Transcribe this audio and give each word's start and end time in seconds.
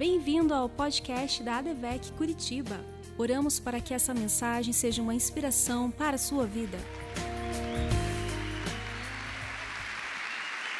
Bem-vindo 0.00 0.54
ao 0.54 0.66
podcast 0.66 1.42
da 1.42 1.58
ADVEC 1.58 2.12
Curitiba. 2.12 2.82
Oramos 3.18 3.60
para 3.60 3.82
que 3.82 3.92
essa 3.92 4.14
mensagem 4.14 4.72
seja 4.72 5.02
uma 5.02 5.12
inspiração 5.12 5.90
para 5.90 6.14
a 6.14 6.18
sua 6.18 6.46
vida. 6.46 6.78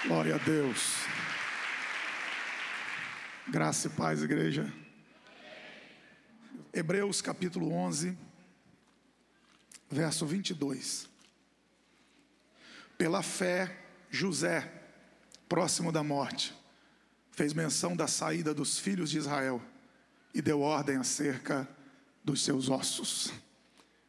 Glória 0.06 0.37
a 0.37 0.38
Deus. 0.38 1.04
Graça 3.46 3.88
e 3.88 3.90
paz, 3.90 4.22
igreja. 4.22 4.72
Hebreus 6.72 7.21
capítulo 7.21 7.71
11, 7.74 8.16
verso 9.90 10.24
22. 10.24 11.10
Pela 12.96 13.22
fé, 13.22 13.84
José, 14.10 14.72
próximo 15.46 15.92
da 15.92 16.02
morte, 16.02 16.59
fez 17.40 17.54
menção 17.54 17.96
da 17.96 18.06
saída 18.06 18.52
dos 18.52 18.78
filhos 18.78 19.08
de 19.08 19.16
Israel 19.16 19.62
e 20.34 20.42
deu 20.42 20.60
ordem 20.60 20.98
acerca 20.98 21.66
dos 22.22 22.44
seus 22.44 22.68
ossos. 22.68 23.32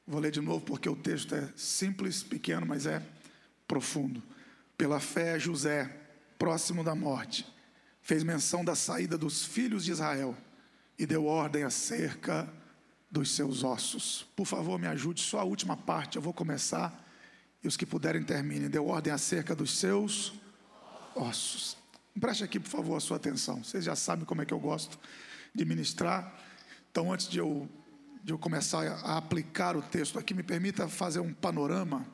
Vou 0.06 0.20
ler 0.20 0.32
de 0.32 0.42
novo 0.42 0.66
porque 0.66 0.90
o 0.90 0.98
texto 0.98 1.34
é 1.34 1.48
simples, 1.56 2.24
pequeno, 2.24 2.66
mas 2.66 2.86
é 2.86 3.02
profundo. 3.66 4.22
Pela 4.78 5.00
fé, 5.00 5.40
José, 5.40 5.86
próximo 6.38 6.84
da 6.84 6.94
morte, 6.94 7.48
fez 8.02 8.22
menção 8.22 8.66
da 8.66 8.76
saída 8.76 9.18
dos 9.18 9.46
filhos 9.46 9.86
de 9.86 9.92
Israel 9.92 10.36
e 11.00 11.06
deu 11.06 11.26
ordem 11.26 11.64
acerca 11.64 12.52
dos 13.10 13.32
seus 13.32 13.64
ossos. 13.64 14.28
Por 14.36 14.46
favor, 14.46 14.78
me 14.78 14.88
ajude, 14.88 15.22
só 15.22 15.40
a 15.40 15.46
última 15.46 15.78
parte, 15.78 16.18
eu 16.18 16.22
vou 16.22 16.34
começar 16.34 17.10
e 17.64 17.68
os 17.70 17.78
que 17.78 17.86
puderem 17.86 18.24
terminem. 18.24 18.70
Deu 18.70 18.88
ordem 18.88 19.14
acerca 19.14 19.56
dos 19.56 19.80
seus 19.80 20.34
ossos. 21.16 21.81
Preste 22.20 22.44
aqui, 22.44 22.60
por 22.60 22.70
favor, 22.70 22.98
a 22.98 23.00
sua 23.00 23.18
atenção. 23.18 23.64
Vocês 23.64 23.86
já 23.86 23.96
sabem 23.96 24.26
como 24.26 24.42
é 24.42 24.46
que 24.46 24.54
eu 24.54 24.60
gosto 24.60 25.00
de 25.56 25.64
ministrar. 25.64 26.34
Então, 26.92 27.12
antes 27.12 27.28
de 27.28 27.40
eu, 27.40 27.70
de 28.24 28.34
eu 28.34 28.38
começar 28.38 28.86
a 28.86 29.18
aplicar 29.18 29.78
o 29.78 29.82
texto 29.82 30.20
aqui, 30.20 30.34
me 30.34 30.44
permita 30.44 30.88
fazer 30.90 31.22
um 31.22 31.34
panorama, 31.34 32.06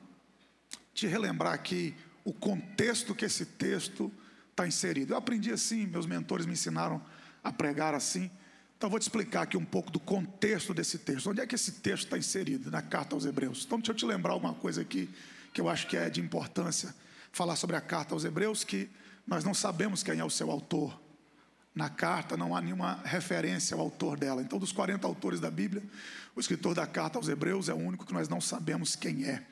te 0.93 1.07
relembrar 1.07 1.53
aqui 1.53 1.95
o 2.23 2.31
contexto 2.31 3.15
que 3.15 3.25
esse 3.25 3.45
texto 3.45 4.11
está 4.51 4.67
inserido. 4.67 5.13
Eu 5.13 5.17
aprendi 5.17 5.51
assim, 5.51 5.87
meus 5.87 6.05
mentores 6.05 6.45
me 6.45 6.53
ensinaram 6.53 7.01
a 7.43 7.51
pregar 7.51 7.95
assim. 7.95 8.29
Então, 8.77 8.91
vou 8.91 8.99
te 8.99 9.03
explicar 9.03 9.41
aqui 9.41 9.57
um 9.57 9.65
pouco 9.65 9.89
do 9.89 9.99
contexto 9.99 10.75
desse 10.75 10.99
texto. 10.99 11.31
Onde 11.31 11.41
é 11.41 11.47
que 11.47 11.55
esse 11.55 11.71
texto 11.71 12.03
está 12.03 12.17
inserido 12.19 12.69
na 12.69 12.83
carta 12.83 13.15
aos 13.15 13.25
Hebreus? 13.25 13.63
Então, 13.65 13.79
deixa 13.79 13.93
eu 13.93 13.95
te 13.95 14.05
lembrar 14.05 14.33
alguma 14.33 14.53
coisa 14.53 14.81
aqui 14.81 15.09
que 15.51 15.59
eu 15.59 15.67
acho 15.67 15.87
que 15.87 15.97
é 15.97 16.07
de 16.07 16.21
importância. 16.21 16.93
Falar 17.31 17.55
sobre 17.55 17.75
a 17.75 17.81
carta 17.81 18.13
aos 18.13 18.23
Hebreus, 18.23 18.63
que 18.63 18.87
nós 19.27 19.43
não 19.43 19.53
sabemos 19.53 20.01
quem 20.01 20.19
é 20.19 20.23
o 20.23 20.29
seu 20.29 20.49
autor. 20.49 20.99
Na 21.75 21.89
carta 21.89 22.37
não 22.37 22.55
há 22.55 22.61
nenhuma 22.61 23.01
referência 23.03 23.75
ao 23.75 23.81
autor 23.81 24.17
dela. 24.17 24.41
Então, 24.41 24.57
dos 24.57 24.71
40 24.71 25.05
autores 25.05 25.39
da 25.39 25.51
Bíblia, 25.51 25.83
o 26.35 26.39
escritor 26.39 26.73
da 26.73 26.87
carta 26.87 27.19
aos 27.19 27.27
Hebreus 27.27 27.69
é 27.69 27.73
o 27.73 27.77
único 27.77 28.05
que 28.05 28.13
nós 28.13 28.29
não 28.29 28.39
sabemos 28.41 28.95
quem 28.95 29.25
é. 29.25 29.43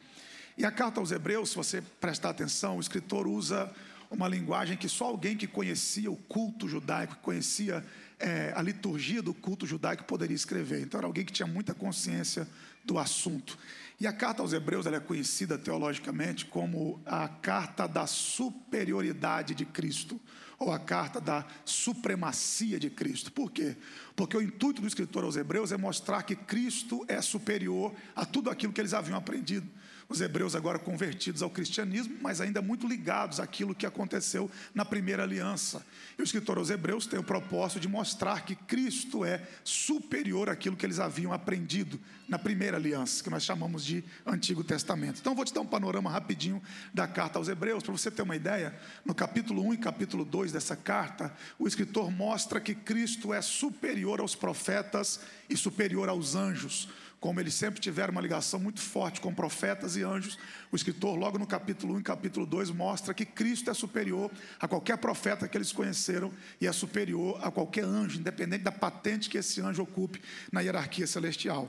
E 0.57 0.65
a 0.65 0.71
carta 0.71 0.99
aos 0.99 1.11
Hebreus, 1.11 1.49
se 1.49 1.55
você 1.55 1.81
prestar 1.99 2.29
atenção, 2.29 2.77
o 2.77 2.79
escritor 2.79 3.27
usa 3.27 3.69
uma 4.09 4.27
linguagem 4.27 4.77
que 4.77 4.87
só 4.87 5.05
alguém 5.05 5.35
que 5.35 5.45
conhecia 5.45 6.09
o 6.09 6.15
culto 6.15 6.67
judaico, 6.67 7.15
que 7.15 7.21
conhecia 7.21 7.85
é, 8.17 8.53
a 8.55 8.61
liturgia 8.61 9.21
do 9.21 9.33
culto 9.33 9.67
judaico 9.67 10.05
poderia 10.05 10.35
escrever. 10.35 10.81
Então 10.81 10.97
era 10.97 11.07
alguém 11.07 11.25
que 11.25 11.33
tinha 11.33 11.47
muita 11.47 11.73
consciência 11.73 12.47
do 12.83 12.97
assunto. 12.97 13.57
E 13.99 14.05
a 14.05 14.13
carta 14.13 14.41
aos 14.41 14.51
Hebreus 14.51 14.85
é 14.85 14.99
conhecida 14.99 15.57
teologicamente 15.57 16.45
como 16.45 17.01
a 17.05 17.27
carta 17.27 17.87
da 17.87 18.05
superioridade 18.05 19.55
de 19.55 19.65
Cristo, 19.65 20.19
ou 20.57 20.71
a 20.71 20.79
carta 20.79 21.19
da 21.19 21.45
supremacia 21.63 22.79
de 22.79 22.89
Cristo. 22.89 23.31
Por 23.31 23.51
quê? 23.51 23.75
Porque 24.15 24.37
o 24.37 24.41
intuito 24.41 24.81
do 24.81 24.87
escritor 24.87 25.23
aos 25.23 25.35
Hebreus 25.35 25.71
é 25.71 25.77
mostrar 25.77 26.23
que 26.23 26.35
Cristo 26.35 27.05
é 27.07 27.21
superior 27.21 27.93
a 28.15 28.25
tudo 28.25 28.49
aquilo 28.49 28.71
que 28.71 28.81
eles 28.81 28.93
haviam 28.93 29.17
aprendido 29.17 29.69
os 30.07 30.21
hebreus 30.21 30.55
agora 30.55 30.77
convertidos 30.77 31.41
ao 31.41 31.49
cristianismo, 31.49 32.17
mas 32.21 32.39
ainda 32.39 32.61
muito 32.61 32.87
ligados 32.87 33.39
àquilo 33.39 33.73
que 33.73 33.85
aconteceu 33.85 34.49
na 34.73 34.85
primeira 34.85 35.23
aliança. 35.23 35.85
E 36.17 36.21
o 36.21 36.23
escritor 36.23 36.57
aos 36.57 36.69
hebreus 36.69 37.05
tem 37.05 37.19
o 37.19 37.23
propósito 37.23 37.79
de 37.79 37.87
mostrar 37.87 38.45
que 38.45 38.55
Cristo 38.55 39.25
é 39.25 39.41
superior 39.63 40.49
àquilo 40.49 40.75
que 40.75 40.85
eles 40.85 40.99
haviam 40.99 41.33
aprendido 41.33 41.99
na 42.27 42.39
primeira 42.39 42.77
aliança, 42.77 43.23
que 43.23 43.29
nós 43.29 43.43
chamamos 43.43 43.83
de 43.83 44.03
Antigo 44.25 44.63
Testamento. 44.63 45.19
Então, 45.19 45.35
vou 45.35 45.45
te 45.45 45.53
dar 45.53 45.61
um 45.61 45.65
panorama 45.65 46.09
rapidinho 46.09 46.61
da 46.93 47.07
carta 47.07 47.37
aos 47.39 47.47
hebreus, 47.47 47.83
para 47.83 47.91
você 47.91 48.09
ter 48.09 48.21
uma 48.21 48.35
ideia. 48.35 48.77
No 49.03 49.13
capítulo 49.13 49.63
1 49.67 49.73
e 49.73 49.77
capítulo 49.77 50.25
2 50.25 50.51
dessa 50.51 50.75
carta, 50.75 51.33
o 51.57 51.67
escritor 51.67 52.11
mostra 52.11 52.59
que 52.59 52.73
Cristo 52.73 53.33
é 53.33 53.41
superior 53.41 54.19
aos 54.19 54.35
profetas 54.35 55.19
e 55.49 55.57
superior 55.57 56.09
aos 56.09 56.35
anjos 56.35 56.89
como 57.25 57.39
eles 57.39 57.55
sempre 57.55 57.81
tiveram 57.81 58.11
uma 58.11 58.21
ligação 58.21 58.59
muito 58.59 58.79
forte 58.79 59.19
com 59.19 59.33
profetas 59.33 59.95
e 59.95 60.03
anjos, 60.03 60.37
o 60.71 60.75
escritor, 60.75 61.17
logo 61.17 61.39
no 61.39 61.47
capítulo 61.47 61.95
1 61.95 61.99
e 62.01 62.03
capítulo 62.03 62.45
2, 62.45 62.69
mostra 62.69 63.15
que 63.15 63.25
Cristo 63.25 63.71
é 63.71 63.73
superior 63.73 64.29
a 64.59 64.67
qualquer 64.67 64.95
profeta 64.99 65.47
que 65.47 65.57
eles 65.57 65.71
conheceram 65.71 66.31
e 66.61 66.67
é 66.67 66.71
superior 66.71 67.39
a 67.41 67.49
qualquer 67.49 67.83
anjo, 67.83 68.19
independente 68.19 68.63
da 68.63 68.71
patente 68.71 69.27
que 69.27 69.39
esse 69.39 69.59
anjo 69.59 69.81
ocupe 69.81 70.21
na 70.51 70.61
hierarquia 70.61 71.07
celestial. 71.07 71.67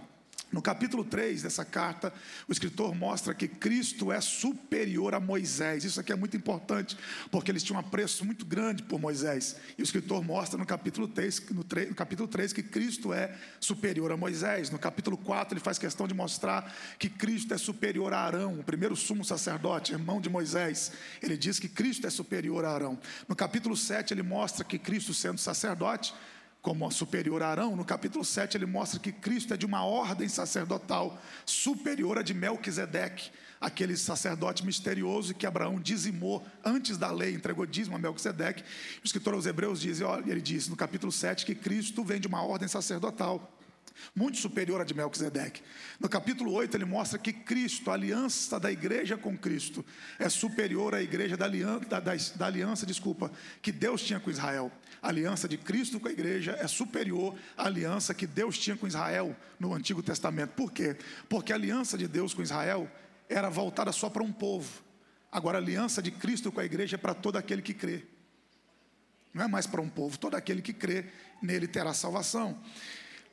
No 0.53 0.63
capítulo 0.63 1.05
3 1.05 1.43
dessa 1.43 1.65
carta, 1.65 2.13
o 2.49 2.53
escritor 2.53 2.95
mostra 2.95 3.35
que 3.35 3.49
Cristo 3.49 4.13
é 4.13 4.21
superior 4.21 5.13
a 5.13 5.19
Moisés. 5.19 5.85
Isso 5.85 5.99
aqui 5.99 6.13
é 6.13 6.17
muito 6.17 6.37
importante, 6.37 6.97
porque 7.33 7.51
eles 7.51 7.65
tinham 7.65 7.77
um 7.77 7.81
apreço 7.81 8.25
muito 8.25 8.47
grande 8.47 8.85
por 8.85 9.01
Moisés. 9.01 9.57
E 9.77 9.83
o 9.83 9.85
escritor 9.85 10.25
mostra 10.25 10.57
no 10.57 10.65
capítulo 10.65 11.09
3, 11.09 11.51
no, 11.51 11.65
3, 11.65 11.89
no 11.89 11.95
capítulo 11.97 12.29
3 12.29 12.53
que 12.53 12.63
Cristo 12.63 13.13
é 13.13 13.37
superior 13.59 14.13
a 14.13 14.17
Moisés. 14.17 14.71
No 14.71 14.79
capítulo 14.79 15.17
4, 15.17 15.55
ele 15.55 15.65
faz 15.65 15.79
questão 15.79 16.07
de 16.07 16.15
mostrar 16.15 16.73
que 16.97 17.09
Cristo 17.09 17.53
é 17.53 17.59
superior 17.59 18.15
a 18.15 18.21
Arão, 18.21 18.61
o 18.61 18.65
primeiro 18.65 18.95
sumo 18.95 19.25
sacerdote, 19.25 19.93
irmão 19.93 20.21
de 20.21 20.31
Moisés. 20.31 20.93
Ele 21.21 21.37
diz 21.37 21.59
que 21.59 21.69
Cristo 21.69 22.07
é 22.07 22.11
superior 22.11 22.65
a 22.65 22.71
Arão. 22.71 22.99
No 23.29 23.35
capítulo 23.35 23.77
7, 23.77 24.15
ele 24.15 24.23
mostra 24.23 24.65
que 24.65 24.79
Cristo, 24.79 25.13
sendo 25.13 25.39
sacerdote, 25.39 26.15
como 26.67 26.91
superior 26.91 27.45
a 27.45 27.49
Arão, 27.51 27.77
no 27.77 27.85
capítulo 27.85 28.25
7 28.25 28.57
ele 28.57 28.67
mostra 28.67 28.99
que 28.99 29.13
Cristo 29.13 29.55
é 29.55 29.57
de 29.57 29.65
uma 29.65 29.85
ordem 29.85 30.29
sacerdotal 30.29 31.17
superior 31.45 32.19
a 32.19 32.23
de 32.23 32.35
Melquisedeque, 32.35 33.31
aquele 33.61 33.97
sacerdote 33.97 34.67
misterioso 34.67 35.33
que 35.33 35.47
Abraão 35.47 35.79
dizimou 35.79 36.45
antes 36.65 36.99
da 36.99 37.09
lei, 37.13 37.37
entregou 37.37 37.65
dízimo 37.67 37.95
a 37.95 38.01
Melquisedeque. 38.01 38.65
O 39.01 39.07
escritor 39.07 39.35
aos 39.35 39.47
Hebreus 39.47 39.81
diz, 39.81 40.01
ele 40.27 40.41
diz 40.41 40.67
no 40.67 40.75
capítulo 40.75 41.13
7 41.13 41.47
que 41.47 41.55
Cristo 41.55 42.03
vem 42.03 42.19
de 42.19 42.27
uma 42.27 42.43
ordem 42.43 42.67
sacerdotal 42.67 43.56
muito 44.15 44.39
superior 44.39 44.81
a 44.81 44.85
de 44.85 44.95
Melquisedeque. 44.95 45.63
No 46.01 46.09
capítulo 46.09 46.53
8, 46.53 46.77
ele 46.77 46.85
mostra 46.85 47.19
que 47.19 47.33
Cristo, 47.33 47.91
a 47.91 47.95
aliança 47.95 48.59
da 48.59 48.71
igreja 48.71 49.17
com 49.17 49.37
Cristo, 49.37 49.85
é 50.19 50.29
superior 50.29 50.95
à 50.95 51.03
igreja 51.03 51.37
da 51.37 51.45
aliança, 51.45 51.87
da, 51.87 52.01
da, 52.01 52.13
da 52.35 52.47
aliança, 52.47 52.87
desculpa, 52.87 53.31
que 53.61 53.73
Deus 53.73 54.03
tinha 54.03 54.21
com 54.21 54.31
Israel. 54.31 54.71
A 55.03 55.09
aliança 55.09 55.49
de 55.49 55.57
Cristo 55.57 56.01
com 56.01 56.09
a 56.09 56.13
igreja 56.13 56.57
é 56.59 56.67
superior 56.67 57.35
à 57.57 57.67
aliança 57.67 58.15
que 58.15 58.27
Deus 58.27 58.59
tinha 58.59 58.77
com 58.77 58.87
Israel 58.87 59.37
no 59.59 59.75
Antigo 59.75 60.03
Testamento. 60.03 60.51
Por 60.51 60.73
quê? 60.73 60.97
Porque 61.29 61.53
a 61.53 61.57
aliança 61.57 61.97
de 61.97 62.09
Deus 62.09 62.35
com 62.35 62.43
Israel 62.43 62.91
era 63.29 63.49
voltada 63.49 63.93
só 63.93 64.09
para 64.09 64.23
um 64.23 64.33
povo. 64.33 64.83
Agora, 65.31 65.59
a 65.59 65.61
aliança 65.61 66.01
de 66.01 66.11
Cristo 66.11 66.51
com 66.51 66.61
a 66.61 66.65
igreja 66.65 66.97
é 66.97 66.99
para 66.99 67.15
todo 67.15 67.37
aquele 67.37 67.61
que 67.61 67.75
crê. 67.75 68.05
Não 69.35 69.45
é 69.45 69.49
mais 69.49 69.67
para 69.67 69.83
um 69.83 69.89
povo, 69.89 70.19
todo 70.19 70.35
aquele 70.35 70.63
que 70.63 70.73
crê 70.73 71.05
nele 71.43 71.69
terá 71.69 71.93
salvação. 71.93 72.59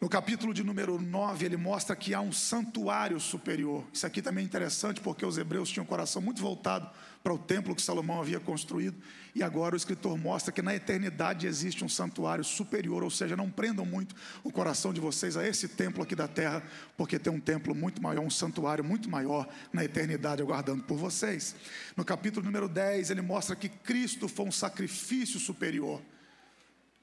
No 0.04 0.10
capítulo 0.10 0.54
de 0.54 0.66
número 0.66 1.02
9, 1.02 1.46
ele 1.46 1.56
mostra 1.56 1.96
que 1.96 2.14
há 2.14 2.20
um 2.20 2.34
santuário 2.34 3.18
superior. 3.22 3.86
Isso 3.94 4.06
aqui 4.06 4.22
também 4.22 4.44
é 4.44 4.46
interessante 4.46 5.00
porque 5.00 5.26
os 5.26 5.38
hebreus 5.38 5.70
tinham 5.70 5.86
um 5.86 5.88
coração 5.88 6.22
muito 6.22 6.42
voltado 6.42 6.90
para 7.24 7.34
o 7.34 7.38
templo 7.38 7.74
que 7.74 7.82
Salomão 7.82 8.20
havia 8.20 8.38
construído. 8.38 8.98
E 9.34 9.42
agora 9.42 9.76
o 9.76 9.78
escritor 9.78 10.18
mostra 10.18 10.52
que 10.52 10.62
na 10.62 10.76
eternidade 10.76 11.48
existe 11.48 11.86
um 11.86 11.88
santuário 11.88 12.44
superior, 12.44 13.02
ou 13.02 13.10
seja, 13.10 13.38
não 13.38 13.50
prendam 13.50 13.86
muito 13.86 14.14
o 14.44 14.52
coração 14.52 14.92
de 14.92 15.00
vocês 15.00 15.38
a 15.38 15.48
esse 15.48 15.70
templo 15.70 16.04
aqui 16.04 16.18
da 16.18 16.28
terra, 16.28 16.62
porque 16.98 17.18
tem 17.18 17.32
um 17.32 17.40
templo 17.40 17.74
muito 17.74 18.04
maior, 18.04 18.26
um 18.26 18.30
santuário 18.30 18.84
muito 18.84 19.10
maior 19.10 19.48
na 19.72 19.86
eternidade 19.86 20.42
aguardando 20.42 20.84
por 20.84 20.98
vocês. 20.98 21.56
No 21.96 22.04
capítulo 22.04 22.46
número 22.46 22.68
10, 22.68 23.10
ele 23.10 23.22
mostra 23.22 23.56
que 23.56 23.70
Cristo 23.70 24.28
foi 24.28 24.48
um 24.48 24.52
sacrifício 24.52 25.40
superior 25.40 26.02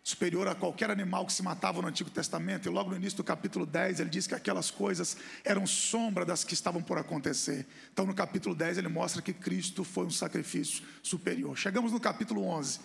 superior 0.02 0.48
a 0.48 0.54
qualquer 0.54 0.90
animal 0.90 1.26
que 1.26 1.32
se 1.32 1.42
matava 1.42 1.82
no 1.82 1.88
Antigo 1.88 2.10
Testamento, 2.10 2.66
e 2.66 2.70
logo 2.70 2.90
no 2.90 2.96
início 2.96 3.18
do 3.18 3.24
capítulo 3.24 3.66
10 3.66 4.00
ele 4.00 4.10
diz 4.10 4.26
que 4.26 4.34
aquelas 4.34 4.70
coisas 4.70 5.16
eram 5.44 5.66
sombra 5.66 6.24
das 6.24 6.42
que 6.42 6.54
estavam 6.54 6.82
por 6.82 6.98
acontecer. 6.98 7.66
Então 7.92 8.06
no 8.06 8.14
capítulo 8.14 8.54
10 8.54 8.78
ele 8.78 8.88
mostra 8.88 9.20
que 9.20 9.32
Cristo 9.32 9.84
foi 9.84 10.06
um 10.06 10.10
sacrifício 10.10 10.82
superior. 11.02 11.56
Chegamos 11.56 11.92
no 11.92 12.00
capítulo 12.00 12.42
11, 12.44 12.80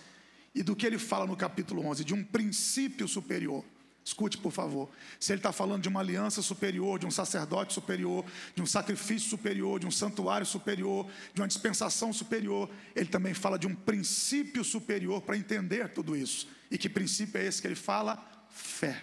e 0.54 0.62
do 0.62 0.74
que 0.74 0.86
ele 0.86 0.98
fala 0.98 1.26
no 1.26 1.36
capítulo 1.36 1.84
11? 1.86 2.04
De 2.04 2.14
um 2.14 2.24
princípio 2.24 3.06
superior. 3.06 3.64
Escute, 4.02 4.38
por 4.38 4.52
favor. 4.52 4.88
Se 5.18 5.32
ele 5.32 5.40
está 5.40 5.50
falando 5.50 5.82
de 5.82 5.88
uma 5.88 5.98
aliança 5.98 6.40
superior, 6.40 6.96
de 6.96 7.06
um 7.06 7.10
sacerdote 7.10 7.74
superior, 7.74 8.24
de 8.54 8.62
um 8.62 8.66
sacrifício 8.66 9.28
superior, 9.28 9.80
de 9.80 9.86
um 9.86 9.90
santuário 9.90 10.46
superior, 10.46 11.10
de 11.34 11.40
uma 11.40 11.48
dispensação 11.48 12.12
superior, 12.12 12.70
ele 12.94 13.08
também 13.08 13.34
fala 13.34 13.58
de 13.58 13.66
um 13.66 13.74
princípio 13.74 14.62
superior 14.62 15.20
para 15.22 15.36
entender 15.36 15.88
tudo 15.88 16.16
isso. 16.16 16.46
E 16.70 16.78
que 16.78 16.88
princípio 16.88 17.40
é 17.40 17.44
esse 17.44 17.60
que 17.60 17.68
ele 17.68 17.74
fala? 17.74 18.36
fé. 18.56 19.02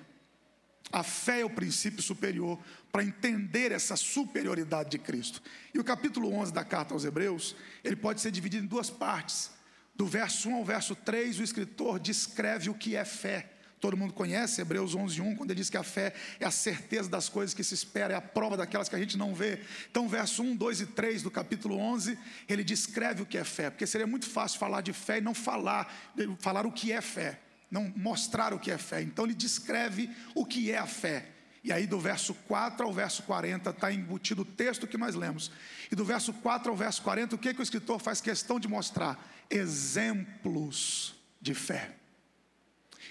A 0.92 1.02
fé 1.04 1.42
é 1.42 1.46
o 1.46 1.50
princípio 1.50 2.02
superior 2.02 2.60
para 2.92 3.04
entender 3.04 3.72
essa 3.72 3.96
superioridade 3.96 4.92
de 4.92 5.00
Cristo. 5.00 5.42
E 5.74 5.80
o 5.80 5.84
capítulo 5.84 6.32
11 6.34 6.54
da 6.54 6.64
carta 6.64 6.94
aos 6.94 7.06
Hebreus, 7.06 7.56
ele 7.84 7.96
pode 7.96 8.22
ser 8.22 8.32
dividido 8.32 8.66
em 8.66 8.68
duas 8.68 8.90
partes. 8.90 9.52
Do 9.96 10.06
verso 10.06 10.50
1 10.50 10.56
ao 10.56 10.66
verso 10.66 10.96
3, 10.96 11.40
o 11.40 11.44
escritor 11.44 12.00
descreve 12.00 12.70
o 12.70 12.74
que 12.74 12.96
é 12.96 13.06
fé. 13.06 13.50
Todo 13.80 13.98
mundo 13.98 14.14
conhece 14.14 14.62
Hebreus 14.62 14.96
11, 14.96 15.22
1, 15.22 15.36
quando 15.36 15.52
ele 15.52 15.60
diz 15.60 15.70
que 15.70 15.78
a 15.78 15.84
fé 15.84 16.14
é 16.40 16.46
a 16.46 16.52
certeza 16.52 17.10
das 17.10 17.28
coisas 17.28 17.54
que 17.54 17.64
se 17.64 17.74
espera, 17.74 18.14
é 18.14 18.18
a 18.18 18.22
prova 18.22 18.56
daquelas 18.56 18.88
que 18.88 18.96
a 18.96 19.00
gente 19.00 19.18
não 19.18 19.36
vê. 19.36 19.62
Então, 19.90 20.08
verso 20.08 20.42
1, 20.42 20.56
2 20.56 20.82
e 20.82 20.86
3 20.86 21.22
do 21.22 21.30
capítulo 21.30 21.78
11, 21.78 22.18
ele 22.48 22.64
descreve 22.64 23.24
o 23.24 23.26
que 23.26 23.38
é 23.38 23.44
fé, 23.44 23.70
porque 23.70 23.86
seria 23.86 24.08
muito 24.08 24.30
fácil 24.30 24.58
falar 24.58 24.82
de 24.82 24.94
fé 24.94 25.18
e 25.18 25.22
não 25.22 25.34
falar, 25.34 25.92
falar 26.40 26.66
o 26.66 26.72
que 26.72 26.92
é 26.92 27.02
fé 27.02 27.40
não 27.74 27.92
mostrar 27.96 28.54
o 28.54 28.60
que 28.60 28.70
é 28.70 28.78
fé. 28.78 29.02
Então 29.02 29.26
ele 29.26 29.34
descreve 29.34 30.08
o 30.36 30.46
que 30.46 30.72
é 30.72 30.78
a 30.78 30.86
fé. 30.86 31.26
E 31.64 31.72
aí, 31.72 31.88
do 31.88 32.00
verso 32.00 32.34
4 32.34 32.86
ao 32.86 32.94
verso 32.94 33.24
40, 33.24 33.70
está 33.70 33.92
embutido 33.92 34.44
o 34.44 34.46
texto 34.46 34.86
que 34.86 34.98
nós 34.98 35.16
lemos. 35.16 35.50
E 35.90 35.96
do 35.96 36.06
verso 36.06 36.34
4 36.34 36.70
ao 36.70 36.78
verso 36.78 37.02
40, 37.02 37.36
o 37.36 37.38
que, 37.38 37.54
que 37.54 37.62
o 37.62 37.64
escritor 37.64 38.00
faz 38.00 38.22
questão 38.22 38.60
de 38.60 38.68
mostrar? 38.68 39.18
Exemplos 39.50 41.16
de 41.42 41.54
fé. 41.54 41.96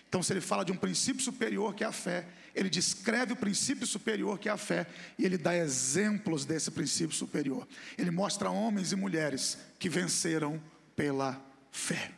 Então, 0.08 0.22
se 0.22 0.32
ele 0.32 0.42
fala 0.42 0.64
de 0.64 0.70
um 0.70 0.76
princípio 0.76 1.22
superior 1.22 1.74
que 1.74 1.82
é 1.82 1.86
a 1.86 1.92
fé, 1.92 2.26
ele 2.54 2.68
descreve 2.68 3.32
o 3.32 3.36
princípio 3.36 3.86
superior 3.86 4.38
que 4.38 4.48
é 4.48 4.52
a 4.52 4.58
fé 4.58 4.86
e 5.18 5.24
ele 5.24 5.38
dá 5.38 5.56
exemplos 5.56 6.44
desse 6.44 6.70
princípio 6.70 7.16
superior. 7.16 7.66
Ele 7.96 8.10
mostra 8.10 8.50
homens 8.50 8.92
e 8.92 8.96
mulheres 8.96 9.56
que 9.78 9.88
venceram 9.88 10.62
pela 10.94 11.42
fé. 11.70 12.12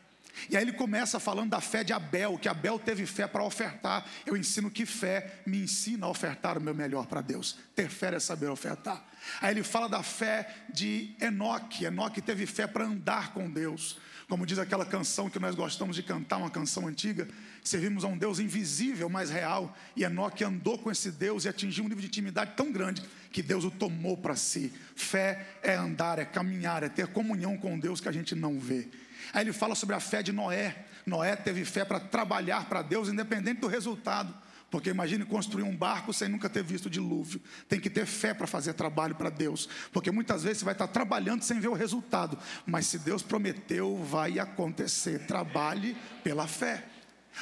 E 0.55 0.57
aí 0.57 0.63
ele 0.63 0.73
começa 0.73 1.19
falando 1.19 1.51
da 1.51 1.61
fé 1.61 1.83
de 1.83 1.93
Abel, 1.93 2.39
que 2.39 2.49
Abel 2.49 2.79
teve 2.79 3.05
fé 3.07 3.27
para 3.27 3.43
ofertar. 3.43 4.07
Eu 4.25 4.37
ensino 4.37 4.71
que 4.71 4.87
fé 4.87 5.41
me 5.45 5.59
ensina 5.59 6.07
a 6.07 6.09
ofertar 6.09 6.57
o 6.57 6.61
meu 6.61 6.73
melhor 6.73 7.07
para 7.07 7.21
Deus. 7.21 7.57
Ter 7.75 7.89
fé 7.89 8.15
é 8.15 8.21
saber 8.21 8.49
ofertar. 8.49 9.05
Aí 9.41 9.53
ele 9.53 9.65
fala 9.65 9.89
da 9.89 10.01
fé 10.01 10.49
de 10.73 11.13
Enoque. 11.21 11.87
Enoque 11.87 12.23
teve 12.23 12.47
fé 12.47 12.69
para 12.69 12.85
andar 12.85 13.33
com 13.33 13.51
Deus. 13.51 13.99
Como 14.29 14.47
diz 14.47 14.57
aquela 14.61 14.87
canção 14.87 15.29
que 15.29 15.41
nós 15.41 15.57
gostamos 15.57 15.97
de 15.97 16.05
cantar, 16.05 16.37
uma 16.37 16.51
canção 16.51 16.87
antiga, 16.87 17.27
servimos 17.61 18.05
a 18.05 18.07
um 18.07 18.17
Deus 18.17 18.39
invisível, 18.39 19.09
mas 19.09 19.31
real. 19.31 19.77
E 19.97 20.05
Enoque 20.05 20.45
andou 20.45 20.79
com 20.79 20.89
esse 20.89 21.11
Deus 21.11 21.47
e 21.47 21.49
atingiu 21.49 21.83
um 21.83 21.89
nível 21.89 22.01
de 22.01 22.07
intimidade 22.07 22.53
tão 22.57 22.71
grande 22.71 23.03
que 23.33 23.43
Deus 23.43 23.65
o 23.65 23.73
tomou 23.73 24.17
para 24.17 24.37
si. 24.37 24.73
Fé 24.95 25.49
é 25.65 25.75
andar, 25.75 26.21
é 26.21 26.25
caminhar, 26.25 26.85
é 26.85 26.89
ter 26.89 27.09
comunhão 27.09 27.57
com 27.57 27.77
Deus 27.77 28.01
que 28.01 28.09
a 28.09 28.13
gente 28.13 28.37
não 28.37 28.61
vê. 28.61 28.89
Aí 29.33 29.43
ele 29.43 29.53
fala 29.53 29.75
sobre 29.75 29.95
a 29.95 30.01
fé 30.01 30.23
de 30.23 30.33
Noé. 30.33 30.85
Noé 31.07 31.37
teve 31.37 31.65
fé 31.65 31.85
para 31.85 32.01
trabalhar 32.01 32.69
para 32.69 32.83
Deus, 32.83 33.09
independente 33.09 33.61
do 33.61 33.67
resultado. 33.67 34.35
Porque 34.71 34.91
imagine 34.91 35.25
construir 35.25 35.63
um 35.63 35.77
barco 35.77 36.13
sem 36.13 36.29
nunca 36.29 36.51
ter 36.51 36.63
visto 36.65 36.91
dilúvio. 36.91 37.41
Tem 37.69 37.79
que 37.79 37.89
ter 37.89 38.07
fé 38.07 38.35
para 38.35 38.47
fazer 38.47 38.73
trabalho 38.73 39.15
para 39.15 39.31
Deus. 39.31 39.69
Porque 39.93 40.11
muitas 40.11 40.43
vezes 40.43 40.59
você 40.59 40.65
vai 40.65 40.75
estar 40.75 40.89
trabalhando 40.89 41.43
sem 41.43 41.61
ver 41.61 41.69
o 41.69 41.75
resultado. 41.75 42.37
Mas 42.67 42.87
se 42.87 42.99
Deus 42.99 43.23
prometeu, 43.23 43.97
vai 44.03 44.39
acontecer. 44.41 45.27
Trabalhe 45.27 45.97
pela 46.25 46.49
fé. 46.49 46.85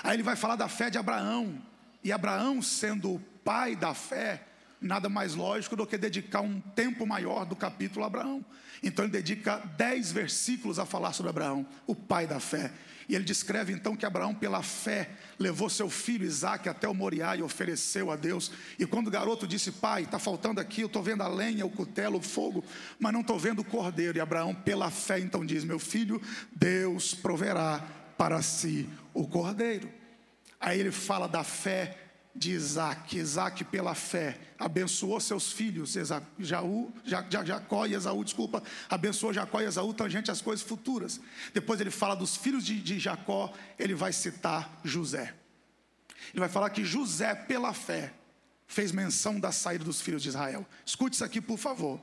Aí 0.03 0.17
ele 0.17 0.23
vai 0.23 0.37
falar 0.37 0.57
da 0.57 0.69
fé 0.69 0.91
de 0.91 0.99
Abraão. 0.99 1.63
E 2.05 2.13
Abraão, 2.13 2.61
sendo 2.61 3.15
o 3.15 3.21
pai 3.43 3.77
da 3.77 3.95
fé, 3.95 4.43
nada 4.83 5.09
mais 5.09 5.35
lógico 5.35 5.77
do 5.77 5.87
que 5.87 5.97
dedicar 5.97 6.41
um 6.41 6.61
tempo 6.61 7.07
maior 7.07 7.45
do 7.47 7.57
capítulo 7.57 8.05
a 8.05 8.09
Abraão. 8.09 8.45
Então 8.83 9.05
ele 9.05 9.13
dedica 9.13 9.59
dez 9.77 10.11
versículos 10.11 10.79
a 10.79 10.85
falar 10.85 11.13
sobre 11.13 11.31
Abraão, 11.31 11.67
o 11.87 11.95
pai 11.95 12.27
da 12.27 12.41
fé. 12.41 12.73
E 13.09 13.15
ele 13.15 13.25
descreve 13.25 13.73
então 13.73 13.97
que 13.97 14.07
Abraão, 14.07 14.35
pela 14.35 14.63
fé, 14.63 15.11
levou 15.39 15.69
seu 15.69 15.91
filho 15.91 16.25
Isaac 16.25 16.69
até 16.69 16.89
o 16.89 16.95
Moriá 16.95 17.37
e 17.37 17.43
ofereceu 17.43 18.11
a 18.11 18.17
Deus. 18.17 18.51
E 18.79 18.87
quando 18.87 19.09
o 19.09 19.11
garoto 19.11 19.47
disse: 19.47 19.71
Pai, 19.71 20.03
está 20.03 20.19
faltando 20.19 20.61
aqui, 20.61 20.83
eu 20.83 20.87
estou 20.87 21.03
vendo 21.03 21.23
a 21.23 21.29
lenha, 21.29 21.67
o 21.67 21.71
cutelo, 21.71 22.19
o 22.19 22.23
fogo, 22.23 22.65
mas 22.99 23.13
não 23.13 23.21
estou 23.21 23.39
vendo 23.39 23.61
o 23.61 23.65
cordeiro. 23.65 24.19
E 24.19 24.21
Abraão, 24.21 24.55
pela 24.55 24.91
fé, 24.91 25.19
então 25.19 25.45
diz: 25.45 25.65
Meu 25.65 25.79
filho, 25.79 26.21
Deus 26.55 27.15
proverá 27.15 27.87
para 28.17 28.41
si 28.41 28.89
o 29.13 29.27
cordeiro. 29.27 29.89
Aí 30.61 30.79
ele 30.79 30.93
fala 30.93 31.27
da 31.27 31.43
fé 31.43 31.99
de 32.35 32.53
Isaac. 32.53 33.17
Isaac, 33.17 33.65
pela 33.65 33.95
fé, 33.95 34.39
abençoou 34.59 35.21
seus 35.21 35.53
filhos, 35.53 35.97
Jaú, 36.39 36.93
Jacó 37.05 37.87
e 37.87 37.95
Esaú, 37.95 38.25
desculpa, 38.25 38.63
abençoou 38.89 39.33
Jacó 39.33 39.61
e 39.61 39.65
Esaú, 39.65 39.93
tangente 39.93 40.31
às 40.31 40.41
coisas 40.41 40.65
futuras. 40.65 41.21
Depois 41.53 41.81
ele 41.81 41.91
fala 41.91 42.15
dos 42.15 42.37
filhos 42.37 42.65
de, 42.65 42.81
de 42.81 42.99
Jacó, 42.99 43.53
ele 43.79 43.95
vai 43.95 44.13
citar 44.13 44.81
José. 44.83 45.35
Ele 46.33 46.41
vai 46.41 46.49
falar 46.49 46.71
que 46.71 46.85
José, 46.85 47.35
pela 47.35 47.73
fé, 47.75 48.13
fez 48.67 48.91
menção 48.93 49.39
da 49.39 49.53
saída 49.53 49.85
dos 49.85 50.01
filhos 50.01 50.23
de 50.23 50.31
Israel. 50.31 50.67
Escute 50.87 51.15
isso 51.15 51.25
aqui, 51.25 51.41
por 51.41 51.59
favor. 51.59 52.01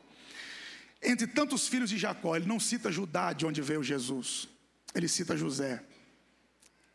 Entre 1.01 1.25
tantos 1.25 1.67
filhos 1.67 1.89
de 1.89 1.97
Jacó, 1.97 2.35
ele 2.35 2.45
não 2.45 2.59
cita 2.59 2.91
Judá, 2.91 3.33
de 3.33 3.45
onde 3.45 3.61
veio 3.61 3.81
Jesus, 3.81 4.47
ele 4.93 5.07
cita 5.07 5.35
José. 5.35 5.81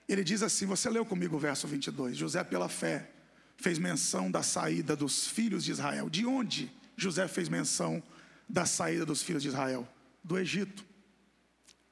Ele 0.08 0.22
diz 0.22 0.42
assim: 0.42 0.66
Você 0.66 0.90
leu 0.90 1.04
comigo 1.04 1.36
o 1.36 1.38
verso 1.38 1.66
22. 1.66 2.16
José, 2.16 2.44
pela 2.44 2.68
fé, 2.68 3.10
fez 3.56 3.78
menção 3.78 4.30
da 4.30 4.42
saída 4.42 4.94
dos 4.94 5.26
filhos 5.26 5.64
de 5.64 5.72
Israel. 5.72 6.10
De 6.10 6.26
onde 6.26 6.70
José 6.96 7.26
fez 7.28 7.48
menção 7.48 8.02
da 8.48 8.66
saída 8.66 9.06
dos 9.06 9.22
filhos 9.22 9.42
de 9.42 9.48
Israel? 9.48 9.88
Do 10.22 10.38
Egito. 10.38 10.84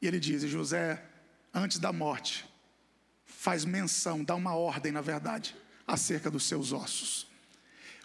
E 0.00 0.06
ele 0.06 0.18
diz: 0.18 0.42
José, 0.42 1.04
antes 1.52 1.78
da 1.78 1.92
morte, 1.92 2.44
faz 3.24 3.64
menção, 3.64 4.22
dá 4.24 4.34
uma 4.34 4.54
ordem, 4.54 4.92
na 4.92 5.00
verdade, 5.00 5.56
acerca 5.86 6.30
dos 6.30 6.44
seus 6.44 6.72
ossos. 6.72 7.26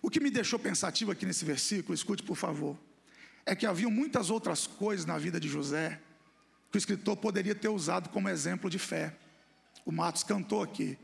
O 0.01 0.09
que 0.09 0.19
me 0.19 0.29
deixou 0.29 0.59
pensativo 0.59 1.11
aqui 1.11 1.25
nesse 1.25 1.43
versículo, 1.43 1.93
escute 1.93 2.23
por 2.23 2.35
favor, 2.35 2.77
é 3.45 3.55
que 3.55 3.65
havia 3.65 3.89
muitas 3.89 4.29
outras 4.29 4.67
coisas 4.67 5.05
na 5.05 5.17
vida 5.17 5.39
de 5.39 5.47
José 5.47 5.99
que 6.69 6.77
o 6.77 6.79
escritor 6.79 7.17
poderia 7.17 7.55
ter 7.55 7.69
usado 7.69 8.09
como 8.09 8.29
exemplo 8.29 8.69
de 8.69 8.77
fé. 8.77 9.15
O 9.85 9.91
Matos 9.91 10.23
cantou 10.23 10.61
aqui. 10.61 10.97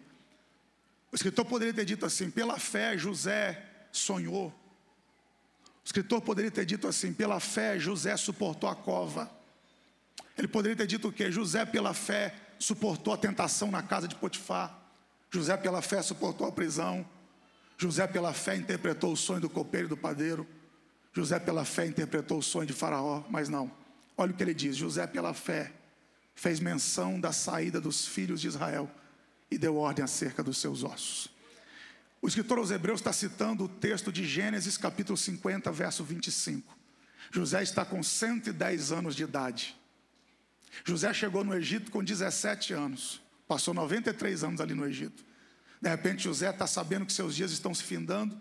O 1.13 1.15
escritor 1.15 1.45
poderia 1.45 1.71
ter 1.71 1.85
dito 1.85 2.07
assim: 2.07 2.31
pela 2.31 2.57
fé 2.57 2.97
José 2.97 3.63
sonhou. 3.91 4.47
O 4.47 5.85
escritor 5.85 6.19
poderia 6.21 6.49
ter 6.49 6.65
dito 6.65 6.87
assim: 6.87 7.13
pela 7.13 7.39
fé 7.39 7.77
José 7.77 8.17
suportou 8.17 8.67
a 8.67 8.75
cova. 8.75 9.31
Ele 10.35 10.47
poderia 10.47 10.75
ter 10.75 10.87
dito 10.87 11.09
o 11.09 11.13
quê? 11.13 11.31
José, 11.31 11.63
pela 11.65 11.93
fé, 11.93 12.33
suportou 12.57 13.13
a 13.13 13.17
tentação 13.17 13.69
na 13.69 13.83
casa 13.83 14.07
de 14.07 14.15
Potifar. 14.15 14.75
José, 15.29 15.55
pela 15.55 15.83
fé, 15.83 16.01
suportou 16.01 16.47
a 16.47 16.51
prisão. 16.51 17.05
José, 17.77 18.07
pela 18.07 18.33
fé, 18.33 18.55
interpretou 18.55 19.13
o 19.13 19.17
sonho 19.17 19.39
do 19.41 19.49
copeiro 19.49 19.85
e 19.85 19.89
do 19.89 19.97
padeiro. 19.97 20.47
José, 21.13 21.37
pela 21.37 21.63
fé, 21.63 21.85
interpretou 21.85 22.39
o 22.39 22.43
sonho 22.43 22.65
de 22.65 22.73
Faraó. 22.73 23.21
Mas 23.29 23.49
não. 23.49 23.71
Olha 24.17 24.31
o 24.31 24.35
que 24.35 24.41
ele 24.41 24.55
diz: 24.55 24.75
José, 24.75 25.05
pela 25.05 25.35
fé, 25.35 25.71
fez 26.33 26.59
menção 26.59 27.19
da 27.19 27.31
saída 27.31 27.79
dos 27.79 28.07
filhos 28.07 28.41
de 28.41 28.47
Israel 28.47 28.89
e 29.53 29.57
deu 29.57 29.77
ordem 29.77 30.03
acerca 30.03 30.41
dos 30.41 30.57
seus 30.57 30.83
ossos. 30.83 31.29
O 32.21 32.27
escritor 32.27 32.57
aos 32.57 32.71
Hebreus 32.71 32.99
está 32.99 33.13
citando 33.13 33.65
o 33.65 33.69
texto 33.69 34.11
de 34.11 34.25
Gênesis, 34.25 34.77
capítulo 34.77 35.15
50, 35.15 35.71
verso 35.71 36.03
25. 36.03 36.75
José 37.31 37.61
está 37.61 37.85
com 37.85 38.01
110 38.01 38.91
anos 38.91 39.15
de 39.15 39.23
idade. 39.23 39.75
José 40.83 41.13
chegou 41.13 41.43
no 41.43 41.53
Egito 41.53 41.91
com 41.91 42.03
17 42.03 42.73
anos, 42.73 43.21
passou 43.47 43.73
93 43.73 44.43
anos 44.43 44.59
ali 44.59 44.73
no 44.73 44.87
Egito. 44.87 45.23
De 45.79 45.89
repente, 45.89 46.23
José 46.23 46.49
está 46.49 46.65
sabendo 46.65 47.05
que 47.05 47.13
seus 47.13 47.35
dias 47.35 47.51
estão 47.51 47.73
se 47.75 47.83
findando, 47.83 48.35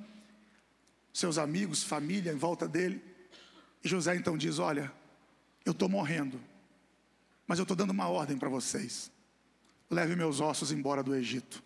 seus 1.12 1.36
amigos, 1.36 1.82
família 1.82 2.32
em 2.32 2.36
volta 2.36 2.66
dele. 2.66 3.02
E 3.84 3.88
José 3.88 4.16
então 4.16 4.38
diz: 4.38 4.58
Olha, 4.58 4.90
eu 5.64 5.72
estou 5.72 5.88
morrendo, 5.88 6.40
mas 7.46 7.58
eu 7.58 7.64
estou 7.64 7.76
dando 7.76 7.90
uma 7.90 8.08
ordem 8.08 8.38
para 8.38 8.48
vocês 8.48 9.11
leve 9.92 10.16
meus 10.16 10.40
ossos 10.40 10.72
embora 10.72 11.02
do 11.02 11.14
Egito, 11.14 11.62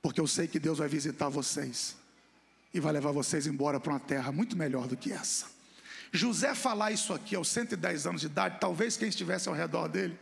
porque 0.00 0.20
eu 0.20 0.26
sei 0.26 0.46
que 0.46 0.60
Deus 0.60 0.78
vai 0.78 0.88
visitar 0.88 1.28
vocês 1.28 1.96
e 2.72 2.78
vai 2.78 2.92
levar 2.92 3.10
vocês 3.10 3.46
embora 3.46 3.80
para 3.80 3.92
uma 3.92 4.00
terra 4.00 4.30
muito 4.30 4.56
melhor 4.56 4.86
do 4.86 4.96
que 4.96 5.12
essa. 5.12 5.46
José 6.12 6.54
falar 6.54 6.92
isso 6.92 7.12
aqui 7.12 7.34
aos 7.34 7.48
110 7.48 8.06
anos 8.06 8.20
de 8.20 8.28
idade, 8.28 8.58
talvez 8.60 8.96
quem 8.96 9.08
estivesse 9.08 9.48
ao 9.48 9.54
redor 9.54 9.88
dele 9.88 10.18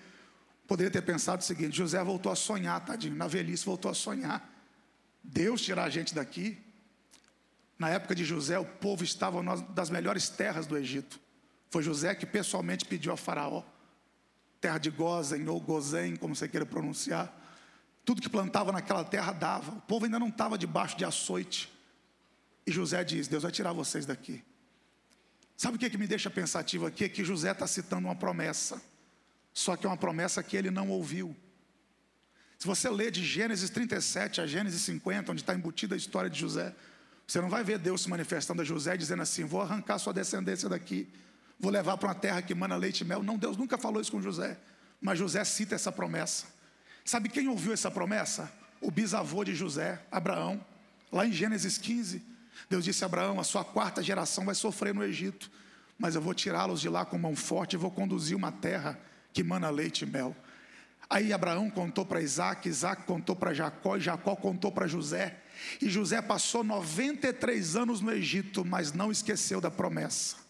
poderia 0.66 0.90
ter 0.90 1.02
pensado 1.02 1.43
o 1.43 1.45
seguinte: 1.45 1.76
José 1.76 2.02
voltou 2.02 2.33
a 2.33 2.35
sonhar, 2.35 2.85
tadinho, 2.85 3.14
na 3.14 3.28
velhice 3.28 3.64
voltou 3.64 3.90
a 3.90 3.95
sonhar. 3.95 4.50
Deus 5.23 5.61
tirar 5.61 5.85
a 5.85 5.90
gente 5.90 6.14
daqui. 6.14 6.59
Na 7.78 7.90
época 7.90 8.14
de 8.14 8.25
José, 8.25 8.59
o 8.59 8.64
povo 8.64 9.05
estava 9.05 9.43
nas 9.43 9.90
melhores 9.90 10.31
terras 10.31 10.66
do 10.66 10.78
Egito. 10.78 11.21
Foi 11.71 11.83
José 11.83 12.14
que 12.14 12.25
pessoalmente 12.25 12.87
pediu 12.87 13.12
a 13.12 13.16
Faraó 13.16 13.62
terra 14.60 14.78
de 14.78 14.90
Gozen 14.90 15.48
ou 15.48 15.60
Gozen, 15.60 16.16
como 16.16 16.34
você 16.34 16.48
queira 16.48 16.66
pronunciar. 16.66 17.32
Tudo 18.04 18.22
que 18.22 18.28
plantava 18.28 18.72
naquela 18.72 19.04
terra 19.04 19.32
dava. 19.32 19.72
O 19.72 19.80
povo 19.82 20.04
ainda 20.04 20.18
não 20.18 20.28
estava 20.28 20.56
debaixo 20.56 20.96
de 20.96 21.04
açoite. 21.04 21.72
E 22.66 22.72
José 22.72 23.02
diz: 23.04 23.28
Deus 23.28 23.42
vai 23.42 23.52
tirar 23.52 23.72
vocês 23.72 24.06
daqui. 24.06 24.42
Sabe 25.56 25.76
o 25.76 25.78
que, 25.78 25.88
que 25.88 25.98
me 25.98 26.06
deixa 26.06 26.28
pensativo 26.28 26.86
aqui? 26.86 27.04
É 27.04 27.08
que 27.08 27.25
José 27.25 27.50
está 27.50 27.66
citando 27.66 28.06
uma 28.06 28.14
promessa. 28.14 28.80
Só 29.52 29.75
que 29.75 29.86
é 29.86 29.88
uma 29.88 29.96
promessa 29.96 30.42
que 30.42 30.56
ele 30.56 30.70
não 30.70 30.90
ouviu. 30.90 31.34
Se 32.58 32.66
você 32.66 32.88
ler 32.90 33.10
de 33.10 33.25
Gênesis 33.25 33.70
37 33.70 34.40
a 34.40 34.46
Gênesis 34.46 34.82
50, 34.82 35.32
onde 35.32 35.40
está 35.42 35.54
embutida 35.54 35.94
a 35.94 35.98
história 35.98 36.28
de 36.28 36.38
José, 36.38 36.75
você 37.26 37.40
não 37.40 37.48
vai 37.48 37.64
ver 37.64 37.78
Deus 37.78 38.02
se 38.02 38.08
manifestando 38.08 38.62
a 38.62 38.64
José 38.64 38.96
dizendo 38.96 39.22
assim: 39.22 39.44
vou 39.44 39.60
arrancar 39.60 39.98
sua 39.98 40.12
descendência 40.12 40.68
daqui, 40.68 41.08
vou 41.58 41.70
levar 41.70 41.96
para 41.96 42.08
uma 42.08 42.14
terra 42.14 42.42
que 42.42 42.54
mana 42.54 42.76
leite 42.76 43.00
e 43.00 43.04
mel. 43.04 43.22
Não, 43.22 43.36
Deus 43.36 43.56
nunca 43.56 43.78
falou 43.78 44.00
isso 44.00 44.12
com 44.12 44.20
José, 44.20 44.58
mas 45.00 45.18
José 45.18 45.44
cita 45.44 45.75
essa 45.75 45.90
promessa. 45.90 46.46
Sabe 47.04 47.28
quem 47.28 47.48
ouviu 47.48 47.72
essa 47.72 47.90
promessa? 47.90 48.52
O 48.80 48.90
bisavô 48.90 49.44
de 49.44 49.54
José, 49.54 50.02
Abraão, 50.10 50.64
lá 51.10 51.26
em 51.26 51.32
Gênesis 51.32 51.78
15. 51.78 52.22
Deus 52.68 52.84
disse 52.84 53.04
a 53.04 53.06
Abraão: 53.06 53.38
a 53.38 53.44
sua 53.44 53.64
quarta 53.64 54.02
geração 54.02 54.44
vai 54.44 54.54
sofrer 54.54 54.94
no 54.94 55.04
Egito, 55.04 55.50
mas 55.98 56.14
eu 56.14 56.20
vou 56.20 56.34
tirá-los 56.34 56.80
de 56.80 56.88
lá 56.88 57.04
com 57.04 57.18
mão 57.18 57.36
forte 57.36 57.75
e 57.75 57.76
vou 57.76 57.90
conduzir 57.90 58.36
uma 58.36 58.52
terra 58.52 58.98
que 59.32 59.42
mana 59.42 59.70
leite 59.70 60.02
e 60.02 60.06
mel. 60.06 60.34
Aí 61.08 61.32
Abraão 61.32 61.70
contou 61.70 62.04
para 62.04 62.20
Isaac, 62.20 62.68
Isaac 62.68 63.04
contou 63.04 63.36
para 63.36 63.54
Jacó, 63.54 63.96
e 63.96 64.00
Jacó 64.00 64.34
contou 64.34 64.72
para 64.72 64.88
José. 64.88 65.38
E 65.80 65.88
José 65.88 66.20
passou 66.20 66.64
93 66.64 67.76
anos 67.76 68.00
no 68.00 68.10
Egito, 68.10 68.64
mas 68.64 68.92
não 68.92 69.12
esqueceu 69.12 69.60
da 69.60 69.70
promessa. 69.70 70.45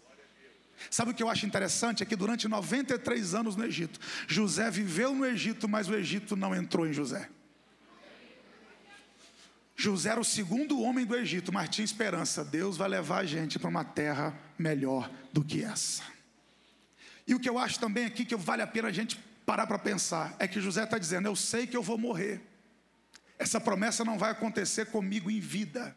Sabe 0.90 1.10
o 1.10 1.14
que 1.14 1.22
eu 1.22 1.28
acho 1.28 1.46
interessante? 1.46 2.02
É 2.02 2.06
que 2.06 2.16
durante 2.16 2.48
93 2.48 3.34
anos 3.34 3.56
no 3.56 3.64
Egito, 3.64 3.98
José 4.26 4.70
viveu 4.70 5.14
no 5.14 5.24
Egito, 5.24 5.68
mas 5.68 5.88
o 5.88 5.94
Egito 5.94 6.36
não 6.36 6.54
entrou 6.54 6.86
em 6.86 6.92
José. 6.92 7.28
José 9.76 10.10
era 10.10 10.20
o 10.20 10.24
segundo 10.24 10.80
homem 10.80 11.04
do 11.04 11.14
Egito, 11.14 11.52
mas 11.52 11.68
tinha 11.68 11.84
esperança. 11.84 12.42
Deus 12.42 12.78
vai 12.78 12.88
levar 12.88 13.18
a 13.18 13.24
gente 13.26 13.58
para 13.58 13.68
uma 13.68 13.84
terra 13.84 14.34
melhor 14.58 15.10
do 15.32 15.44
que 15.44 15.62
essa. 15.62 16.02
E 17.26 17.34
o 17.34 17.40
que 17.40 17.48
eu 17.48 17.58
acho 17.58 17.78
também 17.78 18.06
aqui 18.06 18.24
que 18.24 18.34
vale 18.36 18.62
a 18.62 18.66
pena 18.66 18.88
a 18.88 18.92
gente 18.92 19.18
parar 19.44 19.66
para 19.66 19.78
pensar 19.78 20.34
é 20.38 20.48
que 20.48 20.60
José 20.60 20.84
está 20.84 20.96
dizendo: 20.96 21.28
Eu 21.28 21.36
sei 21.36 21.66
que 21.66 21.76
eu 21.76 21.82
vou 21.82 21.98
morrer. 21.98 22.40
Essa 23.38 23.60
promessa 23.60 24.02
não 24.02 24.18
vai 24.18 24.30
acontecer 24.30 24.86
comigo 24.86 25.30
em 25.30 25.40
vida, 25.40 25.94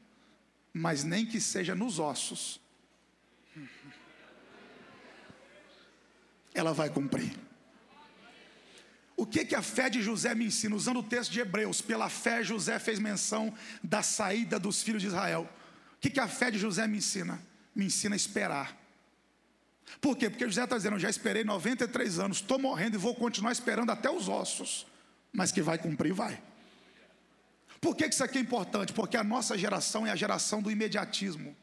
mas 0.74 1.06
nem 1.06 1.26
que 1.26 1.40
seja 1.40 1.74
nos 1.74 2.00
ossos. 2.00 2.60
Ela 6.54 6.74
vai 6.74 6.90
cumprir. 6.90 7.36
O 9.16 9.26
que, 9.26 9.44
que 9.44 9.54
a 9.54 9.62
fé 9.62 9.90
de 9.90 10.02
José 10.02 10.34
me 10.34 10.46
ensina? 10.46 10.76
Usando 10.76 11.02
o 11.02 11.04
texto 11.04 11.32
de 11.32 11.42
Hebreus, 11.42 11.82
pela 11.82 12.08
fé 12.08 12.42
José 12.42 12.80
fez 12.80 13.00
menção 13.00 13.54
da 13.84 14.02
saída 14.02 14.58
dos 14.58 14.82
filhos 14.82 15.02
de 15.02 15.10
Israel. 15.10 15.50
O 15.96 16.00
que, 16.00 16.10
que 16.10 16.22
a 16.22 16.28
fé 16.28 16.50
de 16.50 16.58
José 16.58 16.88
me 16.88 17.00
ensina? 17.00 17.42
Me 17.76 17.86
ensina 17.86 18.16
a 18.16 18.18
esperar. 18.18 18.78
Por 20.00 20.16
quê? 20.16 20.30
Porque 20.30 20.46
José 20.46 20.64
está 20.64 20.78
dizendo: 20.78 20.96
Eu 20.96 21.00
já 21.00 21.10
esperei 21.10 21.44
93 21.44 22.20
anos, 22.20 22.38
estou 22.38 22.58
morrendo 22.58 22.96
e 22.96 22.98
vou 22.98 23.14
continuar 23.14 23.52
esperando 23.52 23.92
até 23.92 24.10
os 24.10 24.30
ossos, 24.30 24.88
mas 25.34 25.52
que 25.52 25.62
vai 25.62 25.78
cumprir, 25.78 26.14
vai. 26.14 26.42
Por 27.82 27.96
que 27.96 28.06
isso 28.06 28.24
aqui 28.24 28.38
é 28.38 28.42
importante? 28.42 28.94
Porque 28.94 29.18
a 29.18 29.24
nossa 29.24 29.58
geração 29.58 30.06
é 30.06 30.12
a 30.12 30.16
geração 30.16 30.62
do 30.62 30.70
imediatismo, 30.72 31.56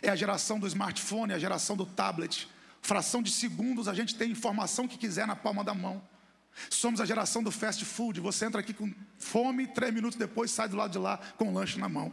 é 0.00 0.08
a 0.08 0.16
geração 0.16 0.58
do 0.58 0.66
smartphone, 0.66 1.32
é 1.32 1.36
a 1.36 1.38
geração 1.38 1.76
do 1.76 1.84
tablet. 1.84 2.48
Fração 2.82 3.22
de 3.22 3.30
segundos 3.30 3.88
a 3.88 3.94
gente 3.94 4.14
tem 4.14 4.30
informação 4.30 4.88
que 4.88 4.96
quiser 4.96 5.26
na 5.26 5.36
palma 5.36 5.62
da 5.62 5.74
mão. 5.74 6.02
Somos 6.70 7.00
a 7.00 7.04
geração 7.04 7.42
do 7.42 7.50
fast 7.50 7.84
food. 7.84 8.20
Você 8.20 8.44
entra 8.44 8.60
aqui 8.60 8.72
com 8.72 8.92
fome, 9.16 9.66
três 9.66 9.92
minutos 9.92 10.18
depois 10.18 10.50
sai 10.50 10.68
do 10.68 10.76
lado 10.76 10.92
de 10.92 10.98
lá 10.98 11.18
com 11.36 11.48
o 11.48 11.52
lanche 11.52 11.78
na 11.78 11.88
mão. 11.88 12.12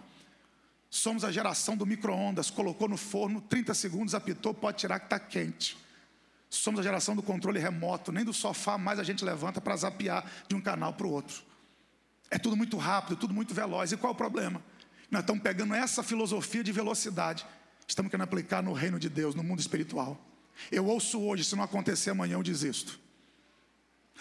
Somos 0.89 1.24
a 1.24 1.31
geração 1.31 1.75
do 1.75 1.86
micro-ondas. 1.86 2.50
Colocou 2.50 2.88
no 2.88 2.98
forno, 2.98 3.41
30 3.41 3.74
segundos, 3.74 4.13
apitou, 4.13 4.53
pode 4.53 4.77
tirar 4.77 5.00
que 5.00 5.07
está 5.07 5.19
quente. 5.19 5.77
Somos 6.50 6.79
a 6.79 6.84
geração 6.84 7.15
do 7.15 7.24
controle 7.24 7.60
remoto. 7.60 8.12
Nem 8.12 8.24
do 8.24 8.34
sofá 8.34 8.77
mais 8.77 9.00
a 9.00 9.03
gente 9.03 9.25
levanta 9.25 9.60
para 9.60 9.75
zapear 9.75 10.25
de 10.48 10.55
um 10.55 10.62
canal 10.62 10.93
para 10.93 11.07
o 11.07 11.12
outro. 11.12 11.43
É 12.29 12.38
tudo 12.38 12.55
muito 12.55 12.77
rápido, 12.77 13.17
tudo 13.17 13.34
muito 13.34 13.53
veloz. 13.53 13.91
E 13.91 13.98
qual 13.98 14.12
é 14.12 14.13
o 14.13 14.17
problema? 14.17 14.63
Nós 15.10 15.22
estamos 15.22 15.41
pegando 15.41 15.74
essa 15.74 16.01
filosofia 16.03 16.63
de 16.63 16.72
velocidade. 16.72 17.45
Estamos 17.88 18.10
querendo 18.10 18.24
aplicar 18.24 18.63
no 18.63 18.74
reino 18.74 19.00
de 19.00 19.10
Deus, 19.10 19.36
no 19.36 19.43
mundo 19.43 19.60
espiritual. 19.60 20.19
Eu 20.71 20.85
ouço 20.85 21.21
hoje, 21.21 21.43
se 21.43 21.55
não 21.55 21.63
acontecer 21.63 22.12
amanhã, 22.12 22.33
eu 22.33 22.43
desisto. 22.43 23.00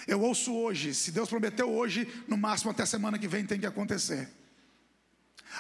Eu 0.07 0.21
ouço 0.21 0.55
hoje, 0.55 0.95
se 0.95 1.13
Deus 1.13 1.29
prometeu 1.29 1.73
hoje, 1.73 2.09
no 2.27 2.37
máximo 2.37 2.71
até 2.71 2.85
semana 2.85 3.19
que 3.19 3.29
vem 3.29 3.47
tem 3.47 3.61
que 3.61 3.67
acontecer. 3.67 4.29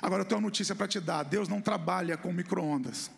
Agora 0.03 0.23
eu 0.23 0.27
tenho 0.27 0.41
uma 0.41 0.47
notícia 0.49 0.75
para 0.75 0.89
te 0.89 1.01
dar: 1.01 1.23
Deus 1.23 1.49
não 1.49 1.61
trabalha 1.61 2.17
com 2.17 2.33
micro-ondas, 2.33 3.11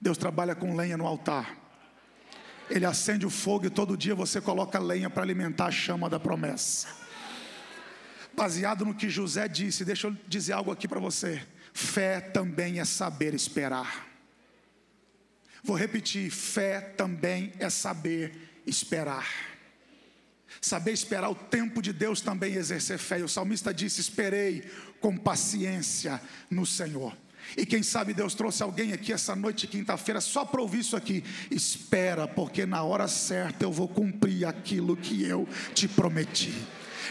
Deus 0.00 0.16
trabalha 0.16 0.54
com 0.54 0.76
lenha 0.76 0.96
no 0.96 1.06
altar. 1.06 1.58
Ele 2.70 2.86
acende 2.86 3.26
o 3.26 3.30
fogo 3.30 3.66
e 3.66 3.70
todo 3.70 3.96
dia 3.96 4.14
você 4.14 4.40
coloca 4.40 4.78
lenha 4.78 5.10
para 5.10 5.22
alimentar 5.22 5.66
a 5.66 5.70
chama 5.70 6.08
da 6.08 6.18
promessa. 6.18 6.88
Baseado 8.34 8.84
no 8.84 8.94
que 8.94 9.10
José 9.10 9.46
disse, 9.46 9.84
deixa 9.84 10.06
eu 10.06 10.16
dizer 10.26 10.52
algo 10.52 10.70
aqui 10.70 10.88
para 10.88 11.00
você: 11.00 11.46
fé 11.74 12.20
também 12.20 12.78
é 12.78 12.84
saber 12.84 13.34
esperar. 13.34 14.11
Vou 15.62 15.76
repetir: 15.76 16.30
fé 16.30 16.80
também 16.80 17.52
é 17.58 17.70
saber 17.70 18.60
esperar. 18.66 19.26
Saber 20.60 20.92
esperar 20.92 21.30
o 21.30 21.34
tempo 21.34 21.80
de 21.80 21.92
Deus 21.92 22.20
também 22.20 22.54
exercer 22.54 22.98
fé. 22.98 23.20
E 23.20 23.22
o 23.22 23.28
salmista 23.28 23.72
disse: 23.72 24.00
Esperei 24.00 24.64
com 25.00 25.16
paciência 25.16 26.20
no 26.50 26.66
Senhor. 26.66 27.16
E 27.56 27.66
quem 27.66 27.82
sabe 27.82 28.14
Deus 28.14 28.34
trouxe 28.34 28.62
alguém 28.62 28.92
aqui 28.92 29.12
essa 29.12 29.34
noite, 29.34 29.66
quinta-feira, 29.66 30.20
só 30.20 30.44
para 30.44 30.62
ouvir 30.62 30.80
isso 30.80 30.96
aqui. 30.96 31.24
Espera, 31.50 32.28
porque 32.28 32.64
na 32.64 32.82
hora 32.82 33.08
certa 33.08 33.64
eu 33.64 33.72
vou 33.72 33.88
cumprir 33.88 34.46
aquilo 34.46 34.96
que 34.96 35.24
eu 35.24 35.48
te 35.74 35.88
prometi 35.88 36.54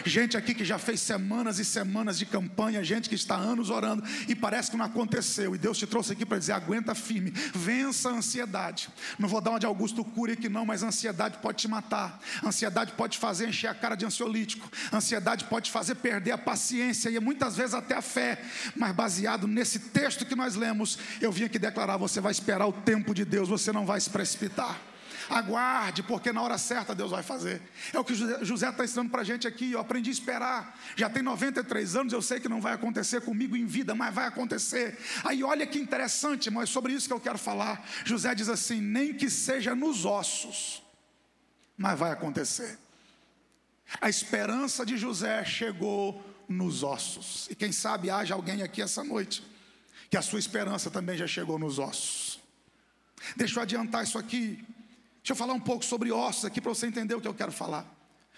gente 0.06 0.38
aqui 0.38 0.54
que 0.54 0.66
já 0.66 0.78
fez 0.78 1.00
semanas 1.00 1.60
e 1.60 1.66
semanas 1.66 2.18
de 2.18 2.26
campanha, 2.26 2.84
gente 2.84 3.10
que 3.10 3.16
está 3.16 3.36
anos 3.36 3.70
orando 3.70 4.04
e 4.28 4.36
parece 4.36 4.72
que 4.72 4.78
não 4.78 4.86
aconteceu. 4.86 5.56
E 5.56 5.58
Deus 5.58 5.78
te 5.78 5.88
trouxe 5.88 6.14
aqui 6.14 6.26
para 6.26 6.38
dizer: 6.38 6.54
aguenta 6.54 6.96
firme, 6.96 7.32
vença 7.54 8.10
a 8.10 8.14
ansiedade. 8.14 8.90
Não 9.18 9.28
vou 9.28 9.42
dar 9.42 9.52
uma 9.52 9.60
de 9.60 9.66
Augusto 9.66 10.04
Cury 10.04 10.34
aqui, 10.34 10.50
não, 10.50 10.66
mas 10.66 10.84
ansiedade 10.84 11.38
pode 11.40 11.58
te 11.58 11.68
matar, 11.68 12.20
ansiedade 12.46 12.94
pode 12.94 13.18
fazer 13.18 13.48
encher 13.48 13.68
a 13.68 13.74
cara 13.74 13.96
de 13.96 14.06
ansiolítico, 14.06 14.72
ansiedade 14.92 15.46
pode 15.46 15.72
fazer 15.72 15.96
perder 15.96 16.32
a 16.32 16.38
paciência 16.38 17.10
e 17.10 17.20
muitas 17.20 17.56
vezes 17.56 17.74
até 17.74 17.96
a 17.96 18.02
fé. 18.02 18.42
Mas 18.76 18.96
baseado 18.96 19.48
nesse 19.48 19.80
texto 19.80 20.26
que 20.26 20.36
nós 20.36 20.56
lemos, 20.56 20.98
eu 21.20 21.32
vim 21.32 21.44
aqui 21.44 21.60
declarar: 21.60 21.98
você 21.98 22.20
vai 22.20 22.32
esperar 22.32 22.68
o 22.68 22.74
tempo 22.74 23.14
de 23.14 23.26
Deus, 23.26 23.50
você 23.50 23.72
não 23.72 23.86
vai 23.86 24.00
se 24.00 24.10
precipitar. 24.10 24.91
Aguarde, 25.32 26.04
porque 26.04 26.32
na 26.32 26.42
hora 26.42 26.58
certa 26.58 26.94
Deus 26.94 27.12
vai 27.12 27.24
fazer. 27.24 27.62
É 27.94 28.00
o 28.00 28.04
que 28.04 28.14
José 28.16 28.70
está 28.70 28.84
ensinando 28.84 29.10
para 29.10 29.22
a 29.22 29.24
gente 29.24 29.48
aqui. 29.48 29.72
Eu 29.72 29.80
aprendi 29.80 30.10
a 30.10 30.14
esperar. 30.14 30.80
Já 30.96 31.10
tem 31.10 31.24
93 31.24 31.96
anos, 31.96 32.14
eu 32.14 32.22
sei 32.22 32.40
que 32.40 32.50
não 32.50 32.62
vai 32.62 32.74
acontecer 32.74 33.22
comigo 33.22 33.56
em 33.56 33.66
vida, 33.66 33.96
mas 33.96 34.14
vai 34.14 34.28
acontecer. 34.28 34.98
Aí 35.24 35.44
olha 35.44 35.66
que 35.66 35.80
interessante, 35.80 36.50
mas 36.50 36.70
é 36.70 36.72
sobre 36.72 36.94
isso 36.94 37.08
que 37.08 37.14
eu 37.14 37.20
quero 37.20 37.38
falar. 37.38 37.86
José 38.06 38.34
diz 38.36 38.50
assim: 38.50 38.82
nem 38.82 39.14
que 39.14 39.30
seja 39.30 39.74
nos 39.76 40.06
ossos, 40.06 40.84
mas 41.78 41.98
vai 41.98 42.12
acontecer. 42.12 42.78
A 44.00 44.10
esperança 44.10 44.86
de 44.86 44.98
José 44.98 45.44
chegou 45.44 46.24
nos 46.48 46.84
ossos. 46.84 47.48
E 47.50 47.56
quem 47.56 47.72
sabe 47.72 48.10
haja 48.10 48.34
alguém 48.34 48.62
aqui 48.62 48.82
essa 48.82 49.04
noite 49.04 49.44
que 50.10 50.18
a 50.18 50.22
sua 50.22 50.40
esperança 50.40 50.92
também 50.92 51.18
já 51.18 51.26
chegou 51.26 51.58
nos 51.58 51.80
ossos. 51.80 52.38
Deixa 53.36 53.58
eu 53.58 53.64
adiantar 53.64 54.04
isso 54.04 54.18
aqui. 54.18 54.64
Deixa 55.22 55.34
eu 55.34 55.36
falar 55.36 55.54
um 55.54 55.60
pouco 55.60 55.86
sobre 55.86 56.12
ossos 56.12 56.46
aqui 56.46 56.60
para 56.60 56.74
você 56.74 56.88
entender 56.88 57.14
o 57.14 57.22
que 57.22 57.28
eu 57.28 57.34
quero 57.34 57.52
falar. 57.52 57.84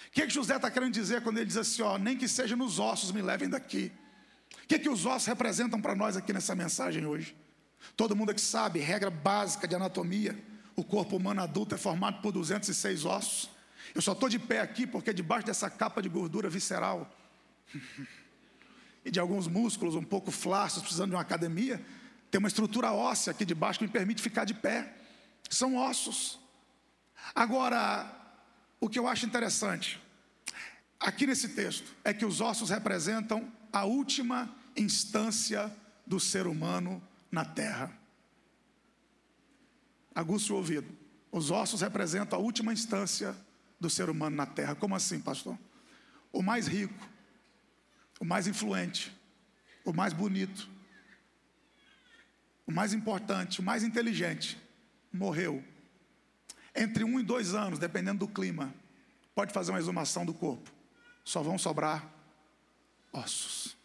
O 0.08 0.12
que, 0.12 0.22
é 0.22 0.28
que 0.28 0.34
José 0.34 0.56
está 0.56 0.70
querendo 0.70 0.94
dizer 0.94 1.22
quando 1.22 1.38
ele 1.38 1.46
diz 1.46 1.58
assim: 1.58 1.82
ó, 1.82 1.98
nem 1.98 2.18
que 2.18 2.28
seja 2.28 2.56
nos 2.56 2.78
ossos 2.78 3.12
me 3.12 3.22
levem 3.22 3.50
daqui? 3.50 3.92
O 4.63 4.68
que, 4.68 4.75
é 4.75 4.80
que 4.80 4.90
os 4.90 5.06
ossos 5.06 5.28
representam 5.28 5.82
para 5.82 5.96
nós 5.96 6.18
aqui 6.18 6.34
nessa 6.34 6.54
mensagem 6.56 7.06
hoje? 7.06 7.36
Todo 7.96 8.16
mundo 8.16 8.32
aqui 8.32 8.42
sabe, 8.42 8.80
regra 8.80 9.10
básica 9.10 9.68
de 9.68 9.75
anatomia: 9.75 10.38
o 10.75 10.84
corpo 10.84 11.16
humano 11.16 11.42
adulto 11.42 11.74
é 11.74 11.78
formado 11.78 12.22
por 12.22 12.32
206 12.32 13.06
ossos. 13.06 13.50
Eu 13.96 14.02
só 14.02 14.12
estou 14.12 14.28
de 14.28 14.40
pé 14.40 14.60
aqui 14.60 14.86
porque 14.86 15.13
debaixo 15.13 15.46
dessa 15.46 15.70
capa 15.70 16.02
de 16.02 16.10
gordura 16.10 16.50
visceral 16.50 17.10
e 19.06 19.12
de 19.12 19.20
alguns 19.20 19.48
músculos 19.48 19.96
um 19.96 20.04
pouco 20.04 20.32
flácidos, 20.32 20.84
precisando 20.84 21.10
de 21.10 21.16
uma 21.16 21.22
academia, 21.22 21.84
tem 22.32 22.40
uma 22.40 22.48
estrutura 22.48 22.92
óssea 22.92 23.32
aqui 23.32 23.46
debaixo 23.46 23.80
que 23.80 23.86
me 23.86 23.92
permite 23.92 24.22
ficar 24.22 24.46
de 24.46 24.54
pé. 24.54 24.94
São 25.50 25.75
ossos. 25.75 26.43
Agora, 27.34 28.12
o 28.80 28.89
que 28.89 29.00
eu 29.00 29.08
acho 29.08 29.25
interessante 29.25 30.01
aqui 31.00 31.27
nesse 31.27 31.50
texto 31.50 31.94
é 32.03 32.13
que 32.13 32.25
os 32.25 32.42
ossos 32.42 32.70
representam 32.70 33.51
a 33.72 33.86
última 33.86 34.53
instância 34.75 35.74
do 36.06 36.20
ser 36.20 36.48
humano 36.48 37.01
na 37.32 37.44
terra. 37.44 37.92
Aguste 40.15 40.51
o 40.53 40.56
ouvido. 40.56 40.88
Os 41.32 41.50
ossos 41.50 41.82
representam 41.82 42.38
a 42.38 42.42
última 42.42 42.72
instância 42.72 43.36
do 43.80 43.89
ser 43.89 44.10
humano 44.10 44.36
na 44.36 44.46
terra. 44.46 44.75
Como 44.75 44.96
assim, 44.96 45.20
pastor? 45.20 45.58
O 46.32 46.42
mais 46.42 46.68
rico, 46.68 47.10
o 48.20 48.25
mais 48.25 48.48
influente, 48.48 49.15
o 49.84 49.92
mais 49.92 50.13
bonito, 50.13 50.70
o 52.65 52.72
mais 52.72 52.94
importante, 52.94 53.60
o 53.60 53.63
mais 53.63 53.84
inteligente, 53.84 54.58
morreu 55.12 55.63
entre 56.75 57.03
um 57.03 57.20
e 57.20 57.24
dois 57.24 57.53
anos, 57.53 57.80
dependendo 57.80 58.25
do 58.25 58.27
clima, 58.27 58.74
pode 59.36 59.53
fazer 59.53 59.72
uma 59.72 59.80
exumação 59.80 60.25
do 60.25 60.34
corpo. 60.34 60.72
Só 61.24 61.42
vão 61.42 61.58
sobrar 61.58 62.12
ossos. 63.12 63.75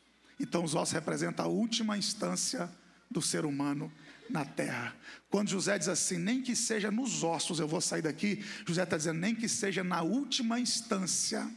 Então, 0.41 0.65
os 0.65 0.75
ossos 0.75 0.93
representam 0.93 1.45
a 1.45 1.49
última 1.49 1.99
instância 1.99 2.71
do 3.11 3.21
ser 3.21 3.45
humano 3.45 3.93
na 4.31 4.45
terra. 4.45 4.95
Quando 5.31 5.49
José 5.49 5.79
diz 5.79 5.89
assim, 5.89 6.19
nem 6.19 6.43
que 6.43 6.55
seja 6.55 6.91
nos 6.91 7.23
ossos 7.23 7.59
eu 7.59 7.69
vou 7.69 7.81
sair 7.81 8.03
daqui, 8.03 8.45
José 8.67 8.83
está 8.83 8.97
dizendo, 8.97 9.19
nem 9.19 9.35
que 9.35 9.49
seja 9.49 9.83
na 9.83 10.03
última 10.03 10.61
instância, 10.61 11.51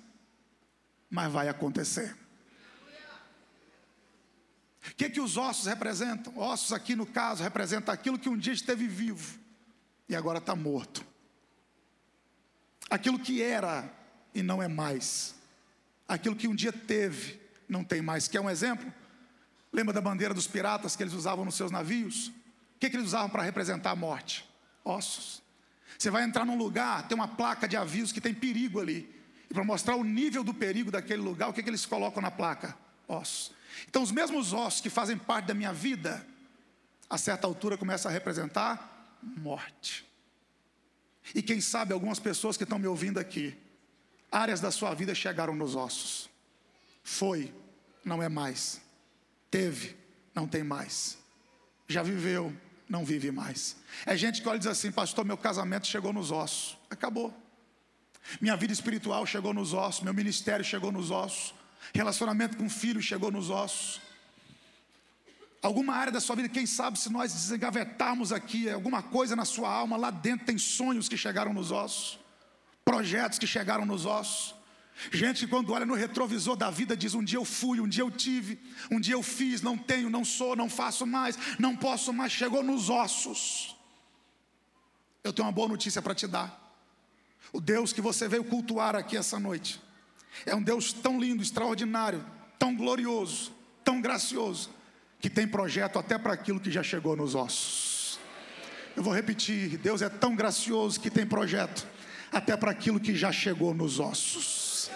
mas 1.10 1.32
vai 1.32 1.48
acontecer. 1.48 2.16
O 4.90 4.96
que, 4.96 5.10
que 5.10 5.22
os 5.22 5.38
ossos 5.38 5.68
representam? 5.68 6.36
Ossos, 6.38 6.74
aqui 6.74 6.96
no 6.96 7.06
caso, 7.06 7.44
representa 7.44 7.92
aquilo 7.92 8.18
que 8.18 8.30
um 8.30 8.38
dia 8.38 8.54
esteve 8.54 8.88
vivo 8.88 9.40
e 10.10 10.16
agora 10.16 10.40
está 10.40 10.56
morto. 10.56 11.06
Aquilo 12.92 13.18
que 13.18 13.42
era 13.42 13.90
e 14.36 14.44
não 14.44 14.62
é 14.62 14.68
mais. 14.68 15.34
Aquilo 16.06 16.36
que 16.36 16.46
um 16.46 16.54
dia 16.54 16.74
teve, 16.74 17.40
não 17.68 17.86
tem 17.86 18.02
mais. 18.02 18.28
Quer 18.28 18.42
um 18.42 18.50
exemplo? 18.50 18.94
Lembra 19.72 19.94
da 19.94 20.02
bandeira 20.02 20.34
dos 20.34 20.46
piratas 20.46 20.94
que 20.94 21.02
eles 21.02 21.14
usavam 21.14 21.46
nos 21.46 21.56
seus 21.56 21.72
navios? 21.72 22.28
O 22.28 22.34
que, 22.82 22.90
que 22.90 22.98
eles 22.98 23.08
usavam 23.08 23.30
para 23.30 23.44
representar 23.44 23.92
a 23.92 23.96
morte? 23.96 24.46
Ossos. 24.84 25.42
Você 25.98 26.10
vai 26.10 26.24
entrar 26.24 26.46
num 26.46 26.58
lugar, 26.58 27.08
tem 27.08 27.16
uma 27.16 27.30
placa 27.30 27.66
de 27.66 27.78
aviso 27.78 28.14
que 28.14 28.20
tem 28.20 28.34
perigo 28.34 28.82
ali. 28.82 29.10
E 29.50 29.54
para 29.54 29.64
mostrar 29.64 29.96
o 29.96 30.04
nível 30.04 30.44
do 30.44 30.54
perigo 30.54 30.92
daquele 30.92 31.22
lugar, 31.22 31.48
o 31.48 31.54
que, 31.54 31.64
que 31.64 31.70
eles 31.70 31.86
colocam 31.86 32.22
na 32.22 32.30
placa? 32.30 32.76
Ossos. 33.08 33.54
Então, 33.88 34.04
os 34.04 34.12
mesmos 34.12 34.52
ossos 34.52 34.82
que 34.82 34.90
fazem 34.90 35.18
parte 35.18 35.46
da 35.46 35.54
minha 35.54 35.72
vida, 35.72 36.28
a 37.10 37.18
certa 37.18 37.48
altura 37.48 37.78
começam 37.78 38.12
a 38.12 38.14
representar 38.14 39.18
morte. 39.22 40.11
E 41.36 41.42
quem 41.42 41.62
sabe 41.62 41.94
algumas 41.94 42.20
pessoas 42.20 42.58
que 42.58 42.64
estão 42.64 42.80
me 42.80 42.88
ouvindo 42.88 43.20
aqui, 43.20 43.56
áreas 44.32 44.60
da 44.60 44.72
sua 44.72 44.94
vida 44.94 45.14
chegaram 45.14 45.56
nos 45.56 45.76
ossos. 45.76 46.30
Foi, 47.04 47.54
não 48.04 48.22
é 48.22 48.30
mais. 48.30 48.82
Teve, 49.50 49.96
não 50.34 50.48
tem 50.48 50.64
mais. 50.64 51.18
Já 51.88 52.04
viveu, 52.04 52.56
não 52.88 53.06
vive 53.06 53.32
mais. 53.32 53.76
É 54.06 54.16
gente 54.16 54.42
que 54.42 54.48
olha 54.48 54.58
e 54.58 54.60
diz 54.60 54.68
assim: 54.68 54.92
Pastor, 54.92 55.26
meu 55.26 55.38
casamento 55.38 55.88
chegou 55.88 56.14
nos 56.14 56.32
ossos. 56.32 56.78
Acabou. 56.90 57.34
Minha 58.40 58.56
vida 58.56 58.72
espiritual 58.72 59.26
chegou 59.26 59.54
nos 59.54 59.74
ossos. 59.74 60.04
Meu 60.04 60.14
ministério 60.14 60.64
chegou 60.64 60.92
nos 60.92 61.12
ossos. 61.12 61.54
Relacionamento 61.94 62.58
com 62.58 62.70
filho 62.70 63.02
chegou 63.02 63.32
nos 63.32 63.50
ossos. 63.50 64.02
Alguma 65.62 65.94
área 65.94 66.12
da 66.12 66.20
sua 66.20 66.36
vida, 66.36 66.50
quem 66.50 66.66
sabe 66.66 66.98
se 66.98 67.10
nós 67.10 67.32
desengavetarmos 67.32 68.32
aqui, 68.32 68.68
alguma 68.68 69.04
coisa 69.04 69.36
na 69.36 69.46
sua 69.46 69.70
alma, 69.70 69.96
lá 69.96 70.10
dentro 70.10 70.46
tem 70.46 70.58
sonhos 70.58 71.08
que 71.08 71.16
chegaram 71.16 71.54
nos 71.54 71.72
ossos, 71.72 72.20
projetos 72.84 73.38
que 73.38 73.46
chegaram 73.46 73.86
nos 73.86 74.06
ossos. 74.06 74.56
Gente 75.12 75.48
quando 75.48 75.72
olha 75.72 75.86
no 75.86 75.94
retrovisor 75.94 76.56
da 76.56 76.72
vida 76.72 76.98
diz: 76.98 77.14
um 77.14 77.24
dia 77.24 77.38
eu 77.38 77.46
fui, 77.46 77.80
um 77.80 77.88
dia 77.88 78.04
eu 78.04 78.10
tive, 78.10 78.60
um 78.90 79.00
dia 79.00 79.14
eu 79.14 79.22
fiz, 79.22 79.62
não 79.62 79.78
tenho, 79.78 80.10
não 80.10 80.26
sou, 80.26 80.56
não 80.56 80.70
faço 80.70 81.06
mais, 81.06 81.38
não 81.60 81.76
posso 81.76 82.12
mais, 82.12 82.32
chegou 82.32 82.64
nos 82.64 82.90
ossos. 82.90 83.76
Eu 85.24 85.32
tenho 85.32 85.48
uma 85.48 85.52
boa 85.52 85.68
notícia 85.68 86.02
para 86.02 86.16
te 86.16 86.28
dar. 86.28 86.60
O 87.54 87.62
Deus 87.62 87.94
que 87.94 88.02
você 88.02 88.28
veio 88.28 88.44
cultuar 88.44 88.96
aqui 88.96 89.16
essa 89.16 89.40
noite 89.40 89.80
é 90.46 90.56
um 90.56 90.62
Deus 90.62 90.92
tão 90.92 91.20
lindo, 91.20 91.44
extraordinário, 91.44 92.26
tão 92.58 92.76
glorioso, 92.76 93.52
tão 93.84 94.02
gracioso, 94.02 94.70
que 95.22 95.30
tem 95.30 95.48
projeto 95.48 96.00
até 96.00 96.18
para 96.18 96.34
aquilo 96.34 96.60
que 96.60 96.72
já 96.72 96.82
chegou 96.82 97.16
nos 97.16 97.36
ossos. 97.36 98.20
Eu 98.96 99.04
vou 99.04 99.14
repetir: 99.14 99.78
Deus 99.78 100.02
é 100.02 100.10
tão 100.10 100.36
gracioso 100.36 101.00
que 101.00 101.10
tem 101.10 101.26
projeto 101.26 101.88
até 102.32 102.58
para 102.58 102.72
aquilo 102.72 103.00
que 103.00 103.16
já 103.16 103.32
chegou 103.32 103.74
nos 103.74 104.00
ossos. 104.00 104.90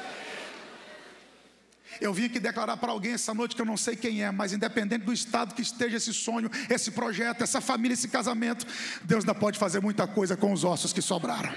Eu 2.02 2.14
vim 2.14 2.26
aqui 2.26 2.40
declarar 2.40 2.76
para 2.76 2.92
alguém 2.92 3.14
essa 3.14 3.34
noite 3.34 3.56
que 3.56 3.62
eu 3.62 3.66
não 3.66 3.78
sei 3.78 3.96
quem 3.96 4.22
é, 4.22 4.30
mas 4.30 4.52
independente 4.52 5.06
do 5.06 5.14
estado 5.14 5.56
que 5.56 5.62
esteja 5.62 5.96
esse 5.96 6.14
sonho, 6.14 6.50
esse 6.70 6.92
projeto, 6.92 7.42
essa 7.42 7.62
família, 7.62 7.94
esse 7.94 8.10
casamento, 8.10 8.66
Deus 9.04 9.24
ainda 9.24 9.34
pode 9.34 9.58
fazer 9.58 9.80
muita 9.80 10.06
coisa 10.06 10.36
com 10.36 10.52
os 10.52 10.66
ossos 10.66 10.92
que 10.92 11.02
sobraram. 11.02 11.54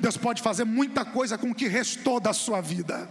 Deus 0.00 0.16
pode 0.16 0.40
fazer 0.40 0.64
muita 0.64 1.04
coisa 1.04 1.36
com 1.36 1.50
o 1.50 1.54
que 1.54 1.68
restou 1.68 2.18
da 2.18 2.32
sua 2.32 2.62
vida. 2.62 3.10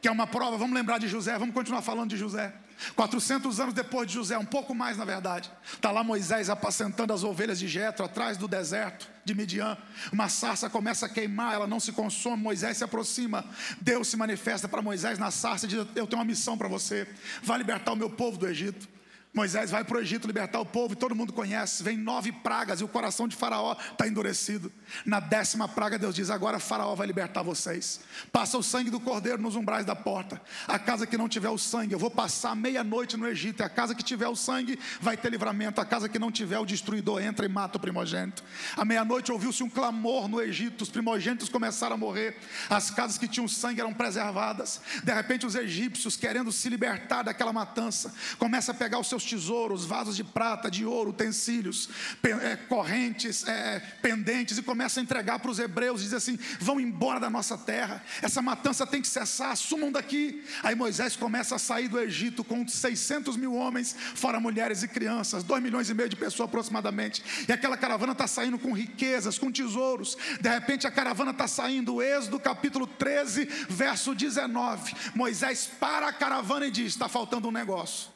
Que 0.00 0.06
é 0.06 0.10
uma 0.10 0.26
prova, 0.26 0.56
vamos 0.56 0.74
lembrar 0.74 0.98
de 0.98 1.08
José, 1.08 1.36
vamos 1.38 1.54
continuar 1.54 1.82
falando 1.82 2.10
de 2.10 2.16
José. 2.16 2.52
400 2.94 3.60
anos 3.60 3.74
depois 3.74 4.06
de 4.06 4.14
José, 4.14 4.36
um 4.38 4.44
pouco 4.44 4.74
mais 4.74 4.96
na 4.96 5.04
verdade. 5.04 5.50
Está 5.72 5.90
lá 5.90 6.02
Moisés 6.02 6.48
apacentando 6.48 7.12
as 7.12 7.24
ovelhas 7.24 7.58
de 7.58 7.68
Jetro 7.68 8.04
atrás 8.04 8.36
do 8.36 8.48
deserto 8.48 9.08
de 9.24 9.34
Midian. 9.34 9.76
Uma 10.12 10.28
sarça 10.28 10.68
começa 10.70 11.06
a 11.06 11.08
queimar, 11.08 11.54
ela 11.54 11.66
não 11.66 11.80
se 11.80 11.92
consome. 11.92 12.42
Moisés 12.42 12.78
se 12.78 12.84
aproxima. 12.84 13.44
Deus 13.80 14.08
se 14.08 14.16
manifesta 14.16 14.68
para 14.68 14.82
Moisés 14.82 15.18
na 15.18 15.30
sarça 15.30 15.66
e 15.66 15.68
diz: 15.68 15.78
Eu 15.94 16.06
tenho 16.06 16.20
uma 16.20 16.24
missão 16.24 16.56
para 16.56 16.68
você. 16.68 17.08
Vai 17.42 17.58
libertar 17.58 17.92
o 17.92 17.96
meu 17.96 18.10
povo 18.10 18.38
do 18.38 18.46
Egito. 18.46 18.99
Moisés 19.32 19.70
vai 19.70 19.84
para 19.84 19.96
o 19.96 20.00
Egito 20.00 20.26
libertar 20.26 20.58
o 20.58 20.66
povo, 20.66 20.94
e 20.94 20.96
todo 20.96 21.14
mundo 21.14 21.32
conhece. 21.32 21.84
Vem 21.84 21.96
nove 21.96 22.32
pragas 22.32 22.80
e 22.80 22.84
o 22.84 22.88
coração 22.88 23.28
de 23.28 23.36
Faraó 23.36 23.76
está 23.92 24.08
endurecido. 24.08 24.72
Na 25.06 25.20
décima 25.20 25.68
praga, 25.68 25.96
Deus 25.96 26.16
diz: 26.16 26.30
Agora 26.30 26.58
Faraó 26.58 26.96
vai 26.96 27.06
libertar 27.06 27.42
vocês. 27.42 28.00
Passa 28.32 28.58
o 28.58 28.62
sangue 28.62 28.90
do 28.90 28.98
cordeiro 28.98 29.40
nos 29.40 29.54
umbrais 29.54 29.86
da 29.86 29.94
porta. 29.94 30.42
A 30.66 30.80
casa 30.80 31.06
que 31.06 31.16
não 31.16 31.28
tiver 31.28 31.48
o 31.48 31.58
sangue, 31.58 31.92
eu 31.92 31.98
vou 31.98 32.10
passar 32.10 32.56
meia-noite 32.56 33.16
no 33.16 33.26
Egito. 33.28 33.62
E 33.62 33.64
a 33.64 33.68
casa 33.68 33.94
que 33.94 34.02
tiver 34.02 34.26
o 34.26 34.34
sangue 34.34 34.76
vai 35.00 35.16
ter 35.16 35.30
livramento. 35.30 35.80
A 35.80 35.84
casa 35.84 36.08
que 36.08 36.18
não 36.18 36.32
tiver, 36.32 36.58
o 36.58 36.66
destruidor 36.66 37.22
entra 37.22 37.46
e 37.46 37.48
mata 37.48 37.78
o 37.78 37.80
primogênito. 37.80 38.42
À 38.76 38.84
meia-noite 38.84 39.30
ouviu-se 39.30 39.62
um 39.62 39.70
clamor 39.70 40.26
no 40.26 40.42
Egito. 40.42 40.82
Os 40.82 40.90
primogênitos 40.90 41.48
começaram 41.48 41.94
a 41.94 41.98
morrer. 41.98 42.36
As 42.68 42.90
casas 42.90 43.16
que 43.16 43.28
tinham 43.28 43.46
sangue 43.46 43.80
eram 43.80 43.94
preservadas. 43.94 44.80
De 45.04 45.14
repente, 45.14 45.46
os 45.46 45.54
egípcios, 45.54 46.16
querendo 46.16 46.50
se 46.50 46.68
libertar 46.68 47.22
daquela 47.22 47.52
matança, 47.52 48.12
começam 48.36 48.74
a 48.74 48.78
pegar 48.78 48.98
os 48.98 49.08
seus 49.08 49.19
tesouros, 49.24 49.84
vasos 49.84 50.16
de 50.16 50.24
prata, 50.24 50.70
de 50.70 50.84
ouro, 50.84 51.10
utensílios, 51.10 51.88
é, 52.22 52.56
correntes, 52.56 53.46
é, 53.46 53.80
pendentes, 54.02 54.58
e 54.58 54.62
começa 54.62 55.00
a 55.00 55.02
entregar 55.02 55.38
para 55.38 55.50
os 55.50 55.58
hebreus, 55.58 56.02
diz 56.02 56.12
assim: 56.12 56.38
vão 56.58 56.80
embora 56.80 57.20
da 57.20 57.30
nossa 57.30 57.56
terra, 57.56 58.02
essa 58.22 58.42
matança 58.42 58.86
tem 58.86 59.02
que 59.02 59.08
cessar, 59.08 59.56
sumam 59.56 59.90
daqui. 59.90 60.44
Aí 60.62 60.74
Moisés 60.74 61.16
começa 61.16 61.56
a 61.56 61.58
sair 61.58 61.88
do 61.88 61.98
Egito 61.98 62.44
com 62.44 62.66
600 62.66 63.36
mil 63.36 63.54
homens, 63.54 63.96
fora 64.14 64.40
mulheres 64.40 64.82
e 64.82 64.88
crianças, 64.88 65.42
2 65.42 65.62
milhões 65.62 65.90
e 65.90 65.94
meio 65.94 66.08
de 66.08 66.16
pessoas 66.16 66.48
aproximadamente, 66.48 67.22
e 67.48 67.52
aquela 67.52 67.76
caravana 67.76 68.12
está 68.12 68.26
saindo 68.26 68.58
com 68.58 68.72
riquezas, 68.72 69.38
com 69.38 69.50
tesouros. 69.50 70.16
De 70.40 70.48
repente 70.48 70.86
a 70.86 70.90
caravana 70.90 71.30
está 71.30 71.48
saindo, 71.48 72.02
Êxodo 72.02 72.38
capítulo 72.38 72.86
13, 72.86 73.44
verso 73.68 74.14
19. 74.14 74.94
Moisés 75.14 75.70
para 75.78 76.08
a 76.08 76.12
caravana 76.12 76.66
e 76.66 76.70
diz: 76.70 76.92
está 76.92 77.08
faltando 77.08 77.48
um 77.48 77.52
negócio. 77.52 78.09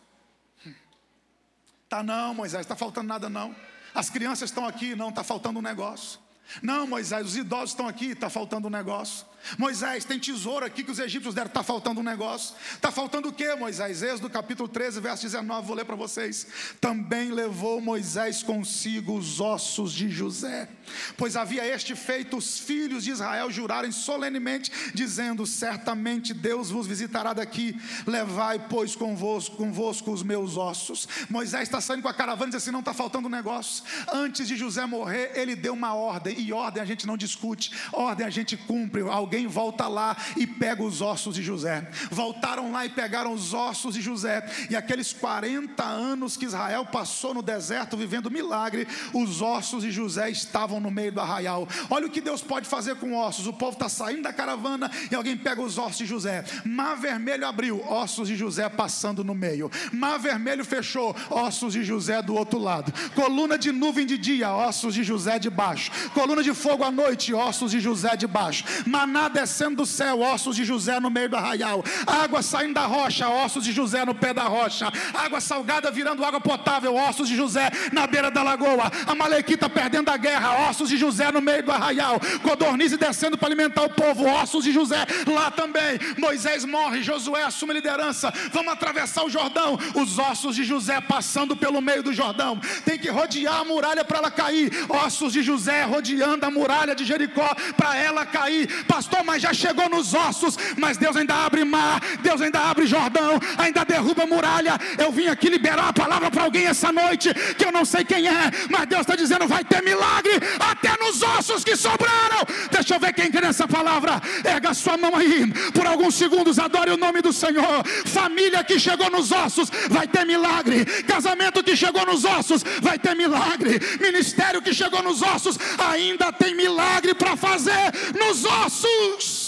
Tá 1.95 2.03
não, 2.03 2.35
Moisés, 2.35 2.63
está 2.63 2.75
faltando 2.75 3.07
nada 3.07 3.29
não. 3.29 3.55
As 3.95 4.11
crianças 4.11 4.51
estão 4.51 4.67
aqui, 4.67 4.97
não, 4.97 5.11
está 5.11 5.23
faltando 5.23 5.61
um 5.61 5.63
negócio. 5.63 6.19
Não, 6.63 6.87
Moisés, 6.87 7.27
os 7.27 7.37
idosos 7.37 7.71
estão 7.71 7.89
aqui, 7.89 8.11
está 8.11 8.31
faltando 8.31 8.69
um 8.69 8.71
negócio. 8.71 9.27
Moisés, 9.59 10.05
tem 10.05 10.19
tesouro 10.19 10.65
aqui 10.65 10.83
que 10.83 10.91
os 10.91 10.99
egípcios 10.99 11.35
deram, 11.35 11.49
está 11.49 11.63
faltando 11.63 12.01
um 12.01 12.03
negócio. 12.03 12.55
Está 12.73 12.91
faltando 12.91 13.29
o 13.29 13.33
que, 13.33 13.55
Moisés? 13.55 14.03
Êxodo 14.03 14.31
capítulo 14.31 14.69
13, 14.69 15.01
verso 15.01 15.23
19, 15.23 15.67
vou 15.67 15.77
ler 15.77 15.85
para 15.85 15.97
vocês. 15.97 16.47
Também 16.81 17.31
levou 17.31 17.81
Moisés 17.81 18.43
consigo 18.43 19.17
os 19.17 19.41
ossos 19.41 19.93
de 19.93 20.09
José, 20.09 20.69
pois 21.17 21.37
havia 21.37 21.67
este 21.67 21.95
feito 21.95 22.37
os 22.37 22.59
filhos 22.59 23.05
de 23.05 23.11
Israel 23.11 23.51
jurarem 23.51 23.93
solenemente, 23.93 24.73
dizendo: 24.95 25.47
Certamente 25.47 26.33
Deus 26.33 26.71
vos 26.71 26.87
visitará 26.87 27.35
daqui, 27.35 27.79
levai, 28.07 28.67
pois, 28.69 28.97
convosco, 28.97 29.57
convosco 29.57 30.11
os 30.11 30.23
meus 30.23 30.57
ossos. 30.57 31.07
Moisés 31.29 31.65
está 31.65 31.81
saindo 31.81 32.03
com 32.03 32.09
a 32.09 32.15
caravana 32.15 32.49
e 32.49 32.51
diz 32.53 32.63
assim: 32.63 32.71
Não 32.71 32.81
está 32.81 32.95
faltando 32.95 33.29
um 33.29 33.31
negócio. 33.31 33.85
Antes 34.11 34.49
de 34.49 34.57
José 34.57 34.87
morrer, 34.87 35.33
ele 35.35 35.55
deu 35.55 35.75
uma 35.75 35.95
ordem, 35.95 36.34
e 36.39 36.53
ordem 36.53 36.83
a 36.83 36.87
gente 36.87 37.07
não 37.07 37.17
discute, 37.17 37.71
ordem 37.93 38.27
a 38.27 38.31
gente 38.31 38.57
cumpre. 38.57 39.03
Alguém 39.03 39.47
volta 39.47 39.87
lá 39.89 40.17
e 40.37 40.47
pega 40.47 40.83
os 40.83 41.01
ossos 41.01 41.35
de 41.35 41.43
José. 41.43 41.89
Voltaram 42.11 42.73
lá 42.73 42.85
e 42.87 42.89
pegaram 42.89 43.33
os 43.33 43.55
ossos 43.55 43.95
de 43.95 44.01
José. 44.01 44.45
E 44.71 44.77
aqueles 44.77 45.13
40 45.13 45.83
anos 45.83 46.37
que 46.37 46.45
Israel 46.45 46.85
passou 46.87 47.35
no 47.35 47.43
deserto 47.43 47.97
vivendo 47.97 48.31
milagre, 48.31 48.87
os 49.13 49.41
ossos 49.41 49.83
de 49.83 49.91
José 49.91 50.31
estavam 50.31 50.81
no 50.81 50.91
meio 50.91 51.13
do 51.13 51.21
arraial. 51.21 51.69
Olha 51.91 52.07
o 52.07 52.11
que 52.11 52.21
Deus 52.21 52.43
pode 52.43 52.69
fazer 52.69 52.97
com 52.97 53.17
ossos. 53.17 53.47
O 53.47 53.53
povo 53.53 53.73
está 53.73 53.89
saindo 53.89 54.23
da 54.23 54.33
caravana 54.33 54.91
e 55.11 55.15
alguém 55.15 55.37
pega 55.37 55.63
os 55.63 55.79
ossos 55.79 55.99
de 55.99 56.07
José. 56.07 56.45
Mar 56.65 56.97
vermelho 56.97 57.47
abriu, 57.47 57.83
ossos 57.89 58.29
de 58.29 58.37
José 58.37 58.69
passando 58.69 59.23
no 59.23 59.35
meio. 59.35 59.71
Mar 59.93 60.19
vermelho 60.19 60.65
fechou, 60.65 61.15
ossos 61.31 61.73
de 61.73 61.85
José 61.85 62.23
do 62.23 62.35
outro 62.35 62.59
lado. 62.59 62.93
Coluna 63.15 63.59
de 63.59 63.71
nuvem 63.73 64.07
de 64.07 64.19
dia, 64.19 64.53
ossos 64.53 64.95
de 64.95 65.05
José 65.05 65.39
de 65.39 65.51
baixo. 65.51 65.91
coluna 66.11 66.24
de 66.45 66.55
fogo 66.55 66.85
à 66.85 66.91
noite, 66.91 67.35
ossos 67.35 67.71
de 67.71 67.81
José 67.81 68.17
debaixo, 68.17 68.65
maná 68.87 69.29
descendo 69.29 69.77
do 69.77 69.87
céu, 69.87 70.21
ossos 70.21 70.57
de 70.57 70.65
José 70.65 71.01
no 71.01 71.11
meio 71.11 71.29
do 71.29 71.37
arraial, 71.37 71.85
água 72.07 72.43
saindo 72.43 72.75
da 72.75 72.87
rocha, 72.87 73.29
ossos 73.29 73.65
de 73.65 73.73
José 73.73 74.05
no 74.05 74.15
pé 74.15 74.33
da 74.33 74.45
rocha, 74.45 74.93
água 75.13 75.41
salgada 75.41 75.91
virando 75.91 76.25
água 76.25 76.41
potável, 76.41 76.95
ossos 76.95 77.29
de 77.29 77.37
José 77.37 77.71
na 77.93 78.07
beira 78.07 78.31
da 78.31 78.43
lagoa, 78.43 78.91
a 79.07 79.15
Malequita 79.15 79.69
perdendo 79.69 80.09
a 80.11 80.17
guerra, 80.17 80.69
ossos 80.69 80.89
de 80.89 80.97
José 80.97 81.31
no 81.33 81.41
meio 81.41 81.63
do 81.63 81.73
arraial, 81.73 82.21
codornize 82.43 82.97
descendo 82.97 83.37
para 83.37 83.49
alimentar 83.49 83.83
o 83.83 83.91
povo, 83.91 84.27
ossos 84.27 84.65
de 84.65 84.73
José 84.73 85.05
lá 85.27 85.51
também. 85.51 85.99
Moisés 86.19 86.65
morre, 86.65 87.03
Josué 87.03 87.43
assume 87.43 87.75
liderança, 87.75 88.33
vamos 88.53 88.73
atravessar 88.73 89.25
o 89.25 89.31
Jordão, 89.31 89.79
os 89.95 90.19
ossos 90.19 90.57
de 90.57 90.65
José 90.65 91.01
passando 91.01 91.57
pelo 91.57 91.81
meio 91.81 92.03
do 92.03 92.13
Jordão, 92.13 92.59
tem 92.85 92.99
que 92.99 93.11
rodear 93.11 93.61
a 93.61 93.65
muralha 93.65 94.05
para 94.05 94.19
ela 94.19 94.31
cair, 94.31 94.71
ossos 94.89 95.33
de 95.33 95.43
José 95.43 95.83
rodeando 95.83 96.14
a 96.23 96.51
muralha 96.51 96.95
de 96.95 97.05
Jericó 97.05 97.55
para 97.77 97.97
ela 97.97 98.25
cair, 98.27 98.85
pastor, 98.85 99.25
mas 99.25 99.43
já 99.43 99.53
chegou 99.53 99.89
nos 99.89 100.15
ossos, 100.15 100.57
mas 100.77 100.97
Deus 100.97 101.17
ainda 101.17 101.35
abre 101.35 101.65
mar, 101.65 102.01
Deus 102.23 102.41
ainda 102.41 102.61
abre 102.61 102.87
Jordão, 102.87 103.39
ainda 103.59 103.85
derruba 103.85 104.27
muralha. 104.27 104.79
Eu 104.99 105.11
vim 105.11 105.27
aqui 105.27 105.49
liberar 105.49 105.89
a 105.89 105.93
palavra 105.93 106.31
para 106.31 106.45
alguém 106.45 106.67
essa 106.67 106.93
noite, 106.93 107.33
que 107.57 107.65
eu 107.65 107.73
não 107.73 107.85
sei 107.85 108.05
quem 108.05 108.27
é, 108.27 108.51
mas 108.71 108.87
Deus 108.87 109.03
está 109.03 109.17
dizendo: 109.17 109.47
vai 109.47 109.65
ter 109.65 109.83
milagre 109.83 110.33
até 110.59 110.97
nos 111.03 111.23
ossos 111.23 111.65
que 111.65 111.77
sobraram. 111.77 112.43
Deixa 112.71 112.95
eu 112.95 113.01
ver 113.01 113.13
quem 113.13 113.31
crê 113.31 113.41
nessa 113.41 113.67
palavra. 113.67 114.21
Erga 114.45 114.75
sua 114.75 114.97
mão 114.97 115.15
aí, 115.17 115.53
por 115.73 115.87
alguns 115.87 116.15
segundos, 116.15 116.59
adore 116.59 116.91
o 116.91 116.97
nome 116.97 117.21
do 117.23 117.33
Senhor. 117.33 117.85
Família 118.07 118.63
que 118.65 118.79
chegou 118.79 119.11
nos 119.11 119.33
ossos, 119.33 119.71
vai 119.91 120.07
ter 120.07 120.25
milagre. 120.25 120.85
Casamento 121.05 121.63
que 121.63 121.77
chegou 121.77 122.05
nos 122.07 122.25
ossos, 122.25 122.63
vai 122.81 122.99
ter 122.99 123.15
milagre. 123.15 123.81
Ministério 124.01 124.63
que 124.63 124.73
chegou 124.73 125.03
nos 125.03 125.23
ossos, 125.23 125.59
ainda 125.79 126.04
tem 126.39 126.55
milagre 126.55 127.15
para 127.15 127.37
fazer 127.37 127.93
nos 128.19 128.45
ossos. 128.45 129.45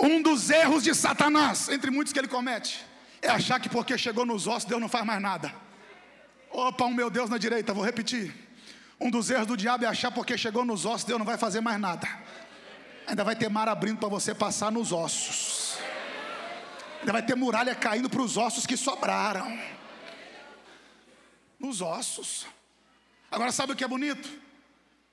Um 0.00 0.22
dos 0.22 0.48
erros 0.48 0.84
de 0.84 0.94
Satanás, 0.94 1.68
entre 1.68 1.90
muitos 1.90 2.12
que 2.12 2.18
ele 2.18 2.28
comete, 2.28 2.84
é 3.20 3.28
achar 3.28 3.60
que 3.60 3.68
porque 3.68 3.98
chegou 3.98 4.24
nos 4.24 4.46
ossos, 4.46 4.64
Deus 4.64 4.80
não 4.80 4.88
faz 4.88 5.04
mais 5.04 5.20
nada. 5.20 5.52
Opa, 6.50 6.84
um 6.84 6.94
meu 6.94 7.10
Deus 7.10 7.28
na 7.28 7.36
direita, 7.36 7.74
vou 7.74 7.84
repetir. 7.84 8.47
Um 9.00 9.10
dos 9.10 9.30
erros 9.30 9.46
do 9.46 9.56
diabo 9.56 9.84
é 9.84 9.88
achar 9.88 10.10
porque 10.10 10.36
chegou 10.36 10.64
nos 10.64 10.84
ossos, 10.84 11.04
Deus 11.04 11.18
não 11.18 11.26
vai 11.26 11.38
fazer 11.38 11.60
mais 11.60 11.78
nada. 11.80 12.08
Ainda 13.06 13.22
vai 13.24 13.36
ter 13.36 13.48
mar 13.48 13.68
abrindo 13.68 13.98
para 13.98 14.08
você 14.08 14.34
passar 14.34 14.72
nos 14.72 14.92
ossos. 14.92 15.78
Ainda 17.00 17.12
vai 17.12 17.22
ter 17.24 17.36
muralha 17.36 17.74
caindo 17.74 18.10
para 18.10 18.20
os 18.20 18.36
ossos 18.36 18.66
que 18.66 18.76
sobraram. 18.76 19.58
Nos 21.58 21.80
ossos. 21.80 22.46
Agora 23.30 23.52
sabe 23.52 23.72
o 23.72 23.76
que 23.76 23.84
é 23.84 23.88
bonito? 23.88 24.28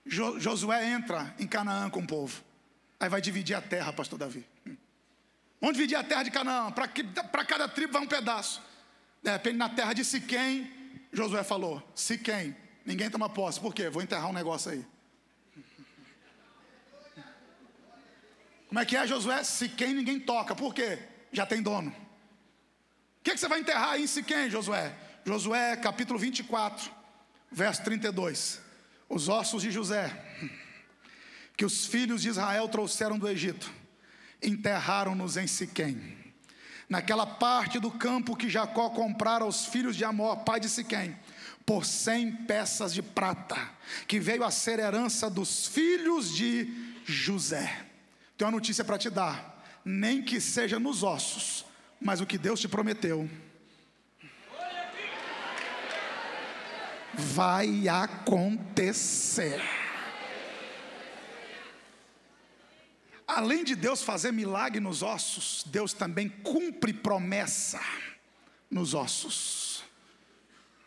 Jo 0.06 0.40
Josué 0.40 0.92
entra 0.92 1.34
em 1.40 1.48
Canaã 1.48 1.90
com 1.90 2.00
o 2.00 2.08
povo. 2.08 2.44
Aí 3.00 3.10
vai 3.10 3.22
dividir 3.22 3.56
a 3.56 3.62
terra, 3.62 3.94
pastor 3.94 4.18
Davi. 4.18 4.46
Vamos 5.60 5.78
dividir 5.78 5.96
a 5.96 6.04
terra 6.04 6.24
de 6.24 6.32
Canaã. 6.32 6.72
Para 6.72 7.46
cada 7.46 7.68
tribo 7.68 7.94
vai 7.94 8.02
um 8.02 8.08
pedaço. 8.08 8.62
De 9.22 9.32
repente, 9.32 9.58
na 9.58 9.70
terra 9.70 9.94
de 9.94 10.04
Siquém, 10.06 10.72
Josué 11.12 11.44
falou: 11.44 11.82
Siquém, 11.96 12.56
ninguém 12.86 13.10
toma 13.10 13.28
posse. 13.28 13.60
Por 13.60 13.74
quê? 13.74 13.90
Vou 13.90 14.02
enterrar 14.02 14.30
um 14.30 14.34
negócio 14.34 14.72
aí. 14.72 14.86
Como 18.68 18.80
é 18.80 18.86
que 18.86 18.96
é, 18.96 19.08
Josué? 19.08 19.44
Siquém 19.44 19.94
ninguém 19.94 20.20
toca. 20.20 20.56
Por 20.56 20.74
quê? 20.74 21.00
Já 21.32 21.46
tem 21.46 21.62
dono. 21.62 21.90
O 21.90 23.24
que, 23.24 23.32
que 23.32 23.40
você 23.40 23.48
vai 23.48 23.60
enterrar 23.60 23.92
aí 23.92 24.04
em 24.04 24.08
Siquém, 24.08 24.50
Josué? 24.50 24.96
Josué 25.26 25.76
capítulo 25.78 26.20
24, 26.20 26.92
verso 27.52 27.84
32. 27.84 28.62
Os 29.10 29.30
ossos 29.30 29.62
de 29.62 29.72
José, 29.72 30.12
que 31.58 31.66
os 31.66 31.86
filhos 31.86 32.22
de 32.22 32.30
Israel 32.30 32.68
trouxeram 32.68 33.18
do 33.18 33.28
Egito 33.28 33.72
enterraram-nos 34.42 35.38
em 35.38 35.48
Siquém. 35.48 36.16
Naquela 36.88 37.26
parte 37.26 37.80
do 37.80 37.90
campo 37.90 38.36
que 38.36 38.50
Jacó 38.50 38.90
comprara 38.90 39.44
aos 39.44 39.66
filhos 39.66 39.96
de 39.96 40.06
Amor, 40.06 40.38
pai 40.38 40.60
de 40.60 40.70
Siquém, 40.70 41.18
por 41.66 41.86
cem 41.86 42.32
peças 42.32 42.94
de 42.94 43.02
prata, 43.02 43.58
que 44.08 44.20
veio 44.20 44.44
a 44.44 44.52
ser 44.52 44.80
herança 44.80 45.30
dos 45.30 45.68
filhos 45.68 46.34
de 46.34 46.68
José. 47.06 47.86
Tenho 48.38 48.50
uma 48.50 48.58
notícia 48.58 48.84
para 48.84 48.98
te 48.98 49.10
dar, 49.10 49.64
nem 49.84 50.22
que 50.22 50.40
seja 50.40 50.80
nos 50.80 51.02
ossos, 51.02 51.66
mas 52.00 52.22
o 52.22 52.26
que 52.26 52.38
Deus 52.38 52.60
te 52.60 52.68
prometeu 52.68 53.30
vai 57.18 57.88
acontecer. 57.88 59.62
Além 63.28 63.64
de 63.64 63.76
Deus 63.76 64.04
fazer 64.04 64.32
milagre 64.32 64.80
nos 64.80 65.02
ossos, 65.02 65.64
Deus 65.66 65.94
também 65.94 66.30
cumpre 66.30 66.94
promessa 66.94 67.82
nos 68.70 68.94
ossos. 68.94 69.84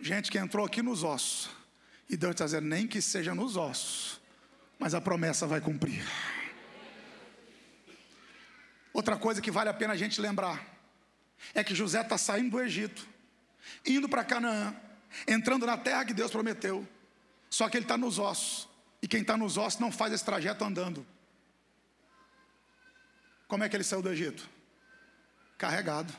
Gente 0.01 0.31
que 0.31 0.39
entrou 0.39 0.65
aqui 0.65 0.81
nos 0.81 1.03
ossos, 1.03 1.51
e 2.09 2.17
Deus 2.17 2.33
está 2.33 2.45
dizendo: 2.45 2.67
nem 2.67 2.87
que 2.87 3.03
seja 3.03 3.35
nos 3.35 3.57
ossos, 3.57 4.21
mas 4.79 4.95
a 4.95 5.01
promessa 5.01 5.47
vai 5.47 5.61
cumprir. 5.61 6.05
Outra 8.93 9.17
coisa 9.17 9.41
que 9.41 9.51
vale 9.51 9.69
a 9.69 9.75
pena 9.75 9.93
a 9.93 9.97
gente 9.97 10.21
lembrar 10.21 10.65
é 11.55 11.63
que 11.63 11.75
José 11.75 12.01
está 12.01 12.17
saindo 12.17 12.51
do 12.51 12.61
Egito, 12.61 13.07
indo 13.87 14.09
para 14.09 14.25
Canaã, 14.25 14.75
entrando 15.27 15.67
na 15.67 15.77
terra 15.77 16.05
que 16.05 16.15
Deus 16.15 16.31
prometeu, 16.31 16.87
só 17.51 17.69
que 17.69 17.77
ele 17.77 17.85
está 17.85 17.97
nos 17.97 18.19
ossos, 18.19 18.69
e 19.03 19.09
quem 19.09 19.21
está 19.21 19.37
nos 19.37 19.57
ossos 19.57 19.81
não 19.81 19.93
faz 19.93 20.13
esse 20.13 20.25
trajeto 20.25 20.65
andando. 20.65 21.07
Como 23.47 23.65
é 23.65 23.69
que 23.69 23.77
ele 23.77 23.85
saiu 23.85 24.03
do 24.03 24.11
Egito? 24.11 24.49
Carregado. 25.57 26.13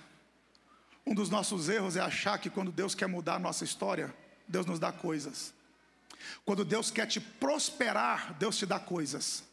Um 1.10 1.15
dos 1.15 1.28
nossos 1.28 1.69
erros 1.69 1.95
é 1.95 2.02
achar 2.02 2.38
que 2.38 2.52
quando 2.52 2.72
Deus 2.72 2.93
quer 2.93 3.08
mudar 3.08 3.38
a 3.38 3.39
nossa 3.39 3.63
história, 3.63 4.13
Deus 4.48 4.67
nos 4.67 4.78
dá 4.78 4.91
coisas. 4.91 5.52
Quando 6.45 6.63
Deus 6.63 6.91
quer 6.91 7.08
te 7.08 7.19
prosperar, 7.19 8.36
Deus 8.38 8.56
te 8.56 8.65
dá 8.67 8.80
coisas. 8.80 9.43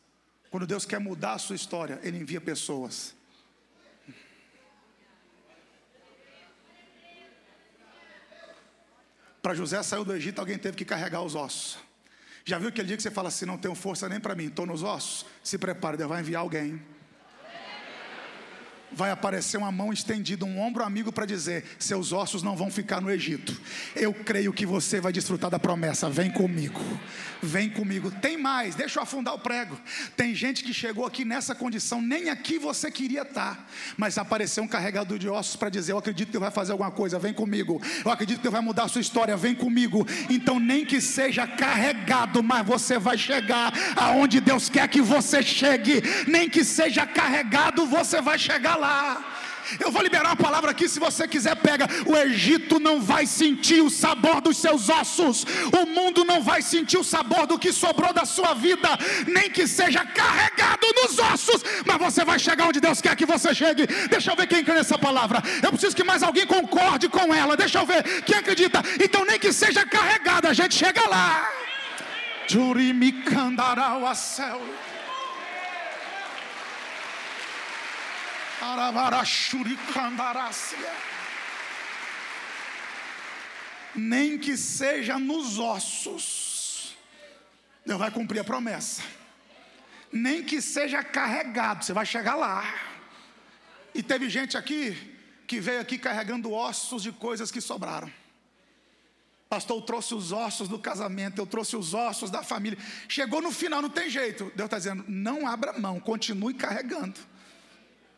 Quando 0.51 0.67
Deus 0.67 0.85
quer 0.85 1.01
mudar 1.01 1.33
a 1.33 1.39
sua 1.39 1.57
história, 1.57 1.99
Ele 2.03 2.19
envia 2.19 2.43
pessoas. 2.43 3.15
Para 9.41 9.55
José 9.55 9.83
sair 9.83 10.05
do 10.05 10.15
Egito, 10.15 10.41
alguém 10.41 10.59
teve 10.59 10.77
que 10.77 10.85
carregar 10.85 11.23
os 11.23 11.35
ossos. 11.35 11.79
Já 12.45 12.59
viu 12.59 12.69
aquele 12.69 12.89
dia 12.89 12.99
que 12.99 13.03
você 13.03 13.11
fala 13.11 13.29
assim: 13.29 13.47
não 13.47 13.57
tenho 13.57 13.75
força 13.75 14.11
nem 14.11 14.21
para 14.21 14.35
mim, 14.35 14.49
estou 14.49 14.67
nos 14.67 14.83
ossos? 14.83 15.25
Se 15.43 15.57
prepare, 15.57 15.97
Deus 15.97 16.11
vai 16.11 16.21
enviar 16.21 16.43
alguém 16.43 16.85
vai 18.93 19.11
aparecer 19.11 19.57
uma 19.57 19.73
mão 19.73 19.93
estendida, 19.93 20.45
um 20.45 20.61
ombro 20.61 20.85
amigo 20.85 21.13
para 21.13 21.27
dizer: 21.27 21.65
seus 21.79 22.13
ossos 22.13 22.43
não 22.43 22.57
vão 22.57 22.71
ficar 22.71 23.01
no 23.01 23.11
Egito. 23.11 23.59
Eu 23.95 24.13
creio 24.13 24.53
que 24.53 24.67
você 24.67 25.01
vai 25.01 25.13
desfrutar 25.13 25.51
da 25.51 25.59
promessa. 25.59 26.09
Vem 26.09 26.31
comigo, 26.31 26.81
vem 27.43 27.69
comigo. 27.69 28.11
Tem 28.11 28.37
mais, 28.37 28.75
deixa 28.75 28.99
eu 28.99 29.03
afundar 29.03 29.35
o 29.35 29.39
prego. 29.39 29.79
Tem 30.17 30.35
gente 30.35 30.63
que 30.63 30.73
chegou 30.73 31.05
aqui 31.05 31.25
nessa 31.25 31.55
condição, 31.55 32.01
nem 32.01 32.31
aqui 32.31 32.59
você 32.59 32.91
queria 32.91 33.23
estar, 33.23 33.69
mas 33.97 34.19
apareceu 34.19 34.63
um 34.63 34.69
carregador 34.69 35.19
de 35.19 35.29
ossos 35.29 35.57
para 35.57 35.69
dizer: 35.69 35.93
Eu 35.93 35.99
acredito 35.99 36.27
que 36.27 36.33
Deus 36.33 36.43
vai 36.43 36.51
fazer 36.51 36.73
alguma 36.73 36.91
coisa, 36.91 37.19
vem 37.19 37.35
comigo. 37.35 37.81
Eu 38.05 38.11
acredito 38.11 38.39
que 38.39 38.43
Deus 38.43 38.53
vai 38.53 38.63
mudar 38.63 38.85
a 38.85 38.89
sua 38.89 39.01
história, 39.01 39.37
vem 39.37 39.55
comigo. 39.55 40.07
Então, 40.31 40.59
nem 40.59 40.85
que 40.85 41.01
seja 41.01 41.47
carregado, 41.47 42.43
mas 42.43 42.67
você 42.67 42.99
vai 42.99 43.19
chegar 43.19 43.73
aonde 43.97 44.41
Deus 44.41 44.69
quer 44.69 44.89
que 44.89 45.01
você 45.01 45.43
chegue, 45.43 46.03
nem 46.27 46.49
que 46.49 46.65
seja 46.65 47.07
carregado, 47.07 47.87
você 47.87 48.21
vai 48.21 48.39
chegar 48.39 48.76
lá. 48.77 49.25
Eu 49.81 49.91
vou 49.91 50.03
liberar 50.03 50.33
a 50.33 50.37
palavra 50.37 50.71
aqui, 50.71 50.89
se 50.89 51.01
você 51.01 51.27
quiser, 51.27 51.57
pega. 51.57 51.87
O 52.07 52.17
Egito 52.17 52.79
não 52.79 53.01
vai 53.01 53.27
sentir 53.27 53.81
o 53.83 53.91
sabor 53.91 54.41
dos 54.41 54.59
seus 54.59 54.89
ossos, 54.89 55.45
o 55.73 55.87
mundo 55.87 56.25
não 56.25 56.41
vai 56.41 56.63
sentir 56.63 56.99
o 56.99 57.05
sabor 57.05 57.47
do 57.47 57.59
que 57.59 57.73
sobrou 57.73 58.13
da 58.13 58.25
sua 58.25 58.55
vida, 58.55 58.89
nem 59.27 59.51
que 59.51 59.67
seja 59.67 60.05
carregado 60.05 60.87
nos 60.95 61.19
ossos, 61.19 61.63
mas 61.85 61.99
você 61.99 62.25
vai 62.25 62.39
chegar 62.39 62.69
onde 62.69 62.81
Deus 62.81 63.01
quer 63.01 63.17
que 63.17 63.27
você 63.27 63.55
chegue. 63.55 63.87
Deixa 64.09 64.31
eu 64.31 64.37
ver 64.37 64.47
quem 64.47 64.63
crê 64.63 64.75
nessa 64.75 64.99
palavra. 64.99 65.43
Eu 65.63 65.71
preciso 65.71 65.97
que 65.97 66.05
mais 66.05 66.23
alguém 66.23 66.47
concorde 66.47 67.09
com 67.09 67.35
ela. 67.35 67.57
Deixa 67.57 67.81
eu 67.81 67.87
ver 67.87 68.23
quem 68.23 68.37
acredita. 68.37 68.83
Então, 69.03 69.25
nem 69.25 69.39
que 69.39 69.53
seja 69.53 69.85
carregado, 69.85 70.47
a 70.47 70.53
gente 70.53 70.75
chega 70.75 71.09
lá. 71.09 71.49
Jurimicandarau 72.47 74.07
a 74.07 74.15
céu. 74.15 74.61
Nem 83.95 84.39
que 84.39 84.57
seja 84.57 85.19
nos 85.19 85.59
ossos, 85.59 86.97
Deus 87.85 87.99
vai 87.99 88.11
cumprir 88.11 88.41
a 88.41 88.45
promessa. 88.45 89.03
Nem 90.13 90.43
que 90.43 90.61
seja 90.61 91.03
carregado, 91.03 91.85
você 91.85 91.93
vai 91.93 92.05
chegar 92.05 92.35
lá. 92.35 92.65
E 93.95 94.03
teve 94.03 94.29
gente 94.29 94.57
aqui 94.57 95.15
que 95.47 95.61
veio 95.61 95.81
aqui 95.81 95.97
carregando 95.97 96.53
ossos 96.53 97.03
de 97.03 97.13
coisas 97.13 97.51
que 97.51 97.61
sobraram. 97.61 98.11
Pastor, 99.49 99.79
eu 99.79 99.83
trouxe 99.83 100.15
os 100.15 100.33
ossos 100.33 100.69
do 100.69 100.79
casamento, 100.79 101.39
eu 101.41 101.47
trouxe 101.47 101.77
os 101.77 101.95
ossos 101.95 102.31
da 102.31 102.43
família. 102.43 102.79
Chegou 103.09 103.41
no 103.41 103.53
final, 103.53 103.81
não 103.81 103.89
tem 103.89 104.11
jeito. 104.11 104.53
Deus 104.57 104.67
está 104.67 104.77
dizendo: 104.77 105.05
não 105.07 105.47
abra 105.47 105.73
mão, 105.79 106.01
continue 106.01 106.53
carregando, 106.53 107.19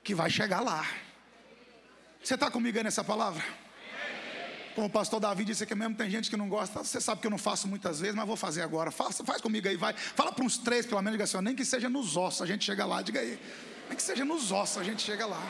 que 0.08 0.14
vai 0.14 0.30
chegar 0.30 0.60
lá. 0.60 0.86
Você 2.24 2.32
está 2.32 2.50
comigo 2.50 2.82
nessa 2.82 3.04
palavra? 3.04 3.44
Como 4.74 4.86
o 4.86 4.90
pastor 4.90 5.20
Davi 5.20 5.44
disse 5.44 5.64
aqui 5.64 5.74
mesmo, 5.74 5.94
tem 5.96 6.08
gente 6.08 6.30
que 6.30 6.36
não 6.36 6.48
gosta. 6.48 6.82
Você 6.82 6.98
sabe 6.98 7.20
que 7.20 7.26
eu 7.26 7.30
não 7.30 7.36
faço 7.36 7.68
muitas 7.68 8.00
vezes, 8.00 8.16
mas 8.16 8.26
vou 8.26 8.34
fazer 8.34 8.62
agora. 8.62 8.90
Faça, 8.90 9.22
faz 9.22 9.42
comigo 9.42 9.68
aí, 9.68 9.76
vai. 9.76 9.92
Fala 9.92 10.32
para 10.32 10.42
uns 10.42 10.56
três, 10.56 10.86
pelo 10.86 11.02
menos, 11.02 11.12
diga 11.12 11.24
assim, 11.24 11.38
nem 11.42 11.54
que 11.54 11.62
seja 11.62 11.90
nos 11.90 12.16
ossos, 12.16 12.40
a 12.40 12.46
gente 12.46 12.64
chega 12.64 12.86
lá, 12.86 13.02
diga 13.02 13.20
aí. 13.20 13.38
Nem 13.86 13.96
que 13.98 14.02
seja 14.02 14.24
nos 14.24 14.50
ossos, 14.50 14.78
a 14.78 14.82
gente 14.82 15.02
chega 15.02 15.26
lá. 15.26 15.46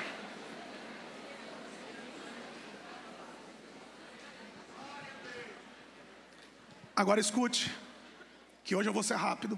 Agora 6.97 7.21
escute, 7.21 7.73
que 8.64 8.75
hoje 8.75 8.88
eu 8.88 8.92
vou 8.92 9.05
ser 9.05 9.14
rápido. 9.14 9.57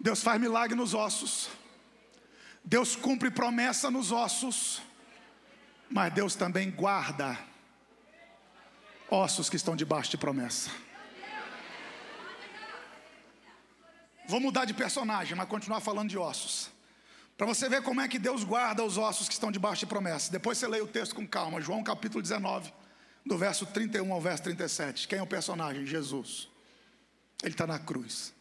Deus 0.00 0.22
faz 0.22 0.40
milagre 0.40 0.74
nos 0.74 0.94
ossos. 0.94 1.50
Deus 2.64 2.96
cumpre 2.96 3.30
promessa 3.30 3.90
nos 3.90 4.12
ossos. 4.12 4.82
Mas 5.90 6.12
Deus 6.14 6.34
também 6.34 6.70
guarda 6.70 7.38
ossos 9.10 9.50
que 9.50 9.56
estão 9.56 9.76
debaixo 9.76 10.10
de 10.10 10.16
promessa. 10.16 10.70
Vou 14.26 14.40
mudar 14.40 14.64
de 14.64 14.72
personagem, 14.72 15.36
mas 15.36 15.48
continuar 15.48 15.80
falando 15.80 16.08
de 16.08 16.16
ossos. 16.16 16.70
Para 17.36 17.46
você 17.46 17.68
ver 17.68 17.82
como 17.82 18.00
é 18.00 18.08
que 18.08 18.18
Deus 18.18 18.44
guarda 18.44 18.84
os 18.84 18.96
ossos 18.96 19.28
que 19.28 19.34
estão 19.34 19.52
debaixo 19.52 19.80
de 19.80 19.86
promessa. 19.86 20.30
Depois 20.30 20.56
você 20.56 20.66
lê 20.66 20.80
o 20.80 20.86
texto 20.86 21.14
com 21.14 21.26
calma. 21.26 21.60
João 21.60 21.82
capítulo 21.82 22.22
19 22.22 22.72
do 23.24 23.36
verso 23.36 23.66
31 23.66 24.12
ao 24.12 24.20
verso 24.20 24.44
37. 24.44 25.06
Quem 25.08 25.18
é 25.18 25.22
o 25.22 25.26
personagem? 25.26 25.84
Jesus. 25.84 26.48
Ele 27.42 27.52
está 27.52 27.66
na 27.66 27.78
cruz. 27.78 28.32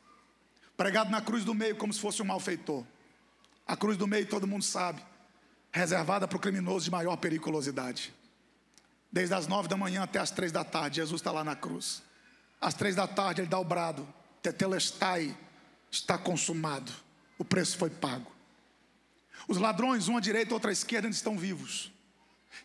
Pregado 0.78 1.10
na 1.10 1.22
cruz 1.22 1.44
do 1.44 1.54
meio, 1.54 1.76
como 1.76 1.92
se 1.92 2.00
fosse 2.00 2.22
um 2.22 2.26
malfeitor. 2.26 2.86
A 3.72 3.78
cruz 3.78 3.96
do 3.96 4.06
meio, 4.06 4.26
todo 4.26 4.46
mundo 4.46 4.66
sabe, 4.66 5.02
reservada 5.72 6.28
para 6.28 6.36
o 6.36 6.40
criminoso 6.42 6.84
de 6.84 6.92
maior 6.92 7.16
periculosidade. 7.16 8.14
Desde 9.10 9.34
as 9.34 9.48
nove 9.48 9.70
da 9.70 9.78
manhã 9.78 10.04
até 10.04 10.20
as 10.20 10.30
três 10.30 10.52
da 10.52 10.66
tarde, 10.66 10.98
Jesus 10.98 11.22
está 11.22 11.32
lá 11.32 11.42
na 11.42 11.56
cruz. 11.56 12.04
Às 12.60 12.74
três 12.74 12.98
da 12.98 13.08
tarde, 13.08 13.40
ele 13.40 13.48
dá 13.48 13.58
o 13.58 13.64
brado: 13.64 14.06
Tetelestai, 14.42 15.38
está 15.90 16.18
consumado. 16.18 16.92
O 17.38 17.46
preço 17.46 17.78
foi 17.78 17.90
pago. 17.90 18.30
Os 19.48 19.56
ladrões, 19.56 20.10
um 20.10 20.18
à 20.18 20.20
direita, 20.20 20.54
outro 20.54 20.70
à 20.70 20.74
esquerda, 20.74 21.08
ainda 21.08 21.16
estão 21.16 21.38
vivos. 21.38 21.94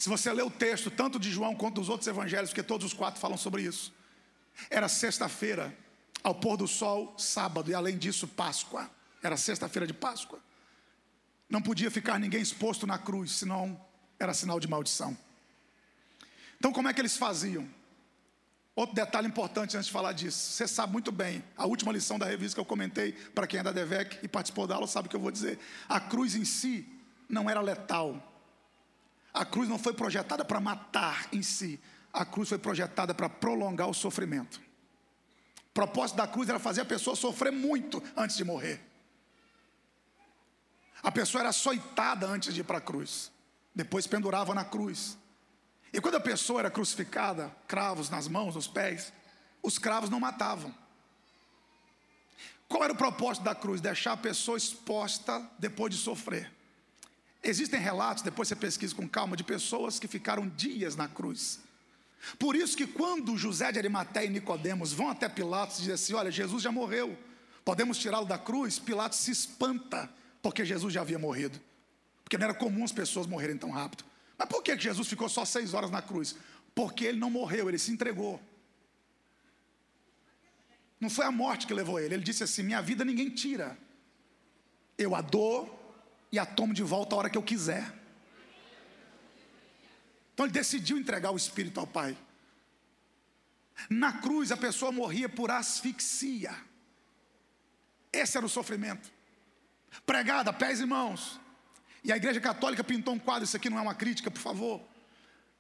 Se 0.01 0.09
você 0.09 0.33
ler 0.33 0.42
o 0.42 0.51
texto, 0.51 0.90
tanto 0.90 1.21
de 1.21 1.31
João 1.31 1.55
quanto 1.55 1.77
dos 1.77 1.88
outros 1.88 2.09
evangelhos, 2.09 2.51
porque 2.51 2.64
todos 2.64 2.85
os 2.85 2.92
quatro 2.92 3.21
falam 3.21 3.38
sobre 3.38 3.62
isso. 3.62 3.92
Era 4.69 4.88
sexta-feira, 4.88 5.73
ao 6.25 6.35
pôr 6.35 6.57
do 6.57 6.66
sol, 6.66 7.14
sábado, 7.16 7.71
e 7.71 7.75
além 7.75 7.97
disso, 7.97 8.27
Páscoa. 8.27 8.90
Era 9.23 9.37
sexta-feira 9.37 9.87
de 9.87 9.95
Páscoa. 9.95 10.45
Não 11.48 11.62
podia 11.62 11.90
ficar 11.90 12.18
ninguém 12.18 12.40
exposto 12.40 12.87
na 12.87 12.98
cruz, 12.98 13.32
senão 13.32 13.80
era 14.18 14.35
sinal 14.35 14.59
de 14.59 14.68
maldição. 14.68 15.16
Então, 16.59 16.72
como 16.72 16.88
é 16.88 16.94
que 16.94 17.00
eles 17.00 17.16
faziam? 17.16 17.68
Outro 18.74 18.94
detalhe 18.94 19.26
importante 19.26 19.74
antes 19.76 19.87
de 19.87 19.92
falar 19.92 20.12
disso. 20.12 20.52
Você 20.52 20.68
sabe 20.68 20.92
muito 20.92 21.11
bem, 21.11 21.42
a 21.56 21.66
última 21.66 21.90
lição 21.92 22.18
da 22.18 22.26
revista 22.26 22.56
que 22.56 22.61
eu 22.61 22.64
comentei, 22.64 23.12
para 23.12 23.46
quem 23.46 23.61
é 23.61 23.62
da 23.62 23.72
DEVEC 23.72 24.18
e 24.22 24.28
participou 24.28 24.66
da 24.66 24.74
aula, 24.74 24.87
sabe 24.87 25.06
o 25.06 25.11
que 25.11 25.16
eu 25.16 25.20
vou 25.20 25.30
dizer. 25.30 25.59
A 25.88 25.98
cruz 25.98 26.35
em 26.35 26.44
si 26.44 26.87
não 27.28 27.48
era 27.48 27.61
letal, 27.61 28.22
a 29.32 29.44
cruz 29.44 29.68
não 29.68 29.78
foi 29.78 29.94
projetada 29.94 30.44
para 30.44 30.61
matar 30.61 31.26
em 31.32 31.42
si, 31.42 31.80
a 32.12 32.24
cruz 32.24 32.48
foi 32.48 32.59
projetada 32.59 33.14
para 33.14 33.28
prolongar 33.28 33.88
o 33.88 33.94
sofrimento. 33.94 34.61
O 35.70 35.72
propósito 35.72 36.16
da 36.16 36.26
cruz 36.26 36.48
era 36.48 36.59
fazer 36.59 36.82
a 36.82 36.87
pessoa 36.87 37.16
sofrer 37.16 37.52
muito 37.52 38.02
antes 38.16 38.37
de 38.37 38.44
morrer. 38.44 38.80
A 41.02 41.12
pessoa 41.12 41.42
era 41.42 41.50
açoitada 41.50 42.26
antes 42.26 42.54
de 42.54 42.61
ir 42.61 42.64
para 42.64 42.78
a 42.78 42.80
cruz, 42.80 43.30
depois 43.74 44.06
pendurava 44.06 44.54
na 44.54 44.64
cruz. 44.64 45.16
E 45.92 46.00
quando 46.00 46.16
a 46.16 46.20
pessoa 46.20 46.61
era 46.61 46.70
crucificada, 46.70 47.54
cravos 47.66 48.11
nas 48.11 48.28
mãos, 48.28 48.54
nos 48.54 48.66
pés, 48.66 49.12
os 49.62 49.78
cravos 49.78 50.11
não 50.11 50.20
matavam. 50.20 50.74
Qual 52.68 52.82
era 52.82 52.92
o 52.92 52.96
propósito 52.96 53.44
da 53.44 53.54
cruz? 53.54 53.80
Deixar 53.80 54.12
a 54.12 54.16
pessoa 54.16 54.59
exposta 54.59 55.48
depois 55.59 55.94
de 55.94 56.00
sofrer. 56.00 56.52
Existem 57.42 57.78
relatos, 57.78 58.24
depois 58.24 58.48
você 58.48 58.56
pesquisa 58.56 58.94
com 58.94 59.09
calma, 59.09 59.37
de 59.37 59.44
pessoas 59.44 60.00
que 60.00 60.09
ficaram 60.09 60.48
dias 60.48 60.96
na 60.96 61.06
cruz. 61.06 61.61
Por 62.38 62.56
isso 62.56 62.76
que 62.76 62.87
quando 62.87 63.37
José 63.37 63.70
de 63.70 63.78
Arimateia 63.78 64.26
e 64.26 64.30
Nicodemos 64.30 64.92
vão 64.92 65.11
até 65.11 65.28
Pilatos 65.28 65.76
e 65.76 65.80
dizem 65.80 65.94
assim: 65.94 66.14
olha, 66.14 66.30
Jesus 66.30 66.62
já 66.62 66.72
morreu, 66.72 67.16
podemos 67.64 67.98
tirá-lo 67.98 68.26
da 68.26 68.37
cruz, 68.37 68.78
Pilatos 68.78 69.20
se 69.20 69.30
espanta, 69.30 70.11
porque 70.46 70.64
Jesus 70.64 70.94
já 70.94 71.00
havia 71.00 71.18
morrido. 71.18 71.61
Porque 72.22 72.38
não 72.38 72.44
era 72.44 72.54
comum 72.54 72.85
as 72.85 72.92
pessoas 72.92 73.26
morrerem 73.26 73.59
tão 73.59 73.68
rápido. 73.68 74.04
Mas 74.38 74.48
por 74.48 74.62
que 74.62 74.78
Jesus 74.78 75.09
ficou 75.09 75.28
só 75.28 75.44
seis 75.44 75.74
horas 75.74 75.90
na 75.90 76.00
cruz? 76.00 76.37
Porque 76.72 77.04
ele 77.04 77.18
não 77.18 77.28
morreu, 77.28 77.68
ele 77.68 77.80
se 77.80 77.90
entregou. 77.90 78.40
Não 81.00 81.11
foi 81.11 81.24
a 81.24 81.32
morte 81.32 81.66
que 81.66 81.74
levou 81.74 81.98
ele. 81.98 82.14
Ele 82.14 82.22
disse 82.22 82.44
assim: 82.44 82.62
Minha 82.62 82.80
vida 82.80 83.04
ninguém 83.04 83.28
tira. 83.28 83.76
Eu 84.96 85.16
a 85.16 85.20
dou 85.20 85.68
e 86.30 86.38
a 86.38 86.46
tomo 86.46 86.72
de 86.72 86.85
volta 86.85 87.16
a 87.16 87.18
hora 87.18 87.30
que 87.30 87.37
eu 87.37 87.42
quiser. 87.42 87.92
Então 90.32 90.46
ele 90.46 90.52
decidiu 90.52 90.96
entregar 90.96 91.32
o 91.32 91.37
espírito 91.37 91.80
ao 91.80 91.88
Pai. 91.88 92.16
Na 93.90 94.12
cruz 94.12 94.52
a 94.52 94.56
pessoa 94.56 94.92
morria 94.92 95.28
por 95.28 95.50
asfixia. 95.50 96.54
Esse 98.12 98.37
era 98.37 98.46
o 98.46 98.48
sofrimento. 98.48 99.15
Pregada, 100.05 100.53
pés 100.53 100.81
e 100.81 100.87
mãos. 100.87 101.40
E 102.03 102.12
a 102.12 102.16
igreja 102.16 102.40
católica 102.40 102.85
pintou 102.85 103.14
um 103.14 103.18
quadro, 103.18 103.44
isso 103.44 103.57
aqui 103.57 103.68
não 103.68 103.79
é 103.79 103.83
uma 103.83 103.94
crítica, 103.94 104.31
por 104.31 104.40
favor. 104.40 104.81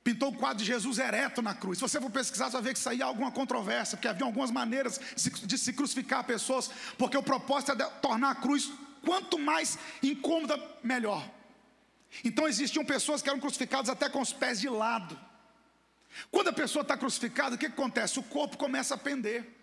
Pintou 0.04 0.30
um 0.30 0.34
quadro 0.34 0.58
de 0.58 0.64
Jesus 0.64 0.98
ereto 0.98 1.42
na 1.42 1.52
cruz. 1.52 1.78
Se 1.78 1.82
você 1.82 2.00
for 2.00 2.10
pesquisar, 2.10 2.46
você 2.46 2.52
vai 2.52 2.62
ver 2.62 2.74
que 2.74 2.78
saía 2.78 3.04
alguma 3.04 3.32
controvérsia, 3.32 3.96
porque 3.96 4.06
havia 4.06 4.24
algumas 4.24 4.52
maneiras 4.52 5.00
de 5.16 5.58
se 5.58 5.72
crucificar 5.72 6.22
pessoas, 6.22 6.70
porque 6.96 7.16
o 7.16 7.22
propósito 7.22 7.72
é 7.72 7.84
tornar 8.00 8.30
a 8.30 8.34
cruz 8.36 8.70
quanto 9.04 9.38
mais 9.38 9.76
incômoda, 10.02 10.60
melhor. 10.82 11.28
Então 12.24 12.46
existiam 12.46 12.84
pessoas 12.84 13.20
que 13.20 13.28
eram 13.28 13.40
crucificadas 13.40 13.88
até 13.88 14.08
com 14.08 14.20
os 14.20 14.32
pés 14.32 14.60
de 14.60 14.68
lado. 14.68 15.18
Quando 16.30 16.48
a 16.48 16.52
pessoa 16.52 16.82
está 16.82 16.96
crucificada, 16.96 17.56
o 17.56 17.58
que 17.58 17.66
acontece? 17.66 18.20
O 18.20 18.22
corpo 18.22 18.56
começa 18.56 18.94
a 18.94 18.98
pender. 18.98 19.55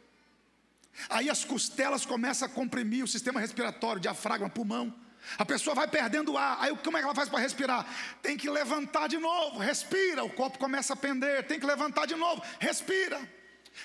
Aí 1.09 1.29
as 1.29 1.43
costelas 1.43 2.05
começam 2.05 2.47
a 2.47 2.49
comprimir 2.49 3.03
o 3.03 3.07
sistema 3.07 3.39
respiratório, 3.39 4.01
diafragma, 4.01 4.49
pulmão. 4.49 4.93
A 5.37 5.45
pessoa 5.45 5.75
vai 5.75 5.87
perdendo 5.87 6.37
ar. 6.37 6.57
Aí 6.59 6.75
como 6.77 6.97
é 6.97 6.99
que 6.99 7.05
ela 7.05 7.15
faz 7.15 7.29
para 7.29 7.39
respirar? 7.39 7.85
Tem 8.21 8.37
que 8.37 8.49
levantar 8.49 9.07
de 9.07 9.17
novo, 9.17 9.59
respira. 9.59 10.23
O 10.23 10.29
corpo 10.29 10.59
começa 10.59 10.93
a 10.93 10.95
pender. 10.95 11.45
Tem 11.47 11.59
que 11.59 11.65
levantar 11.65 12.05
de 12.05 12.15
novo, 12.15 12.43
respira. 12.59 13.19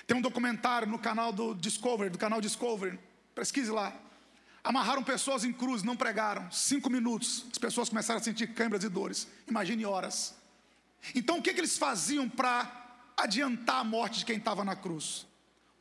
Tem 0.05 0.15
um 0.15 0.21
documentário 0.21 0.87
no 0.87 0.99
canal 0.99 1.31
do 1.31 1.55
Discovery, 1.55 2.09
do 2.09 2.17
canal 2.17 2.39
Discovery. 2.41 2.99
Pesquise 3.33 3.71
lá. 3.71 3.93
Amarraram 4.63 5.01
pessoas 5.01 5.43
em 5.43 5.53
cruz, 5.53 5.83
não 5.83 5.95
pregaram. 5.95 6.51
Cinco 6.51 6.89
minutos, 6.89 7.45
as 7.51 7.57
pessoas 7.57 7.89
começaram 7.89 8.19
a 8.19 8.23
sentir 8.23 8.47
câimbras 8.47 8.83
e 8.83 8.89
dores. 8.89 9.27
Imagine 9.47 9.85
horas. 9.85 10.35
Então 11.15 11.37
o 11.37 11.41
que, 11.41 11.53
que 11.53 11.59
eles 11.59 11.77
faziam 11.77 12.29
para 12.29 12.69
adiantar 13.17 13.77
a 13.77 13.83
morte 13.83 14.19
de 14.19 14.25
quem 14.25 14.37
estava 14.37 14.63
na 14.63 14.75
cruz? 14.75 15.25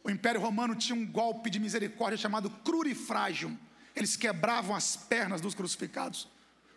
O 0.09 0.11
Império 0.11 0.40
Romano 0.40 0.75
tinha 0.75 0.97
um 0.97 1.05
golpe 1.05 1.51
de 1.51 1.61
misericórdia 1.61 2.16
chamado 2.16 2.49
crurifrágio. 2.49 3.55
Eles 3.94 4.16
quebravam 4.16 4.75
as 4.75 4.97
pernas 4.97 5.38
dos 5.38 5.55
crucificados. 5.55 6.27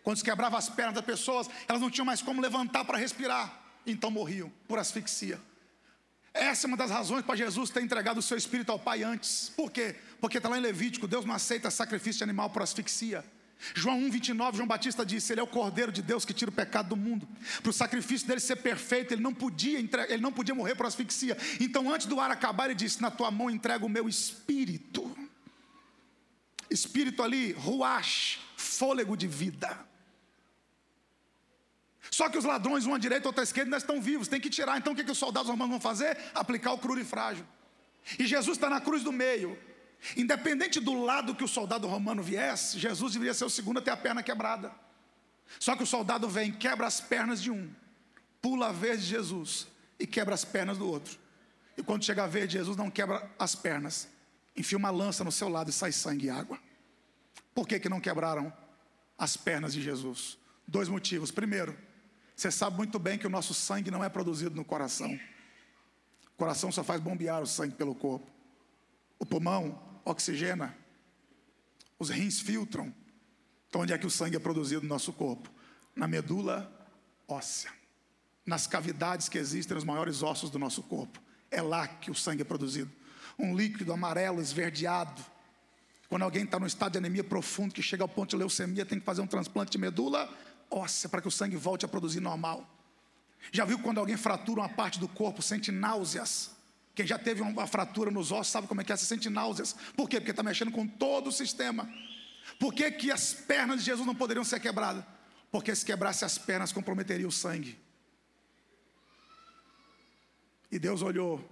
Quando 0.04 0.18
se 0.18 0.24
quebravam 0.24 0.60
as 0.60 0.68
pernas 0.68 0.96
das 0.96 1.06
pessoas, 1.06 1.50
elas 1.66 1.82
não 1.82 1.90
tinham 1.90 2.04
mais 2.04 2.22
como 2.22 2.42
levantar 2.42 2.84
para 2.84 2.98
respirar. 2.98 3.58
Então 3.88 4.12
morriam 4.12 4.52
por 4.68 4.78
asfixia. 4.78 5.40
Essa 6.34 6.66
é 6.66 6.68
uma 6.68 6.76
das 6.76 6.92
razões 6.92 7.24
para 7.24 7.38
Jesus 7.38 7.70
ter 7.70 7.82
entregado 7.82 8.18
o 8.18 8.22
seu 8.22 8.38
espírito 8.38 8.70
ao 8.70 8.78
Pai 8.78 9.02
antes. 9.02 9.50
Por 9.56 9.72
quê? 9.72 9.96
Porque 10.20 10.36
está 10.36 10.50
lá 10.50 10.58
em 10.58 10.62
Levítico: 10.62 11.08
Deus 11.08 11.24
não 11.24 11.34
aceita 11.34 11.72
sacrifício 11.72 12.18
de 12.18 12.26
animal 12.26 12.50
por 12.50 12.62
asfixia. 12.62 13.24
João 13.76 14.02
1,29, 14.10 14.56
João 14.56 14.68
Batista 14.68 15.06
disse: 15.06 15.34
Ele 15.34 15.40
é 15.40 15.44
o 15.44 15.48
Cordeiro 15.48 15.92
de 15.92 16.02
Deus 16.02 16.26
que 16.26 16.34
tira 16.34 16.50
o 16.50 16.54
pecado 16.54 16.90
do 16.90 16.98
mundo. 16.98 17.28
Para 17.62 17.70
o 17.70 17.74
sacrifício 17.74 18.28
dele 18.28 18.40
ser 18.40 18.58
perfeito, 18.58 19.14
ele 19.14 19.22
não, 19.22 19.34
podia 19.34 19.80
ele 19.80 20.22
não 20.22 20.32
podia 20.32 20.56
morrer 20.56 20.76
por 20.76 20.86
asfixia. 20.86 21.38
Então, 21.60 21.92
antes 21.92 22.08
do 22.08 22.20
ar 22.20 22.32
acabar, 22.32 22.66
ele 22.66 22.76
disse: 22.76 23.02
Na 23.02 23.12
tua 23.12 23.30
mão 23.30 23.50
entrego 23.50 23.86
o 23.86 23.90
meu 23.90 24.10
espírito. 24.10 25.16
Espírito 26.70 27.22
ali, 27.22 27.52
ruach, 27.52 28.40
fôlego 28.56 29.16
de 29.16 29.28
vida. 29.28 29.78
Só 32.10 32.30
que 32.30 32.38
os 32.38 32.46
ladrões, 32.46 32.86
um 32.86 32.94
à 32.94 32.98
direita, 32.98 33.28
outro 33.28 33.42
à 33.42 33.44
esquerda, 33.44 33.68
ainda 33.68 33.78
estão 33.78 34.02
vivos, 34.02 34.28
tem 34.28 34.40
que 34.40 34.50
tirar. 34.50 34.78
Então 34.78 34.94
o 34.94 34.96
que, 34.96 35.04
que 35.04 35.12
os 35.12 35.18
soldados 35.18 35.50
romanos 35.50 35.72
vão 35.72 35.80
fazer? 35.80 36.18
Aplicar 36.34 36.74
o 36.74 36.78
crurifrágio. 36.78 37.48
E 38.18 38.26
Jesus 38.26 38.58
está 38.58 38.70
na 38.70 38.82
cruz 38.82 39.04
do 39.04 39.12
meio. 39.12 39.58
Independente 40.18 40.80
do 40.80 41.04
lado 41.04 41.36
que 41.36 41.44
o 41.44 41.48
soldado 41.48 41.88
romano 41.88 42.24
viesse, 42.24 42.80
Jesus 42.80 43.14
deveria 43.14 43.34
ser 43.34 43.46
o 43.46 43.50
segundo 43.50 43.78
a 43.78 43.82
ter 43.82 43.92
a 43.92 43.98
perna 43.98 44.24
quebrada. 44.24 44.72
Só 45.60 45.76
que 45.76 45.84
o 45.84 45.88
soldado 45.88 46.28
vem, 46.28 46.52
quebra 46.52 46.88
as 46.88 47.00
pernas 47.00 47.42
de 47.42 47.52
um, 47.52 47.72
pula 48.42 48.70
a 48.70 48.72
vez 48.72 49.02
de 49.02 49.08
Jesus 49.08 49.68
e 50.00 50.08
quebra 50.08 50.34
as 50.34 50.44
pernas 50.44 50.78
do 50.78 50.88
outro. 50.88 51.20
E 51.78 51.84
quando 51.84 52.04
chega 52.04 52.24
a 52.24 52.28
vez 52.28 52.48
de 52.48 52.58
Jesus, 52.58 52.76
não 52.76 52.90
quebra 52.90 53.30
as 53.38 53.56
pernas, 53.56 54.08
enfia 54.56 54.78
uma 54.78 54.90
lança 54.90 55.24
no 55.24 55.32
seu 55.32 55.48
lado 55.48 55.70
e 55.70 55.74
sai 55.74 55.92
sangue 55.92 56.28
e 56.28 56.30
água. 56.30 56.60
Por 57.54 57.68
que, 57.68 57.80
que 57.80 57.90
não 57.90 58.00
quebraram 58.00 58.52
as 59.18 59.38
pernas 59.38 59.74
de 59.74 59.82
Jesus? 59.82 60.38
Dois 60.68 60.90
motivos. 60.90 61.32
Primeiro, 61.32 61.78
você 62.36 62.50
sabe 62.50 62.76
muito 62.78 62.98
bem 62.98 63.18
que 63.18 63.28
o 63.28 63.30
nosso 63.30 63.54
sangue 63.54 63.92
não 63.92 64.04
é 64.04 64.10
produzido 64.10 64.56
no 64.56 64.66
coração. 64.66 65.14
O 66.34 66.38
coração 66.38 66.72
só 66.72 66.84
faz 66.84 67.00
bombear 67.00 67.42
o 67.42 67.46
sangue 67.46 67.76
pelo 67.76 67.94
corpo. 67.94 68.28
O 69.20 69.26
pulmão 69.26 69.91
oxigena. 70.04 70.76
Os 71.98 72.10
rins 72.10 72.40
filtram. 72.40 72.94
Então, 73.68 73.82
onde 73.82 73.94
é 73.94 73.98
que 73.98 74.06
o 74.06 74.10
sangue 74.10 74.36
é 74.36 74.40
produzido 74.40 74.82
no 74.82 74.90
nosso 74.90 75.14
corpo? 75.14 75.50
Na 75.96 76.08
medula 76.08 76.72
óssea. 77.28 77.72
Nas 78.46 78.68
cavidades 78.68 79.30
que 79.30 79.38
existem 79.38 79.76
nos 79.76 79.84
maiores 79.84 80.24
ossos 80.24 80.50
do 80.50 80.60
nosso 80.60 80.84
corpo. 80.84 81.22
É 81.50 81.62
lá 81.62 81.88
que 81.88 82.10
o 82.12 82.16
sangue 82.16 82.42
é 82.42 82.46
produzido. 82.46 82.92
Um 83.38 83.56
líquido 83.56 83.94
amarelo, 83.94 84.42
esverdeado. 84.42 85.24
Quando 86.10 86.24
alguém 86.24 86.44
está 86.44 86.60
no 86.60 86.68
estado 86.68 86.94
de 86.94 86.98
anemia 86.98 87.24
profundo, 87.24 87.74
que 87.74 87.82
chega 87.82 88.04
ao 88.04 88.10
ponto 88.10 88.32
de 88.32 88.36
leucemia, 88.36 88.86
tem 88.86 89.00
que 89.00 89.06
fazer 89.06 89.22
um 89.22 89.28
transplante 89.28 89.72
de 89.72 89.78
medula 89.78 90.30
óssea 90.70 91.10
para 91.10 91.22
que 91.22 91.28
o 91.28 91.32
sangue 91.32 91.56
volte 91.56 91.86
a 91.86 91.88
produzir 91.88 92.20
normal. 92.20 92.68
Já 93.52 93.66
viu 93.66 93.80
quando 93.80 94.00
alguém 94.00 94.18
fratura 94.18 94.62
uma 94.62 94.70
parte 94.70 95.00
do 95.00 95.08
corpo, 95.08 95.42
sente 95.42 95.72
náuseas? 95.72 96.52
Quem 96.94 97.08
já 97.08 97.18
teve 97.18 97.42
uma 97.42 97.66
fratura 97.68 98.12
nos 98.12 98.32
ossos 98.32 98.52
sabe 98.52 98.68
como 98.68 98.82
é 98.82 98.84
que 98.84 98.92
é, 98.92 98.96
se 98.96 99.06
sente 99.06 99.30
náuseas. 99.30 99.76
Por 99.96 100.10
quê? 100.10 100.20
Porque 100.20 100.32
está 100.32 100.44
mexendo 100.44 100.72
com 100.72 100.86
todo 100.86 101.28
o 101.28 101.32
sistema. 101.32 101.90
Por 102.60 102.74
que, 102.74 102.92
que 102.92 103.12
as 103.12 103.34
pernas 103.34 103.80
de 103.80 103.86
Jesus 103.86 104.06
não 104.06 104.16
poderiam 104.16 104.44
ser 104.44 104.60
quebradas? 104.60 105.04
Porque 105.52 105.74
se 105.76 105.86
quebrasse 105.86 106.26
as 106.26 106.38
pernas, 106.38 106.72
comprometeria 106.72 107.28
o 107.28 107.32
sangue. 107.32 107.80
E 110.72 110.80
Deus 110.80 111.02
olhou, 111.02 111.44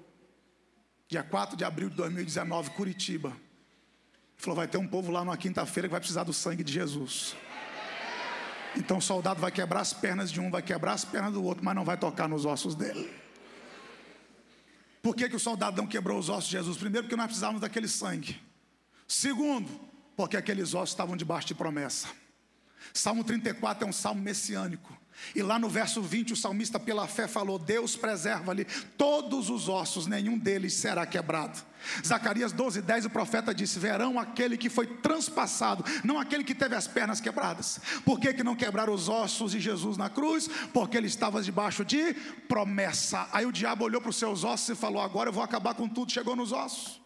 dia 1.07 1.23
4 1.23 1.57
de 1.57 1.65
abril 1.65 1.89
de 1.89 1.95
2019, 1.95 2.71
Curitiba, 2.71 3.35
falou: 4.37 4.55
vai 4.55 4.67
ter 4.67 4.77
um 4.77 4.87
povo 4.87 5.11
lá 5.11 5.25
numa 5.25 5.37
quinta-feira 5.37 5.87
que 5.87 5.91
vai 5.91 5.99
precisar 5.99 6.23
do 6.23 6.33
sangue 6.33 6.63
de 6.63 6.71
Jesus. 6.71 7.35
Então 8.77 8.97
o 8.97 9.01
soldado 9.01 9.41
vai 9.41 9.51
quebrar 9.51 9.81
as 9.81 9.93
pernas 9.93 10.31
de 10.31 10.39
um, 10.39 10.49
vai 10.49 10.61
quebrar 10.61 10.93
as 10.93 11.03
pernas 11.03 11.33
do 11.33 11.43
outro, 11.43 11.63
mas 11.63 11.75
não 11.75 11.83
vai 11.83 11.97
tocar 11.97 12.29
nos 12.29 12.45
ossos 12.45 12.75
dele. 12.75 13.18
Por 15.01 15.15
que, 15.15 15.29
que 15.29 15.35
o 15.35 15.39
soldado 15.39 15.77
não 15.77 15.87
quebrou 15.87 16.19
os 16.19 16.29
ossos 16.29 16.49
de 16.49 16.57
Jesus? 16.57 16.77
Primeiro, 16.77 17.05
porque 17.05 17.15
nós 17.15 17.27
precisávamos 17.27 17.61
daquele 17.61 17.87
sangue. 17.87 18.41
Segundo, 19.07 19.69
porque 20.15 20.35
aqueles 20.35 20.73
ossos 20.73 20.89
estavam 20.89 21.15
debaixo 21.15 21.47
de 21.47 21.55
promessa. 21.55 22.09
Salmo 22.93 23.23
34 23.23 23.85
é 23.85 23.89
um 23.89 23.93
salmo 23.93 24.21
messiânico. 24.21 24.98
E 25.35 25.41
lá 25.41 25.59
no 25.59 25.69
verso 25.69 26.01
20, 26.01 26.33
o 26.33 26.35
salmista, 26.35 26.79
pela 26.79 27.07
fé, 27.07 27.27
falou: 27.27 27.59
Deus 27.59 27.95
preserva-lhe 27.95 28.65
todos 28.97 29.49
os 29.49 29.69
ossos, 29.69 30.07
nenhum 30.07 30.37
deles 30.37 30.73
será 30.73 31.05
quebrado. 31.05 31.59
Zacarias 32.05 32.51
12, 32.51 32.81
10, 32.81 33.05
o 33.05 33.09
profeta 33.09 33.53
disse: 33.53 33.79
Verão 33.79 34.19
aquele 34.19 34.57
que 34.57 34.69
foi 34.69 34.87
transpassado, 34.87 35.83
não 36.03 36.19
aquele 36.19 36.43
que 36.43 36.55
teve 36.55 36.75
as 36.75 36.87
pernas 36.87 37.21
quebradas. 37.21 37.79
Por 38.03 38.19
que, 38.19 38.33
que 38.33 38.43
não 38.43 38.55
quebraram 38.55 38.93
os 38.93 39.07
ossos 39.07 39.51
de 39.51 39.59
Jesus 39.59 39.97
na 39.97 40.09
cruz? 40.09 40.49
Porque 40.73 40.97
ele 40.97 41.07
estava 41.07 41.41
debaixo 41.41 41.85
de 41.85 42.13
promessa. 42.47 43.27
Aí 43.31 43.45
o 43.45 43.51
diabo 43.51 43.85
olhou 43.85 44.01
para 44.01 44.09
os 44.09 44.15
seus 44.15 44.43
ossos 44.43 44.69
e 44.69 44.75
falou: 44.75 45.01
Agora 45.01 45.29
eu 45.29 45.33
vou 45.33 45.43
acabar 45.43 45.73
com 45.73 45.87
tudo. 45.87 46.11
Chegou 46.11 46.35
nos 46.35 46.51
ossos. 46.51 46.99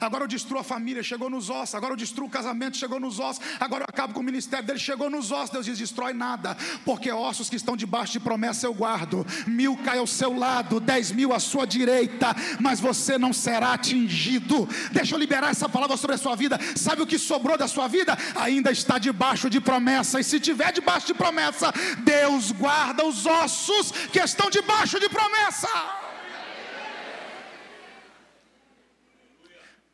Agora 0.00 0.24
eu 0.24 0.28
destruo 0.28 0.58
a 0.58 0.64
família, 0.64 1.02
chegou 1.02 1.30
nos 1.30 1.48
ossos. 1.48 1.74
Agora 1.74 1.92
eu 1.92 1.96
destruo 1.96 2.26
o 2.26 2.30
casamento, 2.30 2.76
chegou 2.76 2.98
nos 2.98 3.18
ossos. 3.18 3.42
Agora 3.60 3.84
eu 3.84 3.86
acabo 3.88 4.12
com 4.12 4.20
o 4.20 4.22
ministério 4.22 4.66
dele, 4.66 4.78
chegou 4.78 5.08
nos 5.08 5.30
ossos. 5.30 5.50
Deus 5.50 5.66
diz: 5.66 5.78
destrói 5.78 6.12
nada, 6.12 6.56
porque 6.84 7.10
ossos 7.10 7.48
que 7.48 7.56
estão 7.56 7.76
debaixo 7.76 8.14
de 8.14 8.20
promessa 8.20 8.66
eu 8.66 8.74
guardo. 8.74 9.26
Mil 9.46 9.76
cai 9.78 9.98
ao 9.98 10.06
seu 10.06 10.36
lado, 10.36 10.80
dez 10.80 11.12
mil 11.12 11.32
à 11.32 11.38
sua 11.38 11.66
direita, 11.66 12.34
mas 12.60 12.80
você 12.80 13.16
não 13.16 13.32
será 13.32 13.72
atingido. 13.72 14.68
Deixa 14.92 15.14
eu 15.14 15.18
liberar 15.18 15.50
essa 15.50 15.68
palavra 15.68 15.96
sobre 15.96 16.16
a 16.16 16.18
sua 16.18 16.34
vida. 16.34 16.58
Sabe 16.74 17.02
o 17.02 17.06
que 17.06 17.18
sobrou 17.18 17.56
da 17.56 17.68
sua 17.68 17.88
vida? 17.88 18.16
Ainda 18.34 18.70
está 18.70 18.98
debaixo 18.98 19.48
de 19.48 19.60
promessa. 19.60 20.20
E 20.20 20.24
se 20.24 20.40
tiver 20.40 20.72
debaixo 20.72 21.06
de 21.06 21.14
promessa, 21.14 21.72
Deus 21.98 22.52
guarda 22.52 23.04
os 23.04 23.24
ossos 23.24 23.92
que 24.12 24.18
estão 24.18 24.50
debaixo 24.50 24.98
de 24.98 25.08
promessa. 25.08 26.05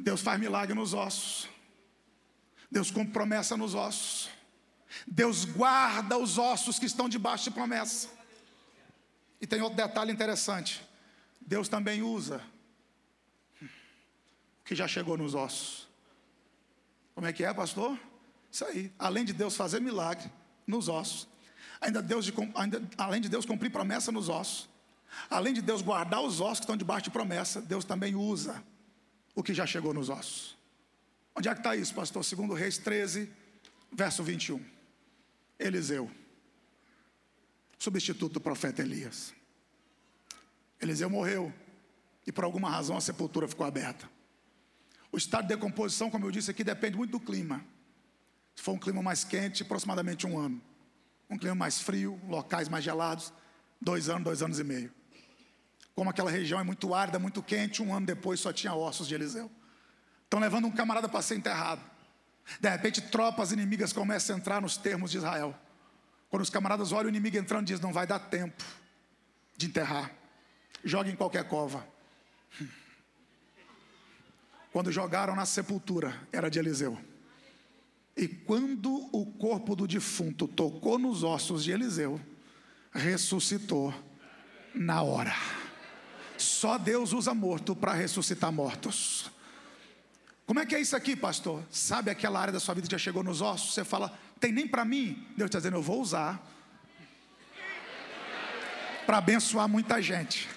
Deus 0.03 0.21
faz 0.21 0.38
milagre 0.38 0.75
nos 0.75 0.93
ossos. 0.95 1.49
Deus 2.69 2.91
cumpre 2.91 3.12
promessa 3.12 3.57
nos 3.57 3.73
ossos. 3.73 4.29
Deus 5.07 5.45
guarda 5.45 6.19
os 6.19 6.38
ossos 6.38 6.77
que 6.77 6.87
estão 6.87 7.09
debaixo 7.09 7.45
de 7.45 7.53
promessa. 7.53 8.09
E 9.41 9.47
tem 9.47 9.62
outro 9.62 9.77
detalhe 9.77 10.11
interessante. 10.11 10.83
Deus 11.41 11.69
também 11.69 12.03
usa 12.03 12.43
o 13.61 14.65
que 14.65 14.75
já 14.75 14.88
chegou 14.88 15.17
nos 15.17 15.37
ossos. 15.37 15.88
Como 17.15 17.29
é 17.29 17.33
que 17.33 17.45
é, 17.45 17.55
pastor? 17.55 17.97
Isso 18.51 18.65
aí. 18.65 18.93
Além 18.99 19.25
de 19.25 19.33
Deus 19.33 19.55
fazer 19.55 19.81
milagre 19.81 20.29
nos 20.67 20.88
ossos, 20.88 21.29
ainda 21.81 22.03
Deus 22.03 22.25
de, 22.25 22.35
ainda, 22.57 22.83
além 22.99 23.21
de 23.21 23.29
Deus 23.29 23.47
cumprir 23.47 23.71
promessa 23.71 24.11
nos 24.11 24.29
ossos, 24.29 24.69
além 25.31 25.55
de 25.55 25.62
Deus 25.62 25.81
guardar 25.81 26.23
os 26.23 26.41
ossos 26.41 26.59
que 26.59 26.65
estão 26.65 26.77
debaixo 26.77 27.05
de 27.05 27.11
promessa, 27.11 27.61
Deus 27.61 27.85
também 27.85 28.17
usa 28.17 28.65
o 29.35 29.42
que 29.42 29.55
já 29.55 29.66
chegou 29.66 29.95
nos 29.95 30.09
ossos. 30.09 30.57
Onde 31.35 31.49
é 31.49 31.55
que 31.55 31.61
está 31.61 31.75
isso, 31.75 31.95
pastor? 31.95 32.25
Segundo 32.25 32.55
Reis 32.55 32.79
13, 32.79 33.31
verso 33.90 34.23
21. 34.23 34.64
Eliseu, 35.59 36.11
substituto 37.79 38.35
do 38.35 38.40
profeta 38.40 38.83
Elias. 38.83 39.35
Eliseu 40.81 41.09
morreu 41.09 41.53
e 42.27 42.33
por 42.33 42.45
alguma 42.45 42.68
razão 42.68 42.97
a 42.97 43.01
sepultura 43.01 43.47
ficou 43.49 43.64
aberta. 43.64 44.11
O 45.11 45.16
estado 45.16 45.42
de 45.42 45.55
decomposição, 45.55 46.11
como 46.11 46.27
eu 46.27 46.31
disse 46.31 46.51
aqui, 46.51 46.64
depende 46.64 46.97
muito 46.97 47.12
do 47.12 47.21
clima. 47.21 47.64
Se 48.55 48.62
for 48.62 48.73
um 48.73 48.79
clima 48.79 49.03
mais 49.03 49.25
quente, 49.25 49.62
aproximadamente 49.62 50.27
um 50.27 50.38
ano. 50.38 50.61
Um 51.29 51.38
clima 51.38 51.55
mais 51.55 51.81
frio, 51.81 52.21
locais 52.29 52.68
mais 52.68 52.85
gelados, 52.85 53.33
dois 53.81 54.09
anos, 54.09 54.25
dois 54.25 54.42
anos 54.42 54.59
e 54.59 54.64
meio. 54.64 54.92
Como 55.94 56.09
aquela 56.09 56.31
região 56.31 56.59
é 56.59 56.62
muito 56.62 56.94
árida, 56.94 57.18
muito 57.18 57.42
quente, 57.42 57.83
um 57.83 57.94
ano 57.94 58.07
depois 58.07 58.40
só 58.40 58.52
tinha 58.52 58.74
ossos 58.74 59.07
de 59.07 59.14
Eliseu. 59.14 59.50
Estão 60.24 60.40
levando 60.40 60.66
um 60.66 60.70
camarada 60.70 61.09
para 61.09 61.20
ser 61.20 61.37
enterrado. 61.37 61.83
De 62.61 62.68
repente, 62.68 63.00
tropas 63.00 63.52
inimigas 63.52 63.92
começam 63.92 64.35
a 64.35 64.38
entrar 64.38 64.61
nos 64.61 64.76
termos 64.76 65.11
de 65.11 65.18
Israel. 65.18 65.55
Quando 66.31 66.42
os 66.42 66.50
camaradas 66.50 66.92
olham 66.92 67.07
o 67.07 67.09
inimigo 67.11 67.37
entrando, 67.37 67.66
diz: 67.66 67.78
Não 67.81 67.92
vai 67.92 68.07
dar 68.07 68.18
tempo 68.18 68.64
de 69.57 69.66
enterrar. 69.66 70.11
Joga 70.83 71.11
em 71.11 71.16
qualquer 71.16 71.46
cova. 71.46 71.87
Quando 74.72 74.90
jogaram 74.90 75.37
na 75.37 75.44
sepultura, 75.44 76.18
era 76.33 76.50
de 76.50 76.59
Eliseu. 76.59 76.98
E 78.16 78.28
quando 78.28 79.09
o 79.14 79.26
corpo 79.26 79.74
do 79.74 79.87
defunto 79.87 80.46
tocou 80.46 80.98
nos 80.98 81.22
ossos 81.22 81.64
de 81.64 81.72
Eliseu, 81.72 82.20
ressuscitou 82.92 83.92
na 84.74 85.02
hora. 85.02 85.35
Só 86.42 86.76
Deus 86.76 87.12
usa 87.12 87.33
morto 87.33 87.74
para 87.74 87.92
ressuscitar 87.92 88.50
mortos. 88.50 89.31
Como 90.44 90.59
é 90.59 90.66
que 90.66 90.74
é 90.74 90.81
isso 90.81 90.96
aqui, 90.96 91.14
pastor? 91.14 91.62
Sabe 91.70 92.11
aquela 92.11 92.40
área 92.40 92.52
da 92.52 92.61
sua 92.61 92.74
vida 92.74 92.87
que 92.87 92.92
já 92.92 92.98
chegou 92.98 93.22
nos 93.22 93.40
ossos? 93.40 93.74
Você 93.74 93.85
fala, 93.85 94.12
tem 94.40 94.50
nem 94.52 94.66
para 94.66 94.85
mim. 94.85 95.26
Deus 95.37 95.48
está 95.48 95.59
dizendo, 95.59 95.76
eu 95.76 95.83
vou 95.83 96.00
usar 96.00 96.44
para 99.07 99.18
abençoar 99.18 99.68
muita 99.68 100.02
gente. 100.02 100.48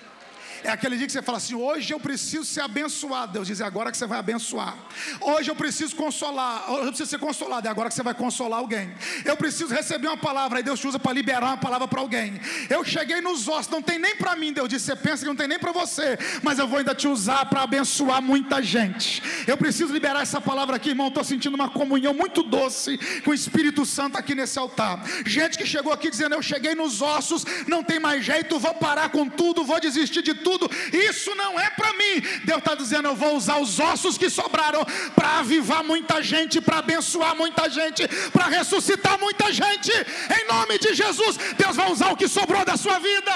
É 0.66 0.72
aquele 0.72 0.98
dia 0.98 1.06
que 1.06 1.14
você 1.14 1.22
fala 1.22 1.38
assim: 1.38 1.54
hoje 1.54 1.94
eu 1.94 2.00
preciso 2.00 2.44
ser 2.44 2.62
abençoado. 2.62 3.34
Deus 3.34 3.48
diz: 3.48 3.62
é 3.62 3.64
agora 3.64 3.92
que 3.92 3.98
você 3.98 4.08
vai 4.08 4.18
abençoar. 4.18 4.76
Hoje 5.22 5.52
eu 5.52 5.56
preciso 5.56 5.96
consolar. 5.96 6.72
Hoje 6.72 6.82
eu 6.82 6.88
preciso 6.88 7.10
ser 7.12 7.20
consolado. 7.20 7.68
É 7.68 7.72
agora 7.72 7.88
que 7.90 7.96
você 7.96 8.02
vai 8.02 8.16
consolar 8.16 8.60
alguém. 8.60 8.92
Eu 9.24 9.38
preciso 9.38 9.72
receber 9.72 10.08
uma 10.08 10.18
palavra. 10.18 10.58
Aí 10.58 10.64
Deus 10.64 10.80
te 10.80 10.88
usa 10.88 10.98
para 10.98 11.14
liberar 11.14 11.48
uma 11.48 11.58
palavra 11.58 11.88
para 11.88 12.02
alguém. 12.02 12.42
Eu 12.68 12.84
cheguei 12.84 13.22
nos 13.22 13.48
ossos, 13.48 13.70
não 13.70 13.82
tem 13.82 14.00
nem 14.00 14.16
para 14.16 14.36
mim. 14.36 14.52
Deus 14.52 14.68
disse: 14.68 14.86
você 14.86 14.96
pensa 14.96 15.20
que 15.20 15.28
não 15.28 15.36
tem 15.36 15.48
nem 15.48 15.60
para 15.60 15.72
você. 15.72 16.18
Mas 16.42 16.58
eu 16.58 16.68
vou 16.68 16.80
ainda 16.80 16.96
te 16.96 17.08
usar 17.08 17.46
para 17.46 17.62
abençoar 17.62 18.20
muita 18.20 18.62
gente. 18.64 19.22
Eu 19.46 19.58
preciso 19.58 19.94
liberar 19.94 20.24
essa 20.24 20.42
palavra 20.42 20.78
aqui, 20.78 20.90
irmão. 20.90 21.10
Estou 21.10 21.24
sentindo 21.24 21.54
uma 21.54 21.70
comunhão 21.70 22.14
muito 22.14 22.42
doce 22.42 22.98
com 23.24 23.30
o 23.30 23.36
Espírito 23.36 23.86
Santo 23.86 24.18
aqui 24.18 24.34
nesse 24.34 24.58
altar. 24.58 25.04
Gente 25.28 25.60
que 25.60 25.66
chegou 25.66 25.94
aqui 25.94 26.10
dizendo: 26.10 26.34
eu 26.34 26.42
cheguei 26.42 26.74
nos 26.74 27.04
ossos, 27.04 27.46
não 27.68 27.84
tem 27.84 28.00
mais 28.00 28.26
jeito, 28.26 28.58
vou 28.58 28.74
parar 28.74 29.10
com 29.10 29.30
tudo, 29.30 29.64
vou 29.64 29.80
desistir 29.80 30.24
de 30.24 30.34
tudo 30.34 30.55
tudo. 30.58 30.70
Isso 30.94 31.34
não 31.36 31.60
é 31.60 31.70
para 31.70 31.94
mim. 31.94 32.22
Deus 32.44 32.60
está 32.60 32.76
dizendo: 32.76 33.08
eu 33.08 33.16
vou 33.16 33.36
usar 33.36 33.58
os 33.60 33.80
ossos 33.80 34.18
que 34.18 34.30
sobraram 34.30 34.86
para 35.14 35.40
avivar 35.40 35.84
muita 35.84 36.22
gente, 36.24 36.62
para 36.62 36.80
abençoar 36.80 37.36
muita 37.36 37.70
gente, 37.70 38.08
para 38.32 38.48
ressuscitar 38.48 39.20
muita 39.20 39.52
gente. 39.52 39.92
Em 40.40 40.48
nome 40.48 40.78
de 40.80 40.94
Jesus, 40.94 41.38
Deus 41.58 41.76
vai 41.76 41.92
usar 41.92 42.12
o 42.12 42.18
que 42.18 42.28
sobrou 42.28 42.64
da 42.66 42.78
sua 42.78 43.00
vida. 43.00 43.34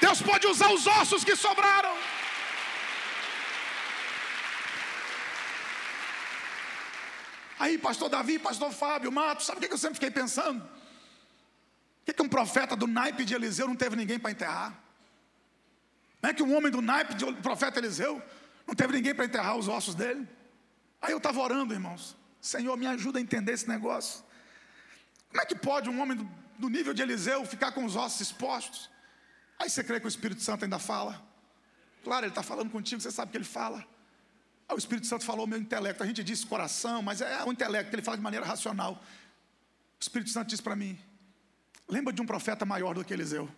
Deus 0.00 0.20
pode 0.20 0.46
usar 0.46 0.70
os 0.70 0.86
ossos 0.86 1.24
que 1.24 1.34
sobraram. 1.34 1.94
Aí, 7.58 7.78
pastor 7.78 8.10
Davi, 8.10 8.38
pastor 8.38 8.70
Fábio, 8.72 9.10
Mato, 9.10 9.42
sabe 9.42 9.58
o 9.58 9.68
que 9.68 9.72
eu 9.72 9.78
sempre 9.78 9.94
fiquei 9.94 10.10
pensando? 10.10 10.62
Por 12.04 12.12
que, 12.12 12.12
que 12.12 12.22
um 12.22 12.28
profeta 12.28 12.76
do 12.76 12.86
naipe 12.86 13.24
de 13.24 13.34
Eliseu 13.34 13.66
não 13.66 13.74
teve 13.74 13.96
ninguém 13.96 14.18
para 14.18 14.30
enterrar? 14.30 14.78
Não 16.20 16.28
é 16.28 16.34
que 16.34 16.42
um 16.42 16.54
homem 16.54 16.70
do 16.70 16.82
naipe 16.82 17.14
do 17.14 17.34
profeta 17.36 17.78
Eliseu 17.80 18.22
não 18.66 18.74
teve 18.74 18.92
ninguém 18.92 19.14
para 19.14 19.24
enterrar 19.24 19.56
os 19.56 19.68
ossos 19.68 19.94
dele? 19.94 20.28
Aí 21.00 21.12
eu 21.12 21.16
estava 21.16 21.40
orando, 21.40 21.72
irmãos. 21.72 22.14
Senhor, 22.42 22.76
me 22.76 22.86
ajuda 22.86 23.18
a 23.18 23.22
entender 23.22 23.52
esse 23.52 23.66
negócio. 23.66 24.22
Como 25.30 25.40
é 25.40 25.46
que 25.46 25.54
pode 25.54 25.88
um 25.88 25.98
homem 25.98 26.14
do, 26.14 26.30
do 26.58 26.68
nível 26.68 26.92
de 26.92 27.00
Eliseu 27.00 27.42
ficar 27.46 27.72
com 27.72 27.86
os 27.86 27.96
ossos 27.96 28.20
expostos? 28.20 28.90
Aí 29.58 29.70
você 29.70 29.82
crê 29.82 29.98
que 29.98 30.06
o 30.06 30.08
Espírito 30.08 30.42
Santo 30.42 30.64
ainda 30.64 30.78
fala? 30.78 31.22
Claro, 32.02 32.26
ele 32.26 32.32
está 32.32 32.42
falando 32.42 32.70
contigo, 32.70 33.00
você 33.00 33.10
sabe 33.10 33.30
que 33.30 33.38
ele 33.38 33.44
fala. 33.44 33.78
Aí 34.68 34.76
o 34.76 34.78
Espírito 34.78 35.06
Santo 35.06 35.24
falou 35.24 35.46
meu 35.46 35.58
intelecto. 35.58 36.02
A 36.02 36.06
gente 36.06 36.22
disse 36.22 36.44
coração, 36.46 37.00
mas 37.00 37.22
é 37.22 37.42
o 37.44 37.50
intelecto, 37.50 37.94
ele 37.94 38.02
fala 38.02 38.18
de 38.18 38.22
maneira 38.22 38.44
racional. 38.44 39.02
O 39.98 40.02
Espírito 40.02 40.30
Santo 40.30 40.48
disse 40.48 40.62
para 40.62 40.76
mim: 40.76 40.98
Lembra 41.88 42.12
de 42.12 42.22
um 42.22 42.26
profeta 42.26 42.64
maior 42.64 42.94
do 42.94 43.04
que 43.04 43.12
Eliseu? 43.12 43.48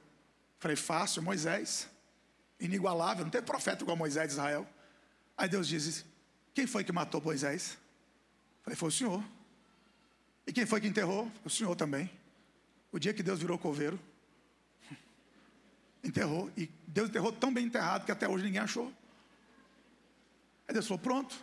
Falei, 0.58 0.76
fácil, 0.76 1.22
Moisés. 1.22 1.88
Inigualável, 2.58 3.24
não 3.24 3.30
teve 3.30 3.46
profeta 3.46 3.82
igual 3.82 3.96
Moisés 3.96 4.28
de 4.28 4.32
Israel. 4.32 4.66
Aí 5.36 5.48
Deus 5.48 5.68
diz: 5.68 6.04
Quem 6.54 6.66
foi 6.66 6.82
que 6.82 6.92
matou 6.92 7.20
Moisés? 7.20 7.76
Falei, 8.62 8.76
foi 8.76 8.88
o 8.88 8.92
Senhor. 8.92 9.22
E 10.46 10.52
quem 10.52 10.64
foi 10.64 10.80
que 10.80 10.86
enterrou? 10.86 11.30
O 11.44 11.50
Senhor 11.50 11.74
também. 11.76 12.10
O 12.90 12.98
dia 12.98 13.12
que 13.12 13.22
Deus 13.22 13.40
virou 13.40 13.58
coveiro, 13.58 14.00
enterrou. 16.02 16.50
E 16.56 16.70
Deus 16.86 17.10
enterrou 17.10 17.30
tão 17.30 17.52
bem 17.52 17.66
enterrado 17.66 18.06
que 18.06 18.12
até 18.12 18.26
hoje 18.26 18.44
ninguém 18.44 18.60
achou. 18.60 18.90
Aí 20.66 20.72
Deus 20.72 20.86
falou: 20.86 20.98
Pronto. 20.98 21.36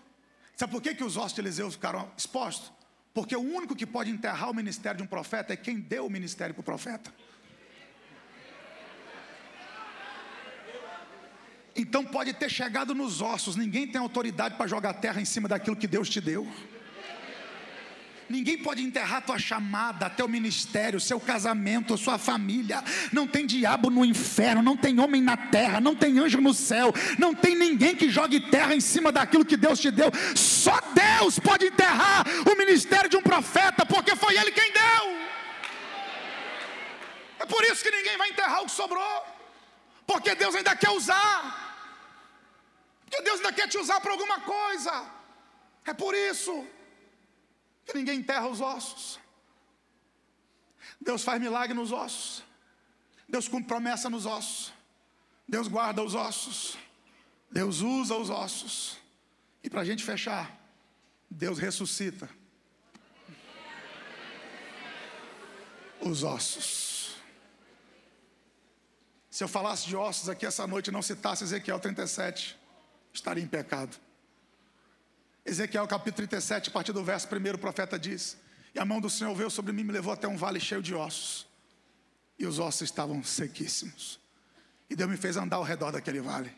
Sabe 0.55 0.71
por 0.71 0.81
que, 0.81 0.93
que 0.95 1.03
os 1.03 1.17
ossos 1.17 1.33
de 1.33 1.41
Eliseu 1.41 1.69
ficaram 1.69 2.11
expostos? 2.17 2.71
Porque 3.13 3.35
o 3.35 3.41
único 3.41 3.75
que 3.75 3.85
pode 3.85 4.09
enterrar 4.09 4.49
o 4.49 4.53
ministério 4.53 4.97
de 4.97 5.03
um 5.03 5.07
profeta 5.07 5.53
é 5.53 5.55
quem 5.55 5.79
deu 5.79 6.05
o 6.05 6.09
ministério 6.09 6.53
para 6.55 6.61
o 6.61 6.63
profeta. 6.63 7.13
Então 11.75 12.05
pode 12.05 12.33
ter 12.33 12.49
chegado 12.49 12.93
nos 12.93 13.21
ossos, 13.21 13.55
ninguém 13.55 13.87
tem 13.87 13.99
autoridade 13.99 14.55
para 14.55 14.67
jogar 14.67 14.93
terra 14.93 15.19
em 15.21 15.25
cima 15.25 15.47
daquilo 15.47 15.75
que 15.75 15.87
Deus 15.87 16.09
te 16.09 16.21
deu. 16.21 16.47
Ninguém 18.29 18.57
pode 18.57 18.81
enterrar 18.81 19.21
tua 19.21 19.37
chamada, 19.37 20.09
teu 20.09 20.27
ministério, 20.27 20.99
seu 20.99 21.19
casamento, 21.19 21.97
sua 21.97 22.17
família. 22.17 22.83
Não 23.11 23.27
tem 23.27 23.45
diabo 23.45 23.89
no 23.89 24.05
inferno, 24.05 24.61
não 24.61 24.77
tem 24.77 24.99
homem 24.99 25.21
na 25.21 25.35
terra, 25.35 25.79
não 25.79 25.95
tem 25.95 26.17
anjo 26.19 26.39
no 26.39 26.53
céu, 26.53 26.93
não 27.17 27.33
tem 27.33 27.55
ninguém 27.55 27.95
que 27.95 28.09
jogue 28.09 28.39
terra 28.49 28.73
em 28.73 28.79
cima 28.81 29.11
daquilo 29.11 29.45
que 29.45 29.57
Deus 29.57 29.79
te 29.79 29.91
deu. 29.91 30.09
Só 30.35 30.79
Deus 30.93 31.37
pode 31.39 31.65
enterrar 31.65 32.25
o 32.49 32.57
ministério 32.57 33.09
de 33.09 33.17
um 33.17 33.21
profeta, 33.21 33.85
porque 33.85 34.15
foi 34.15 34.37
Ele 34.37 34.51
quem 34.51 34.71
deu. 34.71 35.23
É 37.39 37.45
por 37.45 37.61
isso 37.65 37.83
que 37.83 37.91
ninguém 37.91 38.17
vai 38.17 38.29
enterrar 38.29 38.61
o 38.61 38.65
que 38.65 38.71
sobrou, 38.71 39.23
porque 40.07 40.33
Deus 40.33 40.55
ainda 40.55 40.75
quer 40.75 40.91
usar, 40.91 41.37
porque 43.01 43.21
Deus 43.21 43.37
ainda 43.37 43.51
quer 43.51 43.67
te 43.67 43.77
usar 43.77 43.99
para 43.99 44.11
alguma 44.11 44.39
coisa. 44.39 45.03
É 45.85 45.93
por 45.93 46.15
isso 46.15 46.65
que 47.85 47.93
ninguém 47.93 48.19
enterra 48.19 48.47
os 48.47 48.61
ossos. 48.61 49.19
Deus 50.99 51.23
faz 51.23 51.41
milagre 51.41 51.73
nos 51.73 51.91
ossos. 51.91 52.43
Deus 53.27 53.47
cumpre 53.47 53.67
promessa 53.67 54.09
nos 54.09 54.25
ossos. 54.25 54.73
Deus 55.47 55.67
guarda 55.67 56.01
os 56.01 56.15
ossos. 56.15 56.77
Deus 57.51 57.81
usa 57.81 58.15
os 58.15 58.29
ossos. 58.29 58.97
E 59.63 59.69
para 59.69 59.81
a 59.81 59.85
gente 59.85 60.03
fechar, 60.03 60.55
Deus 61.29 61.57
ressuscita 61.57 62.29
os 66.01 66.23
ossos. 66.23 67.15
Se 69.29 69.43
eu 69.43 69.47
falasse 69.47 69.87
de 69.87 69.95
ossos 69.95 70.29
aqui 70.29 70.45
essa 70.45 70.67
noite 70.67 70.87
e 70.87 70.91
não 70.91 71.01
citasse 71.01 71.43
Ezequiel 71.43 71.79
37, 71.79 72.59
estaria 73.11 73.43
em 73.43 73.47
pecado. 73.47 73.97
Ezequiel 75.45 75.85
capítulo 75.87 76.27
37, 76.27 76.69
a 76.69 76.71
partir 76.71 76.93
do 76.93 77.03
verso 77.03 77.27
1, 77.27 77.53
o 77.53 77.57
profeta 77.57 77.99
diz: 77.99 78.37
E 78.73 78.79
a 78.79 78.85
mão 78.85 79.01
do 79.01 79.09
Senhor 79.09 79.35
veio 79.35 79.49
sobre 79.49 79.73
mim 79.73 79.81
e 79.81 79.85
me 79.85 79.91
levou 79.91 80.13
até 80.13 80.27
um 80.27 80.37
vale 80.37 80.59
cheio 80.59 80.81
de 80.81 80.95
ossos. 80.95 81.45
E 82.39 82.45
os 82.45 82.59
ossos 82.59 82.83
estavam 82.83 83.21
sequíssimos. 83.23 84.19
E 84.89 84.95
Deus 84.95 85.09
me 85.09 85.17
fez 85.17 85.35
andar 85.35 85.57
ao 85.57 85.63
redor 85.63 85.91
daquele 85.91 86.21
vale. 86.21 86.53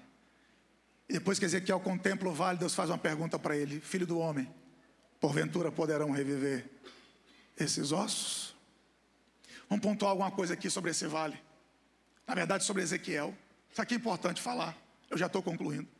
E 1.10 1.14
depois 1.14 1.40
que 1.40 1.46
Ezequiel 1.46 1.80
contempla 1.80 2.30
o 2.30 2.34
vale, 2.34 2.60
Deus 2.60 2.76
faz 2.76 2.90
uma 2.90 2.98
pergunta 2.98 3.40
para 3.40 3.58
ele: 3.58 3.80
Filho 3.80 4.06
do 4.06 4.20
homem, 4.20 4.54
porventura 5.20 5.72
poderão 5.72 6.12
reviver 6.12 6.70
esses 7.58 7.92
ossos? 7.92 8.56
Vamos 9.68 9.84
pontuar 9.84 10.12
alguma 10.12 10.30
coisa 10.30 10.54
aqui 10.54 10.70
sobre 10.70 10.92
esse 10.92 11.08
vale. 11.08 11.42
Na 12.28 12.36
verdade, 12.36 12.64
sobre 12.64 12.84
Ezequiel. 12.84 13.36
Isso 13.72 13.82
aqui 13.82 13.96
é 13.96 13.98
importante 13.98 14.42
falar. 14.42 14.78
Eu 15.10 15.18
já 15.18 15.26
estou 15.26 15.42
concluindo. 15.42 15.95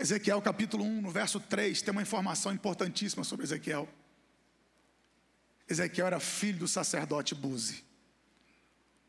Ezequiel 0.00 0.40
capítulo 0.40 0.82
1, 0.82 1.02
no 1.02 1.10
verso 1.10 1.38
3, 1.38 1.82
tem 1.82 1.92
uma 1.92 2.00
informação 2.00 2.54
importantíssima 2.54 3.22
sobre 3.22 3.44
Ezequiel. 3.44 3.86
Ezequiel 5.68 6.06
era 6.06 6.18
filho 6.18 6.60
do 6.60 6.66
sacerdote 6.66 7.34
Buzi. 7.34 7.84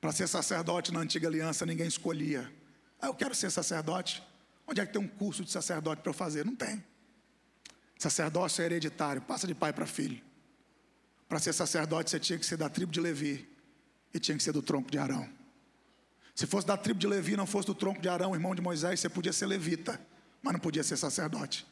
Para 0.01 0.11
ser 0.11 0.27
sacerdote 0.27 0.91
na 0.91 0.99
antiga 0.99 1.29
aliança, 1.29 1.65
ninguém 1.65 1.87
escolhia. 1.87 2.51
Ah, 2.99 3.07
eu 3.07 3.13
quero 3.13 3.33
ser 3.33 3.49
sacerdote. 3.49 4.21
Onde 4.67 4.81
é 4.81 4.85
que 4.85 4.91
tem 4.91 5.01
um 5.01 5.07
curso 5.07 5.45
de 5.45 5.51
sacerdote 5.51 6.01
para 6.01 6.09
eu 6.09 6.13
fazer? 6.13 6.45
Não 6.45 6.57
tem. 6.57 6.83
Sacerdócio 7.97 8.61
é 8.61 8.65
hereditário, 8.65 9.21
passa 9.21 9.47
de 9.47 9.55
pai 9.55 9.71
para 9.71 9.85
filho. 9.85 10.21
Para 11.29 11.39
ser 11.39 11.53
sacerdote, 11.53 12.09
você 12.09 12.19
tinha 12.19 12.37
que 12.37 12.45
ser 12.45 12.57
da 12.57 12.67
tribo 12.67 12.91
de 12.91 12.99
Levi 12.99 13.47
e 14.13 14.19
tinha 14.19 14.35
que 14.35 14.43
ser 14.43 14.51
do 14.51 14.61
tronco 14.61 14.91
de 14.91 14.97
Arão. 14.97 15.29
Se 16.35 16.45
fosse 16.45 16.67
da 16.67 16.75
tribo 16.75 16.99
de 16.99 17.07
Levi, 17.07 17.37
não 17.37 17.47
fosse 17.47 17.67
do 17.67 17.75
tronco 17.75 18.01
de 18.01 18.09
Arão, 18.09 18.35
irmão 18.35 18.53
de 18.53 18.61
Moisés, 18.61 18.99
você 18.99 19.07
podia 19.07 19.31
ser 19.31 19.45
levita 19.45 20.10
mas 20.41 20.53
não 20.53 20.59
podia 20.59 20.83
ser 20.83 20.97
sacerdote. 20.97 21.65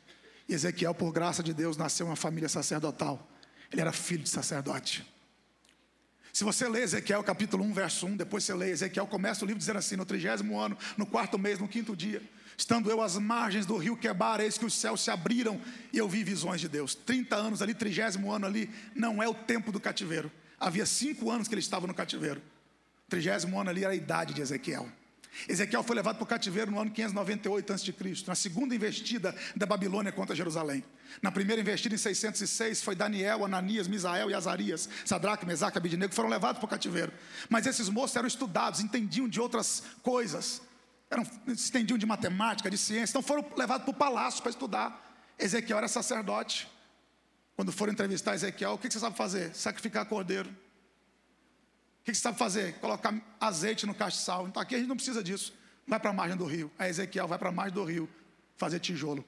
E 0.47 0.53
Ezequiel, 0.53 0.93
por 0.93 1.11
graça 1.11 1.43
de 1.43 1.53
Deus, 1.53 1.78
nasceu 1.78 2.05
uma 2.05 2.15
família 2.15 2.49
sacerdotal. 2.49 3.28
Ele 3.72 3.82
era 3.82 3.91
filho 3.91 4.24
de 4.24 4.30
sacerdote. 4.30 5.05
Se 6.32 6.43
você 6.43 6.67
lê 6.67 6.82
Ezequiel 6.82 7.24
capítulo 7.24 7.63
1, 7.65 7.74
verso 7.74 8.07
1, 8.07 8.17
depois 8.17 8.43
você 8.43 8.53
lê 8.53 8.70
Ezequiel, 8.70 9.07
começa 9.07 9.43
o 9.43 9.47
livro 9.47 9.59
dizendo 9.59 9.78
assim: 9.78 9.95
no 9.95 10.05
trigésimo 10.05 10.59
ano, 10.59 10.78
no 10.97 11.05
quarto 11.05 11.38
mês, 11.38 11.59
no 11.59 11.67
quinto 11.67 11.95
dia, 11.95 12.22
estando 12.57 12.89
eu 12.89 13.01
às 13.01 13.17
margens 13.17 13.65
do 13.65 13.78
rio 13.78 13.97
Quebar, 13.97 14.39
eis 14.39 14.57
que 14.57 14.65
os 14.65 14.74
céus 14.74 15.01
se 15.01 15.11
abriram 15.11 15.59
e 15.91 15.97
eu 15.97 16.07
vi 16.07 16.24
visões 16.24 16.61
de 16.61 16.67
Deus. 16.67 16.95
30 16.95 17.36
anos 17.36 17.61
ali, 17.61 17.74
trigésimo 17.74 18.32
ano 18.32 18.45
ali, 18.45 18.70
não 18.95 19.22
é 19.22 19.28
o 19.28 19.34
tempo 19.34 19.72
do 19.72 19.80
cativeiro. 19.80 20.32
Havia 20.59 20.86
cinco 20.86 21.32
anos 21.32 21.47
que 21.47 21.53
ele 21.53 21.61
estava 21.61 21.88
no 21.88 21.93
cativeiro. 21.93 22.41
Trigésimo 23.07 23.59
ano 23.59 23.70
ali 23.70 23.84
era 23.84 23.93
a 23.93 23.95
idade 23.95 24.34
de 24.34 24.41
Ezequiel. 24.41 24.89
Ezequiel 25.47 25.84
foi 25.84 25.95
levado 25.95 26.15
para 26.15 26.23
o 26.23 26.27
cativeiro 26.27 26.71
no 26.71 26.80
ano 26.80 26.91
598 26.91 27.73
a.C., 27.73 27.93
na 28.27 28.36
segunda 28.36 28.75
investida 28.75 29.36
da 29.55 29.65
Babilônia 29.65 30.11
contra 30.11 30.36
Jerusalém. 30.36 30.84
Na 31.21 31.32
primeira 31.32 31.61
investida, 31.61 31.95
em 31.95 31.97
606, 31.97 32.82
foi 32.82 32.95
Daniel, 32.95 33.45
Ananias, 33.45 33.88
Misael 33.88 34.30
e 34.30 34.34
Azarias, 34.34 34.89
Sadraque, 35.05 35.45
Mesaque 35.45 35.77
Abidnego, 35.77 36.13
foram 36.13 36.30
levados 36.30 36.59
para 36.59 36.65
o 36.65 36.69
cativeiro. 36.69 37.11
Mas 37.47 37.65
esses 37.65 37.89
moços 37.89 38.15
eram 38.15 38.27
estudados, 38.27 38.80
entendiam 38.80 39.27
de 39.27 39.39
outras 39.39 39.84
coisas, 40.01 40.61
eram, 41.09 41.25
entendiam 41.47 41.97
de 41.97 42.05
matemática, 42.05 42.69
de 42.69 42.77
ciência, 42.77 43.11
então 43.11 43.21
foram 43.21 43.45
levados 43.57 43.86
para 43.86 43.91
o 43.91 43.97
palácio 43.97 44.41
para 44.41 44.49
estudar. 44.51 45.05
Ezequiel 45.38 45.77
era 45.77 45.88
sacerdote. 45.88 46.67
Quando 47.55 47.71
foram 47.71 47.93
entrevistar 47.93 48.36
Ezequiel, 48.36 48.73
o 48.73 48.77
que 48.77 48.89
você 48.89 48.99
sabe 48.99 49.17
fazer? 49.17 49.53
Sacrificar 49.55 50.05
cordeiro. 50.05 50.49
O 52.01 52.03
que 52.05 52.13
você 52.13 52.21
sabe 52.21 52.37
fazer? 52.37 52.75
Colocar 52.79 53.13
azeite 53.39 53.85
no 53.85 53.93
castiçal. 53.93 54.47
Então 54.47 54.61
aqui 54.61 54.75
a 54.75 54.77
gente 54.77 54.87
não 54.87 54.95
precisa 54.95 55.23
disso. 55.23 55.53
Vai 55.87 55.99
para 55.99 56.11
a 56.11 56.13
margem 56.13 56.37
do 56.37 56.45
rio. 56.45 56.71
Aí 56.77 56.89
Ezequiel 56.89 57.27
vai 57.27 57.37
para 57.37 57.49
a 57.49 57.51
margem 57.51 57.73
do 57.73 57.83
rio 57.83 58.09
fazer 58.57 58.79
tijolo. 58.79 59.25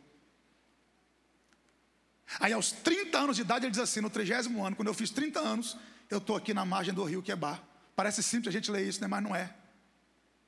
Aí 2.39 2.53
aos 2.53 2.71
30 2.71 3.17
anos 3.17 3.35
de 3.35 3.41
idade 3.41 3.65
ele 3.65 3.71
diz 3.71 3.79
assim, 3.79 3.99
no 3.99 4.09
30 4.09 4.49
ano, 4.61 4.75
quando 4.75 4.87
eu 4.87 4.93
fiz 4.93 5.09
30 5.09 5.39
anos, 5.39 5.77
eu 6.09 6.17
estou 6.17 6.35
aqui 6.35 6.53
na 6.53 6.65
margem 6.65 6.93
do 6.93 7.03
rio 7.03 7.21
Quebar. 7.21 7.61
Parece 7.95 8.23
simples 8.23 8.53
a 8.53 8.57
gente 8.57 8.71
ler 8.71 8.87
isso, 8.87 9.01
né? 9.01 9.07
mas 9.07 9.21
não 9.21 9.35
é. 9.35 9.53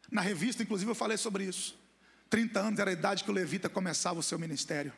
Na 0.09 0.21
revista, 0.21 0.63
inclusive, 0.63 0.89
eu 0.89 0.95
falei 0.95 1.17
sobre 1.17 1.45
isso. 1.45 1.78
30 2.30 2.59
anos 2.59 2.80
era 2.80 2.89
a 2.89 2.93
idade 2.93 3.24
que 3.24 3.30
o 3.30 3.34
levita 3.34 3.69
começava 3.69 4.19
o 4.19 4.24
seu 4.24 4.39
ministério. 4.39 4.93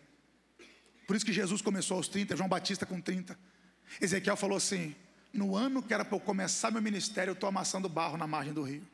Por 1.08 1.16
isso 1.16 1.26
que 1.26 1.34
Jesus 1.34 1.62
começou 1.62 1.98
aos 1.98 2.08
30, 2.08 2.36
João 2.36 2.50
Batista 2.50 2.86
com 2.86 3.00
30. 3.00 3.38
Ezequiel 4.02 4.36
falou 4.36 4.58
assim: 4.58 4.96
no 5.36 5.56
ano 5.56 5.84
que 5.84 5.94
era 5.94 6.06
para 6.06 6.16
eu 6.16 6.20
começar 6.20 6.72
meu 6.72 6.82
ministério, 6.82 7.32
eu 7.32 7.36
estou 7.36 7.50
amassando 7.50 7.90
barro 7.90 8.18
na 8.18 8.26
margem 8.26 8.54
do 8.54 8.64
rio. 8.64 8.86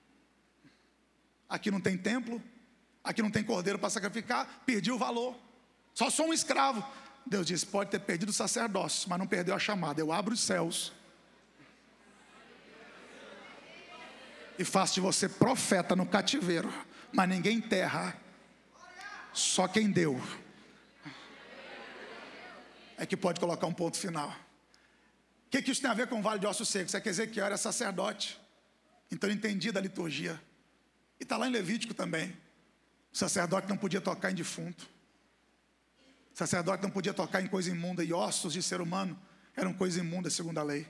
Aqui 1.48 1.70
não 1.70 1.80
tem 1.80 1.98
templo, 1.98 2.42
aqui 3.04 3.22
não 3.22 3.30
tem 3.30 3.44
cordeiro 3.44 3.78
para 3.78 3.90
sacrificar, 3.90 4.64
perdi 4.66 4.92
o 4.92 4.98
valor. 4.98 5.36
Só 5.94 6.10
sou 6.10 6.28
um 6.28 6.34
escravo. 6.34 6.84
Deus 7.26 7.46
disse: 7.46 7.66
pode 7.66 7.92
ter 7.92 8.00
perdido 8.00 8.30
o 8.30 8.34
sacerdócio, 8.34 9.10
mas 9.10 9.20
não 9.20 9.28
perdeu 9.28 9.54
a 9.54 9.60
chamada. 9.60 10.02
Eu 10.02 10.12
abro 10.12 10.34
os 10.34 10.42
céus 10.42 10.92
e 14.58 14.66
faço 14.66 14.96
de 14.96 15.02
você 15.02 15.30
profeta 15.30 15.96
no 15.96 16.06
cativeiro, 16.06 16.72
mas 17.12 17.30
ninguém 17.30 17.58
enterra, 17.58 18.16
só 19.34 19.68
quem 19.68 19.92
deu. 19.92 20.20
é 22.98 23.06
que 23.06 23.18
pode 23.18 23.40
colocar 23.40 23.66
um 23.66 23.74
ponto 23.74 23.98
final. 23.98 24.34
O 25.52 25.58
que, 25.58 25.62
que 25.62 25.72
isso 25.72 25.82
tem 25.82 25.92
a 25.92 25.94
ver 25.94 26.08
com 26.08 26.18
o 26.18 26.22
vale 26.22 26.40
de 26.40 26.48
ossos 26.48 26.70
secos? 26.70 26.94
É 26.94 27.02
que 27.02 27.10
Ezequiel 27.10 27.46
era 27.46 27.58
sacerdote, 27.58 28.40
então 29.12 29.30
ele 29.30 29.38
entendia 29.38 29.74
da 29.74 29.82
liturgia. 29.82 30.42
E 31.20 31.24
está 31.24 31.36
lá 31.36 31.46
em 31.46 31.52
Levítico 31.52 31.94
também. 31.94 32.30
O 33.12 33.18
sacerdote 33.18 33.68
não 33.68 33.76
podia 33.76 34.00
tocar 34.00 34.32
em 34.32 34.34
defunto. 34.34 34.90
O 36.34 36.38
sacerdote 36.38 36.82
não 36.82 36.90
podia 36.90 37.14
tocar 37.14 37.42
em 37.42 37.48
coisa 37.48 37.70
imunda. 37.70 38.02
E 38.02 38.14
ossos 38.14 38.54
de 38.54 38.64
ser 38.64 38.80
humano 38.80 39.20
eram 39.54 39.74
coisa 39.74 40.00
imunda 40.00 40.30
segundo 40.30 40.58
a 40.58 40.64
lei. 40.64 40.88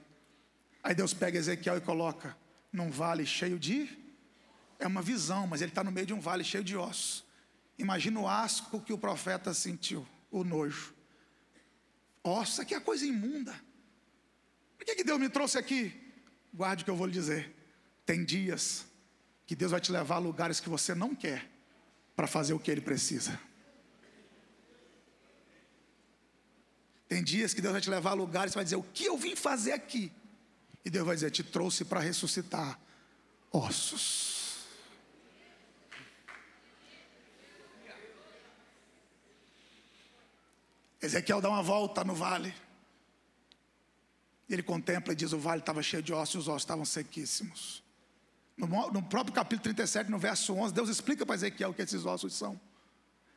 Aí 0.83 0.93
Deus 0.93 1.11
pega 1.11 1.39
Ezequiel 1.39 1.77
e 1.77 1.81
coloca 1.81 2.37
num 2.71 2.91
vale 2.91 3.25
cheio 3.25 3.57
de. 3.57 3.89
É 4.77 4.85
uma 4.85 5.01
visão, 5.01 5.47
mas 5.47 5.63
ele 5.63 5.71
está 5.71 5.83
no 5.83 5.91
meio 5.91 6.05
de 6.05 6.13
um 6.13 6.19
vale 6.19 6.43
cheio 6.43 6.63
de 6.63 6.77
ossos. 6.77 7.23
Imagina 7.79 8.19
o 8.19 8.27
asco 8.27 8.79
que 8.79 8.93
o 8.93 8.97
profeta 8.99 9.55
sentiu, 9.55 10.07
o 10.29 10.43
nojo. 10.43 10.93
Ossos, 12.23 12.59
aqui 12.59 12.75
é 12.75 12.79
coisa 12.79 13.07
imunda. 13.07 13.59
Por 14.81 14.85
que, 14.85 14.95
que 14.95 15.03
Deus 15.03 15.19
me 15.19 15.29
trouxe 15.29 15.59
aqui? 15.59 15.93
Guarde 16.51 16.81
o 16.81 16.85
que 16.85 16.89
eu 16.89 16.95
vou 16.95 17.05
lhe 17.05 17.13
dizer. 17.13 17.55
Tem 18.03 18.25
dias 18.25 18.83
que 19.45 19.55
Deus 19.55 19.69
vai 19.69 19.79
te 19.79 19.91
levar 19.91 20.15
a 20.15 20.17
lugares 20.17 20.59
que 20.59 20.69
você 20.69 20.95
não 20.95 21.13
quer 21.13 21.47
para 22.15 22.25
fazer 22.25 22.55
o 22.55 22.59
que 22.59 22.71
Ele 22.71 22.81
precisa. 22.81 23.39
Tem 27.07 27.23
dias 27.23 27.53
que 27.53 27.61
Deus 27.61 27.73
vai 27.73 27.79
te 27.79 27.91
levar 27.91 28.09
a 28.09 28.13
lugares 28.15 28.53
e 28.53 28.55
vai 28.55 28.63
dizer: 28.63 28.75
O 28.75 28.81
que 28.81 29.05
eu 29.05 29.15
vim 29.19 29.35
fazer 29.35 29.73
aqui? 29.73 30.11
E 30.83 30.89
Deus 30.89 31.05
vai 31.05 31.13
dizer: 31.13 31.29
Te 31.29 31.43
trouxe 31.43 31.85
para 31.85 31.99
ressuscitar 31.99 32.79
ossos. 33.51 34.65
Ezequiel 40.99 41.39
dá 41.39 41.49
uma 41.49 41.61
volta 41.61 42.03
no 42.03 42.15
vale. 42.15 42.51
Ele 44.53 44.63
contempla 44.63 45.13
e 45.13 45.15
diz: 45.15 45.31
O 45.31 45.39
vale 45.39 45.61
estava 45.61 45.81
cheio 45.81 46.03
de 46.03 46.13
ossos 46.13 46.35
e 46.35 46.37
os 46.39 46.47
ossos 46.47 46.63
estavam 46.63 46.83
sequíssimos. 46.83 47.81
No, 48.57 48.67
no, 48.91 49.01
próprio 49.01 49.33
capítulo 49.33 49.63
37, 49.63 50.11
no 50.11 50.19
verso 50.19 50.53
11, 50.53 50.73
Deus 50.73 50.89
explica 50.89 51.25
para 51.25 51.35
Ezequiel 51.35 51.69
o 51.69 51.73
que 51.73 51.81
esses 51.81 52.05
ossos 52.05 52.33
são. 52.33 52.59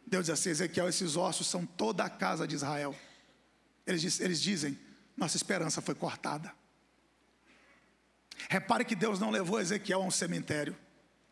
Deus 0.07 0.27
diz 0.27 0.35
assim: 0.35 0.51
Ezequiel, 0.51 0.89
esses 0.89 1.17
ossos 1.17 1.47
são 1.47 1.65
toda 1.65 2.05
a 2.05 2.11
casa 2.11 2.47
de 2.47 2.55
Israel. 2.55 2.95
Eles, 3.87 4.01
diz, 4.01 4.21
eles 4.21 4.41
dizem: 4.41 4.79
Nossa 5.17 5.37
esperança 5.37 5.81
foi 5.81 5.95
cortada. 5.95 6.53
Repare 8.51 8.85
que 8.85 8.97
Deus 8.97 9.21
não 9.21 9.31
levou 9.31 9.61
Ezequiel 9.61 10.03
a 10.03 10.05
um 10.05 10.11
cemitério. 10.11 10.77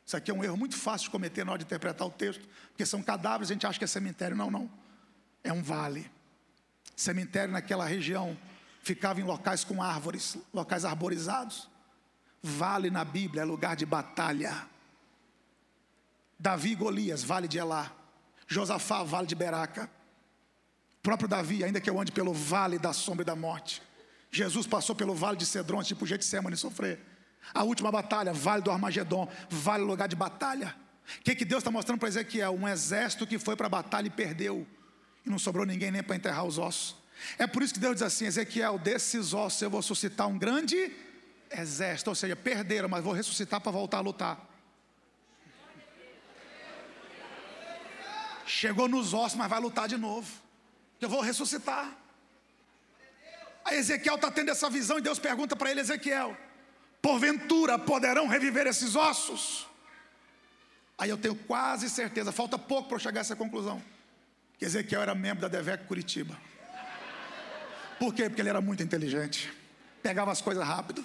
Isso 0.07 0.16
aqui 0.16 0.30
é 0.30 0.35
um 0.35 0.45
erro 0.45 0.57
muito 0.57 0.76
fácil 0.76 1.07
de 1.07 1.11
cometer 1.11 1.45
na 1.45 1.53
hora 1.53 1.59
de 1.59 1.64
interpretar 1.64 2.07
o 2.07 2.11
texto, 2.11 2.49
porque 2.68 2.87
são 2.87 3.03
cadáveres, 3.03 3.51
a 3.51 3.55
gente 3.55 3.66
acha 3.66 3.78
que 3.78 3.85
é 3.85 3.89
cemitério. 3.89 4.37
Não, 4.37 4.51
não. 4.51 4.70
É 5.43 5.53
um 5.53 5.62
vale. 5.62 6.11
Cemitério 6.95 7.53
naquela 7.53 7.85
região 7.85 8.39
ficava 8.83 9.20
em 9.20 9.24
locais 9.24 9.64
com 9.64 9.83
árvores, 9.83 10.37
locais 10.53 10.85
arborizados. 10.85 11.68
Vale 12.43 12.91
na 12.91 13.05
Bíblia 13.05 13.43
é 13.43 13.45
lugar 13.45 13.76
de 13.76 13.87
batalha. 13.87 14.66
Davi 16.39 16.72
e 16.72 16.74
Golias, 16.74 17.22
vale 17.22 17.47
de 17.47 17.59
Elá. 17.59 17.93
Josafá, 18.49 19.05
vale 19.05 19.28
de 19.28 19.35
Beraca. 19.35 19.89
O 20.99 21.03
próprio 21.03 21.28
Davi, 21.28 21.62
ainda 21.62 21.80
que 21.80 21.89
eu 21.89 22.01
ande 22.01 22.11
pelo 22.11 22.33
vale 22.33 22.78
da 22.78 22.93
sombra 22.93 23.22
e 23.22 23.26
da 23.26 23.37
morte. 23.37 23.80
Jesus 24.30 24.66
passou 24.66 24.97
pelo 24.97 25.14
vale 25.14 25.37
de 25.37 25.47
Cedron, 25.47 25.83
tipo 25.83 26.05
Getsemane 26.05 26.57
sofrer. 26.57 27.01
A 27.55 27.62
última 27.62 27.91
batalha, 27.91 28.33
vale 28.33 28.62
do 28.62 28.70
Armagedon, 28.70 29.28
vale 29.49 29.85
lugar 29.85 30.09
de 30.09 30.16
batalha. 30.16 30.74
O 31.18 31.22
que, 31.22 31.35
que 31.35 31.45
Deus 31.45 31.61
está 31.61 31.70
mostrando 31.70 31.99
para 31.99 32.09
Ezequiel? 32.09 32.55
Um 32.55 32.68
exército 32.68 33.26
que 33.26 33.39
foi 33.39 33.57
para 33.57 33.66
a 33.66 33.70
batalha 33.70 34.07
e 34.07 34.11
perdeu. 34.11 34.66
E 35.24 35.30
não 35.30 35.39
sobrou 35.39 35.64
ninguém 35.64 35.91
nem 35.91 36.03
para 36.03 36.16
enterrar 36.16 36.45
os 36.45 36.59
ossos. 36.59 37.01
É 37.38 37.46
por 37.46 37.62
isso 37.62 37.74
que 37.74 37.80
Deus 37.80 37.94
diz 37.94 38.02
assim: 38.02 38.26
Ezequiel, 38.26 38.78
desses 38.78 39.32
ossos 39.32 39.62
eu 39.62 39.70
vou 39.70 39.82
suscitar 39.82 40.28
um 40.28 40.38
grande 40.38 40.92
exército. 41.50 42.10
Ou 42.10 42.16
seja, 42.16 42.36
perderam, 42.36 42.88
mas 42.88 43.04
vou 43.04 43.12
ressuscitar 43.12 43.60
para 43.60 43.72
voltar 43.72 43.98
a 43.98 44.00
lutar. 44.00 44.48
Chegou 48.46 48.88
nos 48.88 49.14
ossos, 49.14 49.36
mas 49.36 49.48
vai 49.48 49.60
lutar 49.60 49.88
de 49.88 49.96
novo. 49.96 50.30
Eu 51.00 51.08
vou 51.08 51.20
ressuscitar. 51.20 51.96
Aí 53.64 53.78
Ezequiel 53.78 54.16
está 54.16 54.30
tendo 54.30 54.50
essa 54.50 54.68
visão 54.68 54.98
e 54.98 55.02
Deus 55.02 55.18
pergunta 55.18 55.56
para 55.56 55.70
ele: 55.70 55.80
Ezequiel, 55.80 56.36
porventura 57.00 57.78
poderão 57.78 58.26
reviver 58.26 58.66
esses 58.66 58.94
ossos? 58.96 59.66
Aí 60.98 61.10
eu 61.10 61.18
tenho 61.18 61.34
quase 61.34 61.88
certeza, 61.88 62.30
falta 62.30 62.58
pouco 62.58 62.88
para 62.88 62.96
eu 62.96 63.00
chegar 63.00 63.20
a 63.20 63.22
essa 63.22 63.34
conclusão, 63.34 63.82
que 64.58 64.64
Ezequiel 64.64 65.02
era 65.02 65.14
membro 65.14 65.40
da 65.40 65.48
Devec 65.48 65.84
Curitiba. 65.84 66.38
Por 68.03 68.12
quê? 68.12 68.28
Porque 68.28 68.42
ele 68.42 68.48
era 68.48 68.61
muito 68.61 68.82
inteligente, 68.82 69.48
pegava 70.03 70.32
as 70.32 70.40
coisas 70.40 70.66
rápido. 70.66 71.05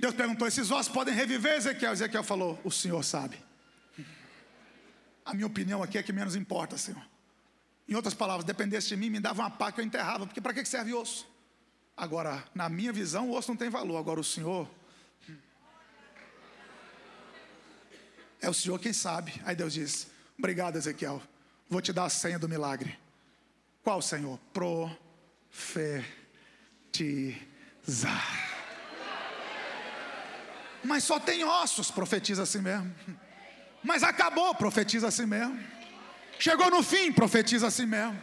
Deus 0.00 0.14
perguntou: 0.14 0.48
esses 0.48 0.70
ossos 0.70 0.90
podem 0.90 1.12
reviver, 1.12 1.52
Ezequiel? 1.52 1.92
Ezequiel 1.92 2.24
falou: 2.24 2.58
o 2.64 2.70
Senhor 2.70 3.04
sabe. 3.04 3.38
A 5.22 5.34
minha 5.34 5.46
opinião 5.46 5.82
aqui 5.82 5.98
é 5.98 6.02
que 6.02 6.14
menos 6.14 6.34
importa, 6.34 6.78
Senhor. 6.78 7.06
Em 7.86 7.94
outras 7.94 8.14
palavras, 8.14 8.46
dependesse 8.46 8.88
de 8.88 8.96
mim, 8.96 9.10
me 9.10 9.20
dava 9.20 9.42
uma 9.42 9.50
pá 9.50 9.70
que 9.70 9.78
eu 9.78 9.84
enterrava, 9.84 10.26
porque 10.26 10.40
para 10.40 10.54
que 10.54 10.64
serve 10.64 10.94
osso? 10.94 11.28
Agora, 11.94 12.42
na 12.54 12.70
minha 12.70 12.90
visão, 12.90 13.28
o 13.28 13.36
osso 13.36 13.50
não 13.50 13.56
tem 13.56 13.68
valor. 13.68 13.98
Agora, 13.98 14.18
o 14.18 14.24
Senhor. 14.24 14.66
É 18.40 18.48
o 18.48 18.54
Senhor 18.54 18.78
quem 18.78 18.94
sabe. 18.94 19.34
Aí 19.44 19.54
Deus 19.54 19.74
diz: 19.74 20.06
Obrigado, 20.38 20.76
Ezequiel. 20.76 21.20
Vou 21.68 21.82
te 21.82 21.92
dar 21.92 22.06
a 22.06 22.08
senha 22.08 22.38
do 22.38 22.48
milagre. 22.48 22.98
Qual, 23.84 24.00
Senhor? 24.00 24.40
Profetizar. 25.50 27.36
Mas 30.84 31.04
só 31.04 31.18
tem 31.18 31.44
ossos, 31.44 31.90
profetiza 31.90 32.42
assim 32.44 32.60
mesmo. 32.60 32.94
Mas 33.82 34.02
acabou, 34.02 34.54
profetiza 34.54 35.08
assim 35.08 35.26
mesmo. 35.26 35.58
Chegou 36.38 36.70
no 36.70 36.82
fim, 36.82 37.12
profetiza 37.12 37.66
assim 37.66 37.86
mesmo. 37.86 38.16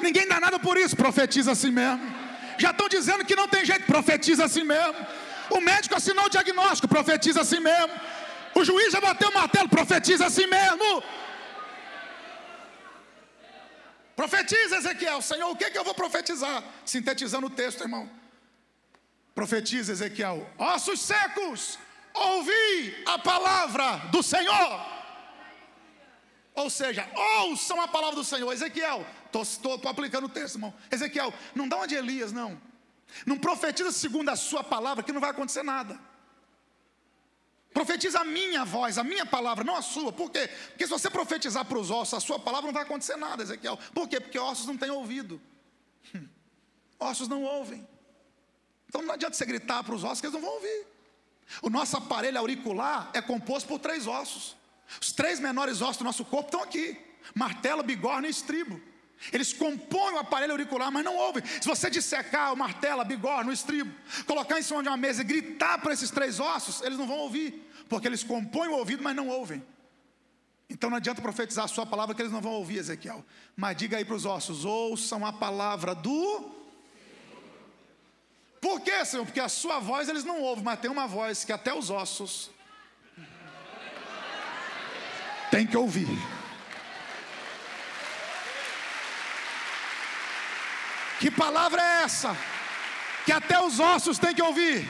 Ninguém 0.00 0.28
dá 0.28 0.38
nada 0.40 0.58
por 0.58 0.76
isso, 0.76 0.96
profetiza 0.96 1.52
assim 1.52 1.70
mesmo. 1.70 2.00
Já 2.58 2.70
estão 2.70 2.88
dizendo 2.88 3.24
que 3.24 3.36
não 3.36 3.48
tem 3.48 3.64
jeito, 3.64 3.86
profetiza 3.86 4.44
assim 4.44 4.64
mesmo. 4.64 5.06
O 5.50 5.60
médico 5.60 5.96
assinou 5.96 6.26
o 6.26 6.28
diagnóstico, 6.28 6.88
profetiza 6.88 7.40
assim 7.40 7.60
mesmo. 7.60 7.92
O 8.54 8.64
juiz 8.64 8.92
já 8.92 9.00
bateu 9.00 9.28
o 9.30 9.34
martelo, 9.34 9.68
profetiza 9.68 10.26
assim 10.26 10.46
mesmo. 10.46 11.02
Profetiza, 14.18 14.78
Ezequiel, 14.78 15.22
Senhor, 15.22 15.48
o 15.48 15.54
que, 15.54 15.66
é 15.66 15.70
que 15.70 15.78
eu 15.78 15.84
vou 15.84 15.94
profetizar? 15.94 16.64
Sintetizando 16.84 17.46
o 17.46 17.50
texto, 17.50 17.82
irmão. 17.82 18.10
Profetiza, 19.32 19.92
Ezequiel, 19.92 20.44
ossos 20.58 21.00
secos, 21.02 21.78
ouvi 22.12 23.00
a 23.06 23.16
palavra 23.20 24.08
do 24.10 24.20
Senhor. 24.20 24.86
Ou 26.52 26.68
seja, 26.68 27.08
ouçam 27.14 27.80
a 27.80 27.86
palavra 27.86 28.16
do 28.16 28.24
Senhor. 28.24 28.52
Ezequiel, 28.52 29.06
estou 29.40 29.80
aplicando 29.88 30.24
o 30.24 30.28
texto, 30.28 30.56
irmão. 30.56 30.74
Ezequiel, 30.90 31.32
não 31.54 31.68
dá 31.68 31.76
uma 31.76 31.86
de 31.86 31.94
Elias, 31.94 32.32
não. 32.32 32.60
Não 33.24 33.38
profetiza 33.38 33.92
segundo 33.92 34.30
a 34.30 34.34
sua 34.34 34.64
palavra, 34.64 35.04
que 35.04 35.12
não 35.12 35.20
vai 35.20 35.30
acontecer 35.30 35.62
nada. 35.62 35.96
Profetiza 37.78 38.18
a 38.18 38.24
minha 38.24 38.64
voz, 38.64 38.98
a 38.98 39.04
minha 39.04 39.24
palavra, 39.24 39.62
não 39.62 39.76
a 39.76 39.82
sua. 39.82 40.12
Por 40.12 40.32
quê? 40.32 40.50
Porque 40.70 40.84
se 40.84 40.90
você 40.90 41.08
profetizar 41.08 41.64
para 41.64 41.78
os 41.78 41.92
ossos 41.92 42.14
a 42.14 42.18
sua 42.18 42.36
palavra, 42.36 42.66
não 42.66 42.74
vai 42.74 42.82
acontecer 42.82 43.14
nada, 43.14 43.44
Ezequiel. 43.44 43.78
Por 43.94 44.08
quê? 44.08 44.18
Porque 44.18 44.36
ossos 44.36 44.66
não 44.66 44.76
têm 44.76 44.90
ouvido. 44.90 45.40
Hum. 46.12 46.26
Ossos 46.98 47.28
não 47.28 47.44
ouvem. 47.44 47.86
Então 48.88 49.00
não 49.00 49.14
adianta 49.14 49.36
você 49.36 49.46
gritar 49.46 49.84
para 49.84 49.94
os 49.94 50.02
ossos 50.02 50.20
que 50.20 50.26
eles 50.26 50.34
não 50.34 50.40
vão 50.40 50.54
ouvir. 50.54 50.86
O 51.62 51.70
nosso 51.70 51.96
aparelho 51.96 52.40
auricular 52.40 53.10
é 53.14 53.22
composto 53.22 53.68
por 53.68 53.78
três 53.78 54.08
ossos. 54.08 54.56
Os 55.00 55.12
três 55.12 55.38
menores 55.38 55.80
ossos 55.80 55.98
do 55.98 56.04
nosso 56.04 56.24
corpo 56.24 56.48
estão 56.48 56.64
aqui: 56.64 57.00
martelo, 57.32 57.84
bigorna 57.84 58.26
e 58.26 58.30
estribo. 58.30 58.82
Eles 59.32 59.52
compõem 59.52 60.14
o 60.14 60.18
aparelho 60.18 60.52
auricular, 60.52 60.92
mas 60.92 61.04
não 61.04 61.16
ouvem. 61.16 61.44
Se 61.44 61.66
você 61.66 61.90
dissecar 61.90 62.52
o 62.52 62.56
martelo, 62.56 63.00
a 63.00 63.04
bigorna, 63.04 63.50
o 63.50 63.52
estribo, 63.52 63.92
colocar 64.26 64.58
em 64.58 64.62
cima 64.62 64.82
de 64.82 64.88
uma 64.88 64.96
mesa 64.96 65.22
e 65.22 65.24
gritar 65.24 65.78
para 65.78 65.92
esses 65.92 66.10
três 66.10 66.38
ossos, 66.38 66.80
eles 66.82 66.96
não 66.96 67.06
vão 67.06 67.18
ouvir, 67.18 67.67
porque 67.88 68.06
eles 68.06 68.22
compõem 68.22 68.68
o 68.68 68.76
ouvido, 68.76 69.02
mas 69.02 69.16
não 69.16 69.28
ouvem. 69.28 69.64
Então 70.70 70.90
não 70.90 70.98
adianta 70.98 71.22
profetizar 71.22 71.64
a 71.64 71.68
sua 71.68 71.86
palavra 71.86 72.14
que 72.14 72.20
eles 72.20 72.32
não 72.32 72.40
vão 72.40 72.52
ouvir, 72.52 72.78
Ezequiel. 72.78 73.24
Mas 73.56 73.76
diga 73.76 73.96
aí 73.96 74.04
para 74.04 74.14
os 74.14 74.26
ossos: 74.26 74.64
ouçam 74.64 75.24
a 75.24 75.32
palavra 75.32 75.94
do. 75.94 76.56
Por 78.60 78.80
quê, 78.80 79.04
Senhor? 79.04 79.24
Porque 79.24 79.40
a 79.40 79.48
sua 79.48 79.78
voz 79.78 80.08
eles 80.08 80.24
não 80.24 80.42
ouvem, 80.42 80.64
mas 80.64 80.80
tem 80.80 80.90
uma 80.90 81.06
voz 81.06 81.44
que 81.44 81.52
até 81.52 81.72
os 81.72 81.90
ossos 81.90 82.50
tem 85.50 85.66
que 85.66 85.76
ouvir. 85.76 86.08
Que 91.20 91.30
palavra 91.30 91.82
é 91.82 92.02
essa? 92.02 92.36
Que 93.24 93.32
até 93.32 93.58
os 93.60 93.80
ossos 93.80 94.18
têm 94.18 94.34
que 94.34 94.42
ouvir. 94.42 94.88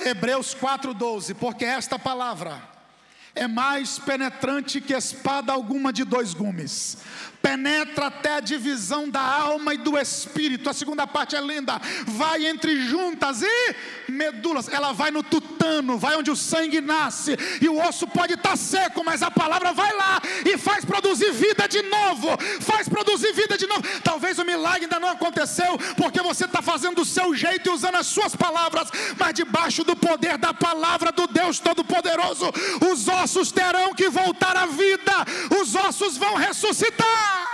Hebreus 0.00 0.54
4:12, 0.54 1.34
porque 1.34 1.64
esta 1.64 1.98
palavra 1.98 2.75
é 3.36 3.46
mais 3.46 3.98
penetrante 3.98 4.80
que 4.80 4.94
espada 4.94 5.52
alguma 5.52 5.92
de 5.92 6.04
dois 6.04 6.34
gumes 6.34 6.98
penetra 7.46 8.06
até 8.06 8.34
a 8.34 8.40
divisão 8.40 9.08
da 9.08 9.20
alma 9.20 9.72
e 9.72 9.78
do 9.78 9.96
espírito. 9.96 10.68
A 10.68 10.72
segunda 10.72 11.06
parte 11.06 11.36
é 11.36 11.40
linda, 11.40 11.80
vai 12.04 12.44
entre 12.44 12.80
juntas 12.80 13.40
e 13.40 14.10
medulas. 14.10 14.68
Ela 14.68 14.92
vai 14.92 15.12
no 15.12 15.22
tutano, 15.22 15.96
vai 15.96 16.16
onde 16.16 16.28
o 16.28 16.34
sangue 16.34 16.80
nasce, 16.80 17.36
e 17.60 17.68
o 17.68 17.80
osso 17.80 18.06
pode 18.08 18.34
estar 18.34 18.56
seco, 18.56 19.04
mas 19.04 19.22
a 19.22 19.30
palavra 19.30 19.72
vai 19.72 19.94
lá 19.94 20.20
e 20.44 20.58
faz 20.58 20.84
produzir 20.84 21.30
vida 21.30 21.68
de 21.68 21.82
novo. 21.82 22.36
Faz 22.60 22.88
produzir 22.88 23.32
vida 23.32 23.56
de 23.56 23.66
novo. 23.68 23.82
Talvez 24.02 24.40
o 24.40 24.44
milagre 24.44 24.84
ainda 24.84 24.98
não 24.98 25.10
aconteceu, 25.10 25.78
porque 25.96 26.20
você 26.20 26.46
está 26.46 26.60
fazendo 26.60 26.96
do 26.96 27.04
seu 27.04 27.32
jeito 27.32 27.68
e 27.68 27.72
usando 27.72 27.96
as 27.96 28.08
suas 28.08 28.34
palavras, 28.34 28.88
mas 29.16 29.34
debaixo 29.34 29.84
do 29.84 29.94
poder 29.94 30.36
da 30.36 30.52
palavra 30.52 31.12
do 31.12 31.28
Deus 31.28 31.60
Todo-Poderoso, 31.60 32.50
os 32.90 33.06
ossos 33.06 33.25
terão 33.52 33.94
que 33.94 34.08
voltar 34.08 34.56
à 34.56 34.66
vida, 34.66 35.12
os 35.60 35.74
ossos 35.74 36.16
vão 36.16 36.34
ressuscitar. 36.34 37.46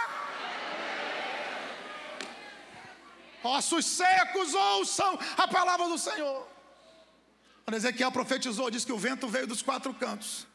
Ossos 3.42 3.84
secos 3.84 4.54
ouçam 4.54 5.18
a 5.36 5.48
palavra 5.48 5.88
do 5.88 5.98
Senhor. 5.98 6.46
Quando 7.64 7.76
Ezequiel 7.76 8.12
profetizou, 8.12 8.70
diz 8.70 8.84
que 8.84 8.92
o 8.92 8.98
vento 8.98 9.28
veio 9.28 9.46
dos 9.46 9.62
quatro 9.62 9.92
cantos. 9.94 10.46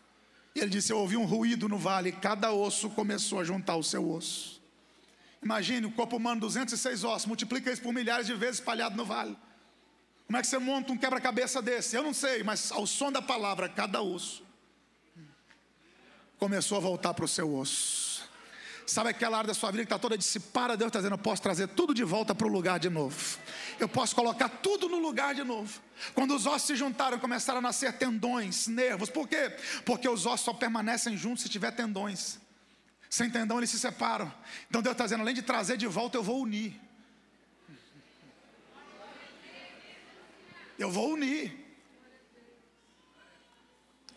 E 0.55 0.59
ele 0.59 0.70
disse: 0.70 0.91
Eu 0.91 0.99
ouvi 0.99 1.18
um 1.18 1.26
ruído 1.26 1.68
no 1.68 1.78
vale, 1.78 2.11
cada 2.11 2.51
osso 2.51 2.89
começou 2.89 3.39
a 3.39 3.43
juntar 3.43 3.76
o 3.76 3.84
seu 3.84 4.09
osso. 4.09 4.61
Imagine 5.43 5.86
o 5.86 5.91
corpo 5.91 6.18
humano, 6.18 6.41
206 6.41 7.03
ossos, 7.03 7.26
multiplica 7.26 7.72
isso 7.72 7.82
por 7.82 7.93
milhares 7.93 8.26
de 8.26 8.34
vezes 8.34 8.55
espalhado 8.55 8.95
no 8.95 9.05
vale. 9.05 9.38
Como 10.26 10.38
é 10.38 10.41
que 10.41 10.47
você 10.47 10.57
monta 10.57 10.91
um 10.91 10.97
quebra-cabeça 10.97 11.61
desse? 11.61 11.95
Eu 11.95 12.03
não 12.03 12.13
sei, 12.13 12.43
mas 12.43 12.72
ao 12.72 12.86
som 12.88 13.11
da 13.11 13.22
palavra, 13.22 13.70
cada 13.70 14.01
osso 14.01 14.46
começou 16.39 16.77
a 16.77 16.81
voltar 16.81 17.13
para 17.13 17.25
o 17.25 17.27
seu 17.27 17.53
osso. 17.55 18.07
Sabe 18.85 19.09
aquela 19.09 19.38
área 19.38 19.49
da 19.49 19.53
sua 19.53 19.69
vida 19.69 19.83
que 19.83 19.88
está 19.88 19.99
toda 19.99 20.17
dissipada? 20.17 20.77
Deus 20.77 20.88
está 20.88 20.99
dizendo: 20.99 21.15
eu 21.15 21.17
posso 21.17 21.41
trazer 21.41 21.67
tudo 21.67 21.93
de 21.93 22.05
volta 22.05 22.33
para 22.33 22.47
o 22.47 22.49
lugar 22.49 22.79
de 22.79 22.89
novo. 22.89 23.38
Eu 23.77 23.89
posso 23.89 24.15
colocar 24.15 24.47
tudo 24.47 24.88
no 24.88 24.97
lugar 24.97 25.35
de 25.35 25.43
novo. 25.43 25.81
Quando 26.13 26.33
os 26.33 26.45
ossos 26.45 26.67
se 26.67 26.75
juntaram, 26.75 27.19
começaram 27.19 27.59
a 27.59 27.61
nascer 27.61 27.91
tendões, 27.97 28.65
nervos. 28.67 29.09
Por 29.09 29.27
quê? 29.27 29.53
Porque 29.85 30.07
os 30.07 30.25
ossos 30.25 30.45
só 30.45 30.53
permanecem 30.53 31.17
juntos 31.17 31.43
se 31.43 31.49
tiver 31.49 31.71
tendões. 31.71 32.39
Sem 33.09 33.29
tendão 33.29 33.57
eles 33.57 33.69
se 33.69 33.77
separam. 33.77 34.33
Então 34.69 34.81
Deus 34.81 34.93
está 34.93 35.03
dizendo: 35.03 35.21
além 35.21 35.35
de 35.35 35.41
trazer 35.41 35.75
de 35.75 35.85
volta, 35.85 36.17
eu 36.17 36.23
vou 36.23 36.41
unir. 36.41 36.79
Eu 40.79 40.89
vou 40.89 41.11
unir. 41.11 41.65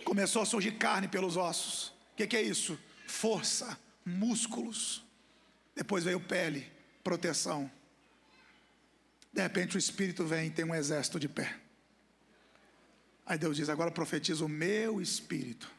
Começou 0.05 0.43
a 0.43 0.47
surgir 0.47 0.73
carne 0.73 1.09
pelos 1.09 1.37
ossos. 1.37 2.00
Que, 2.21 2.27
que 2.27 2.37
é 2.37 2.43
isso? 2.43 2.79
Força 3.07 3.79
músculos. 4.05 5.03
Depois 5.75 6.05
veio 6.05 6.21
pele, 6.21 6.71
proteção. 7.03 7.71
De 9.33 9.41
repente 9.41 9.77
o 9.77 9.79
Espírito 9.79 10.27
vem 10.27 10.49
e 10.49 10.51
tem 10.51 10.67
um 10.67 10.75
exército 10.75 11.19
de 11.19 11.31
pé. 11.31 11.59
Aí 13.25 13.39
Deus 13.39 13.57
diz: 13.57 13.71
Agora 13.71 13.91
profetiza 13.91 14.45
o 14.45 14.51
meu 14.51 15.01
Espírito. 15.01 15.71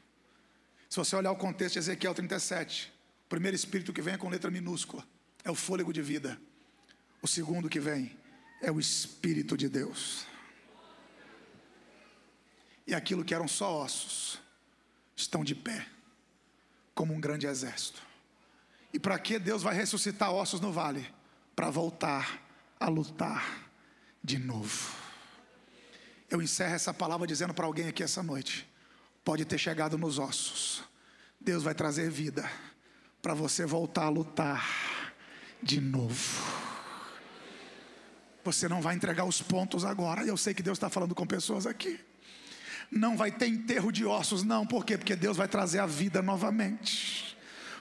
Se 0.89 0.98
você 0.98 1.16
olhar 1.16 1.32
o 1.32 1.36
contexto 1.36 1.74
de 1.74 1.80
Ezequiel 1.80 2.16
37, 2.16 2.92
o 3.26 3.30
primeiro 3.30 3.56
Espírito 3.56 3.94
que 3.94 4.02
vem 4.02 4.16
é 4.16 4.18
com 4.18 4.28
letra 4.28 4.50
minúscula, 4.50 5.08
é 5.44 5.52
o 5.52 5.56
fôlego 5.56 5.94
de 5.94 6.02
vida. 6.02 6.42
O 7.22 7.28
segundo 7.28 7.70
que 7.70 7.80
vem 7.80 8.18
é 8.64 8.72
o 8.72 8.80
Espírito 8.80 9.56
de 9.56 9.70
Deus. 9.70 10.26
E 12.88 12.96
aquilo 12.96 13.24
que 13.24 13.36
eram 13.36 13.48
só 13.48 13.84
ossos 13.84 14.39
estão 15.16 15.44
de 15.44 15.54
pé, 15.54 15.88
como 16.94 17.14
um 17.14 17.20
grande 17.20 17.48
exército. 17.48 18.02
E 18.94 19.00
para 19.00 19.18
que 19.18 19.39
Deus 19.39 19.64
vai 19.64 19.74
ressuscitar 19.74 20.32
ossos 20.32 20.60
no 20.60 20.72
vale? 20.72 21.12
Para 21.56 21.70
voltar 21.70 22.42
a 22.80 22.88
lutar 22.89 23.70
de 24.24 24.38
novo. 24.38 24.96
Eu 26.30 26.42
encerro 26.42 26.76
essa 26.76 26.94
palavra 26.94 27.28
dizendo 27.28 27.54
para 27.54 27.66
alguém 27.66 27.88
aqui 27.88 28.04
essa 28.04 28.22
noite: 28.24 28.70
pode 29.24 29.46
ter 29.46 29.58
chegado 29.58 29.98
nos 29.98 30.20
ossos, 30.20 30.84
Deus 31.39 31.64
vai 31.64 31.74
trazer 31.74 32.10
vida 32.10 32.50
para 33.22 33.34
você 33.34 33.66
voltar 33.66 34.06
a 34.06 34.10
lutar 34.10 35.14
de 35.62 35.80
novo. 35.80 36.42
Você 38.44 38.68
não 38.68 38.82
vai 38.82 38.96
entregar 38.96 39.26
os 39.26 39.42
pontos 39.42 39.86
agora. 39.86 40.26
Eu 40.26 40.36
sei 40.36 40.54
que 40.54 40.64
Deus 40.64 40.78
está 40.78 40.89
falando 40.89 41.14
com 41.14 41.28
pessoas 41.28 41.68
aqui. 41.68 42.00
Não 42.92 43.16
vai 43.16 43.32
ter 43.32 43.48
enterro 43.48 43.89
de 43.89 44.06
ossos, 44.06 44.44
não. 44.44 44.68
Por 44.68 44.86
quê? 44.86 44.98
Porque 44.98 45.16
Deus 45.16 45.38
vai 45.38 45.48
trazer 45.48 45.80
a 45.80 45.86
vida 45.86 46.22
novamente 46.22 47.38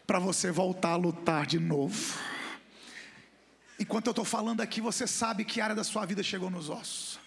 para 0.07 0.21
você 0.21 0.53
voltar 0.53 0.91
a 0.91 0.97
lutar 0.97 1.47
de 1.47 1.59
novo. 1.59 2.17
Enquanto 3.79 4.07
eu 4.07 4.11
estou 4.13 4.25
falando 4.25 4.61
aqui, 4.61 4.81
você 4.81 5.07
sabe 5.07 5.45
que 5.45 5.61
área 5.61 5.75
da 5.75 5.83
sua 5.83 6.07
vida 6.07 6.23
chegou 6.23 6.49
nos 6.49 6.69
ossos. 6.69 7.19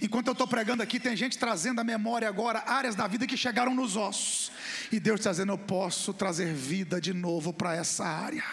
Enquanto 0.00 0.28
eu 0.28 0.32
estou 0.32 0.48
pregando 0.48 0.82
aqui, 0.82 0.98
tem 0.98 1.14
gente 1.14 1.38
trazendo 1.38 1.80
à 1.80 1.84
memória 1.84 2.26
agora 2.26 2.64
áreas 2.66 2.94
da 2.94 3.06
vida 3.06 3.26
que 3.26 3.36
chegaram 3.36 3.74
nos 3.74 3.96
ossos. 3.96 4.50
E 4.90 4.98
Deus 4.98 5.20
está 5.20 5.30
dizendo: 5.30 5.52
eu 5.52 5.58
posso 5.58 6.14
trazer 6.14 6.54
vida 6.54 7.00
de 7.00 7.12
novo 7.12 7.52
para 7.52 7.76
essa 7.76 8.04
área. 8.04 8.44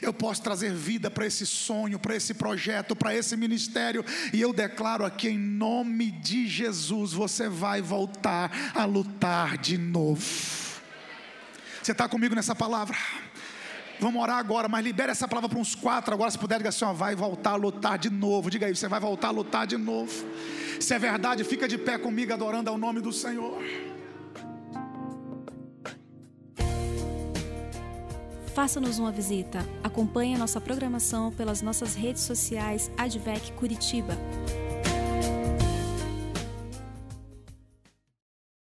Eu 0.00 0.12
posso 0.12 0.42
trazer 0.42 0.72
vida 0.72 1.10
para 1.10 1.26
esse 1.26 1.46
sonho, 1.46 1.98
para 1.98 2.16
esse 2.16 2.34
projeto, 2.34 2.94
para 2.94 3.14
esse 3.14 3.36
ministério. 3.36 4.04
E 4.32 4.40
eu 4.40 4.52
declaro 4.52 5.04
aqui, 5.04 5.28
em 5.28 5.38
nome 5.38 6.10
de 6.10 6.46
Jesus, 6.46 7.12
você 7.12 7.48
vai 7.48 7.80
voltar 7.82 8.72
a 8.74 8.84
lutar 8.84 9.58
de 9.58 9.78
novo. 9.78 10.22
Você 11.82 11.92
está 11.92 12.08
comigo 12.08 12.34
nessa 12.34 12.54
palavra? 12.54 12.96
Vamos 14.00 14.20
orar 14.20 14.38
agora, 14.38 14.68
mas 14.68 14.84
libere 14.84 15.12
essa 15.12 15.28
palavra 15.28 15.48
para 15.48 15.58
uns 15.58 15.74
quatro. 15.74 16.12
Agora, 16.12 16.30
se 16.30 16.38
puder, 16.38 16.58
diga 16.58 16.70
assim: 16.70 16.84
ó, 16.84 16.92
vai 16.92 17.14
voltar 17.14 17.50
a 17.50 17.56
lutar 17.56 17.98
de 17.98 18.10
novo. 18.10 18.50
Diga 18.50 18.66
aí, 18.66 18.74
você 18.74 18.88
vai 18.88 19.00
voltar 19.00 19.28
a 19.28 19.30
lutar 19.30 19.66
de 19.66 19.76
novo. 19.76 20.12
Se 20.80 20.94
é 20.94 20.98
verdade, 20.98 21.44
fica 21.44 21.68
de 21.68 21.78
pé 21.78 21.96
comigo, 21.96 22.32
adorando 22.32 22.68
ao 22.68 22.76
nome 22.76 23.00
do 23.00 23.12
Senhor. 23.12 23.62
Faça-nos 28.54 29.00
uma 29.00 29.10
visita. 29.10 29.66
Acompanhe 29.82 30.36
a 30.36 30.38
nossa 30.38 30.60
programação 30.60 31.32
pelas 31.32 31.60
nossas 31.60 31.96
redes 31.96 32.22
sociais 32.22 32.88
Advec 32.96 33.50
Curitiba. 33.54 34.16